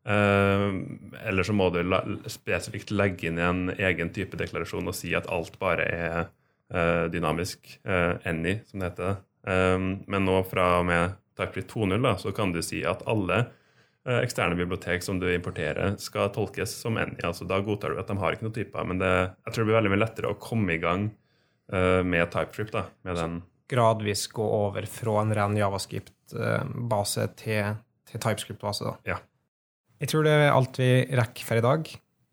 Uh, 0.00 0.80
eller 1.28 1.44
så 1.46 1.54
må 1.54 1.68
du 1.70 1.84
spesifikt 2.32 2.90
legge 2.90 3.28
inn 3.28 3.38
en 3.38 3.68
egen 3.70 4.10
typedeklarasjon 4.10 4.90
og 4.90 4.96
si 4.96 5.12
at 5.14 5.28
alt 5.30 5.58
bare 5.60 5.86
er 5.86 6.16
uh, 6.74 7.04
dynamisk. 7.12 7.76
Any, 7.86 8.56
som 8.66 8.82
det 8.82 8.90
heter. 8.90 9.20
men 10.10 10.26
nå 10.26 10.40
fra 10.50 10.66
og 10.80 10.88
med 10.90 11.14
TypeScript 11.38 11.70
2.0 11.72 12.10
så 12.24 12.34
kan 12.36 12.50
du 12.52 12.58
si 12.64 12.82
at 12.84 13.06
alle 13.08 13.44
Eh, 14.08 14.22
eksterne 14.24 14.56
bibliotek 14.56 15.02
som 15.04 15.18
du 15.20 15.26
importerer, 15.28 15.92
skal 16.00 16.30
tolkes 16.32 16.72
som 16.82 16.96
any. 16.96 17.18
Altså, 17.26 17.44
da 17.44 17.58
godtar 17.60 17.92
du 17.92 18.00
at 18.00 18.08
de 18.08 18.16
har 18.16 18.32
ikke 18.32 18.46
noen 18.46 18.56
typer. 18.56 18.86
Men 18.88 19.02
det, 19.02 19.10
jeg 19.44 19.52
tror 19.52 19.62
det 19.62 19.68
blir 19.68 19.76
veldig 19.76 19.92
mye 19.92 20.04
lettere 20.06 20.30
å 20.30 20.40
komme 20.40 20.76
i 20.76 20.82
gang 20.82 21.10
med 21.70 22.32
TypeScript. 22.32 22.72
Da, 22.74 22.88
med 23.06 23.14
den. 23.14 23.34
Gradvis 23.70 24.26
gå 24.34 24.44
over 24.44 24.86
fra 24.90 25.20
en 25.22 25.34
ren 25.36 25.56
Javascript-base 25.58 27.26
til, 27.38 27.76
til 28.10 28.22
TypeScript-base. 28.22 28.86
da. 28.86 28.96
Ja. 29.14 29.20
Jeg 30.00 30.10
tror 30.10 30.24
det 30.24 30.32
er 30.32 30.50
alt 30.54 30.80
vi 30.80 30.90
rekker 31.20 31.46
for 31.46 31.60
i 31.60 31.64
dag. 31.64 31.90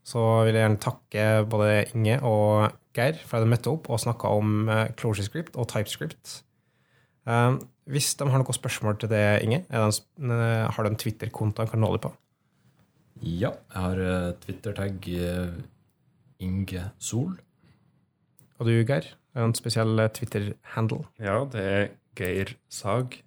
Så 0.07 0.23
vil 0.47 0.55
jeg 0.55 0.63
gjerne 0.63 0.83
takke 0.83 1.23
både 1.51 1.71
Inge 1.91 2.19
og 2.23 2.69
Geir 2.95 3.17
for 3.27 3.37
at 3.37 3.43
de 3.43 3.51
møtte 3.51 3.71
opp 3.73 3.89
og 3.91 3.99
snakka 3.99 4.31
om 4.39 4.69
eh, 4.71 4.85
ClojureScript 4.95 5.57
og 5.59 5.67
TypeScript. 5.73 6.37
Um, 7.27 7.59
hvis 7.91 8.13
de 8.15 8.29
har 8.31 8.39
noen 8.39 8.55
spørsmål 8.55 8.95
til 9.01 9.11
det, 9.11 9.25
Inge, 9.43 9.65
de, 9.67 9.89
eh, 10.31 10.63
har 10.71 10.85
du 10.85 10.89
en 10.89 10.95
Twitter-konto 10.99 11.65
de 11.65 11.73
kan 11.73 11.83
nå 11.83 11.91
deg 11.97 12.05
på? 12.07 12.13
Ja, 13.19 13.51
jeg 13.73 13.83
har 13.83 14.01
Twitter-tagg 14.45 15.09
uh, 15.11 15.59
Inge 16.39 16.87
Sol. 17.01 17.35
Og 18.57 18.69
du, 18.69 18.73
Geir? 18.87 19.11
En 19.37 19.53
spesiell 19.57 20.01
Twitter-handle? 20.17 21.03
Ja, 21.21 21.43
det 21.53 21.63
er 21.63 21.87
Geir 22.17 22.55
Sag. 22.73 23.19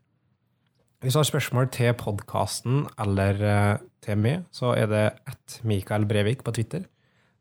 Hvis 1.01 1.15
du 1.15 1.19
har 1.19 1.29
spørsmål 1.29 1.71
til 1.73 1.95
podkasten 1.97 2.83
eller 3.01 3.39
uh, 3.41 3.79
til 4.05 4.19
meg, 4.21 4.43
så 4.53 4.75
er 4.77 4.91
det 4.91 5.05
at 5.31 5.61
Mikael 5.65 6.05
Brevik 6.07 6.45
på 6.45 6.53
Twitter. 6.53 6.85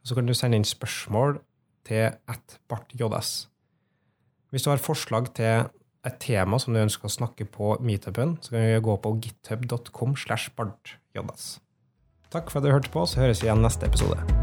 Så 0.03 0.15
kan 0.15 0.29
du 0.29 0.33
sende 0.33 0.59
inn 0.59 0.67
spørsmål 0.67 1.41
til 1.87 2.13
at 2.13 2.59
bartjs. 2.71 3.49
Hvis 4.49 4.63
du 4.63 4.69
har 4.69 4.77
forslag 4.77 5.33
til 5.35 5.67
et 6.05 6.19
tema 6.19 6.59
som 6.59 6.73
du 6.73 6.79
ønsker 6.79 7.09
å 7.09 7.17
snakke 7.17 7.45
på 7.45 7.75
meetupen, 7.83 8.37
så 8.41 8.55
kan 8.55 8.67
du 8.69 8.85
gå 8.87 8.95
på 9.03 9.15
github.com 9.25 10.15
slash 10.15 10.55
bartjs. 10.55 11.57
Takk 12.31 12.51
for 12.51 12.61
at 12.61 12.69
du 12.69 12.71
hørte 12.71 12.93
på, 12.93 13.05
så 13.05 13.25
høres 13.25 13.43
vi 13.43 13.49
igjen 13.49 13.65
neste 13.65 13.89
episode. 13.89 14.38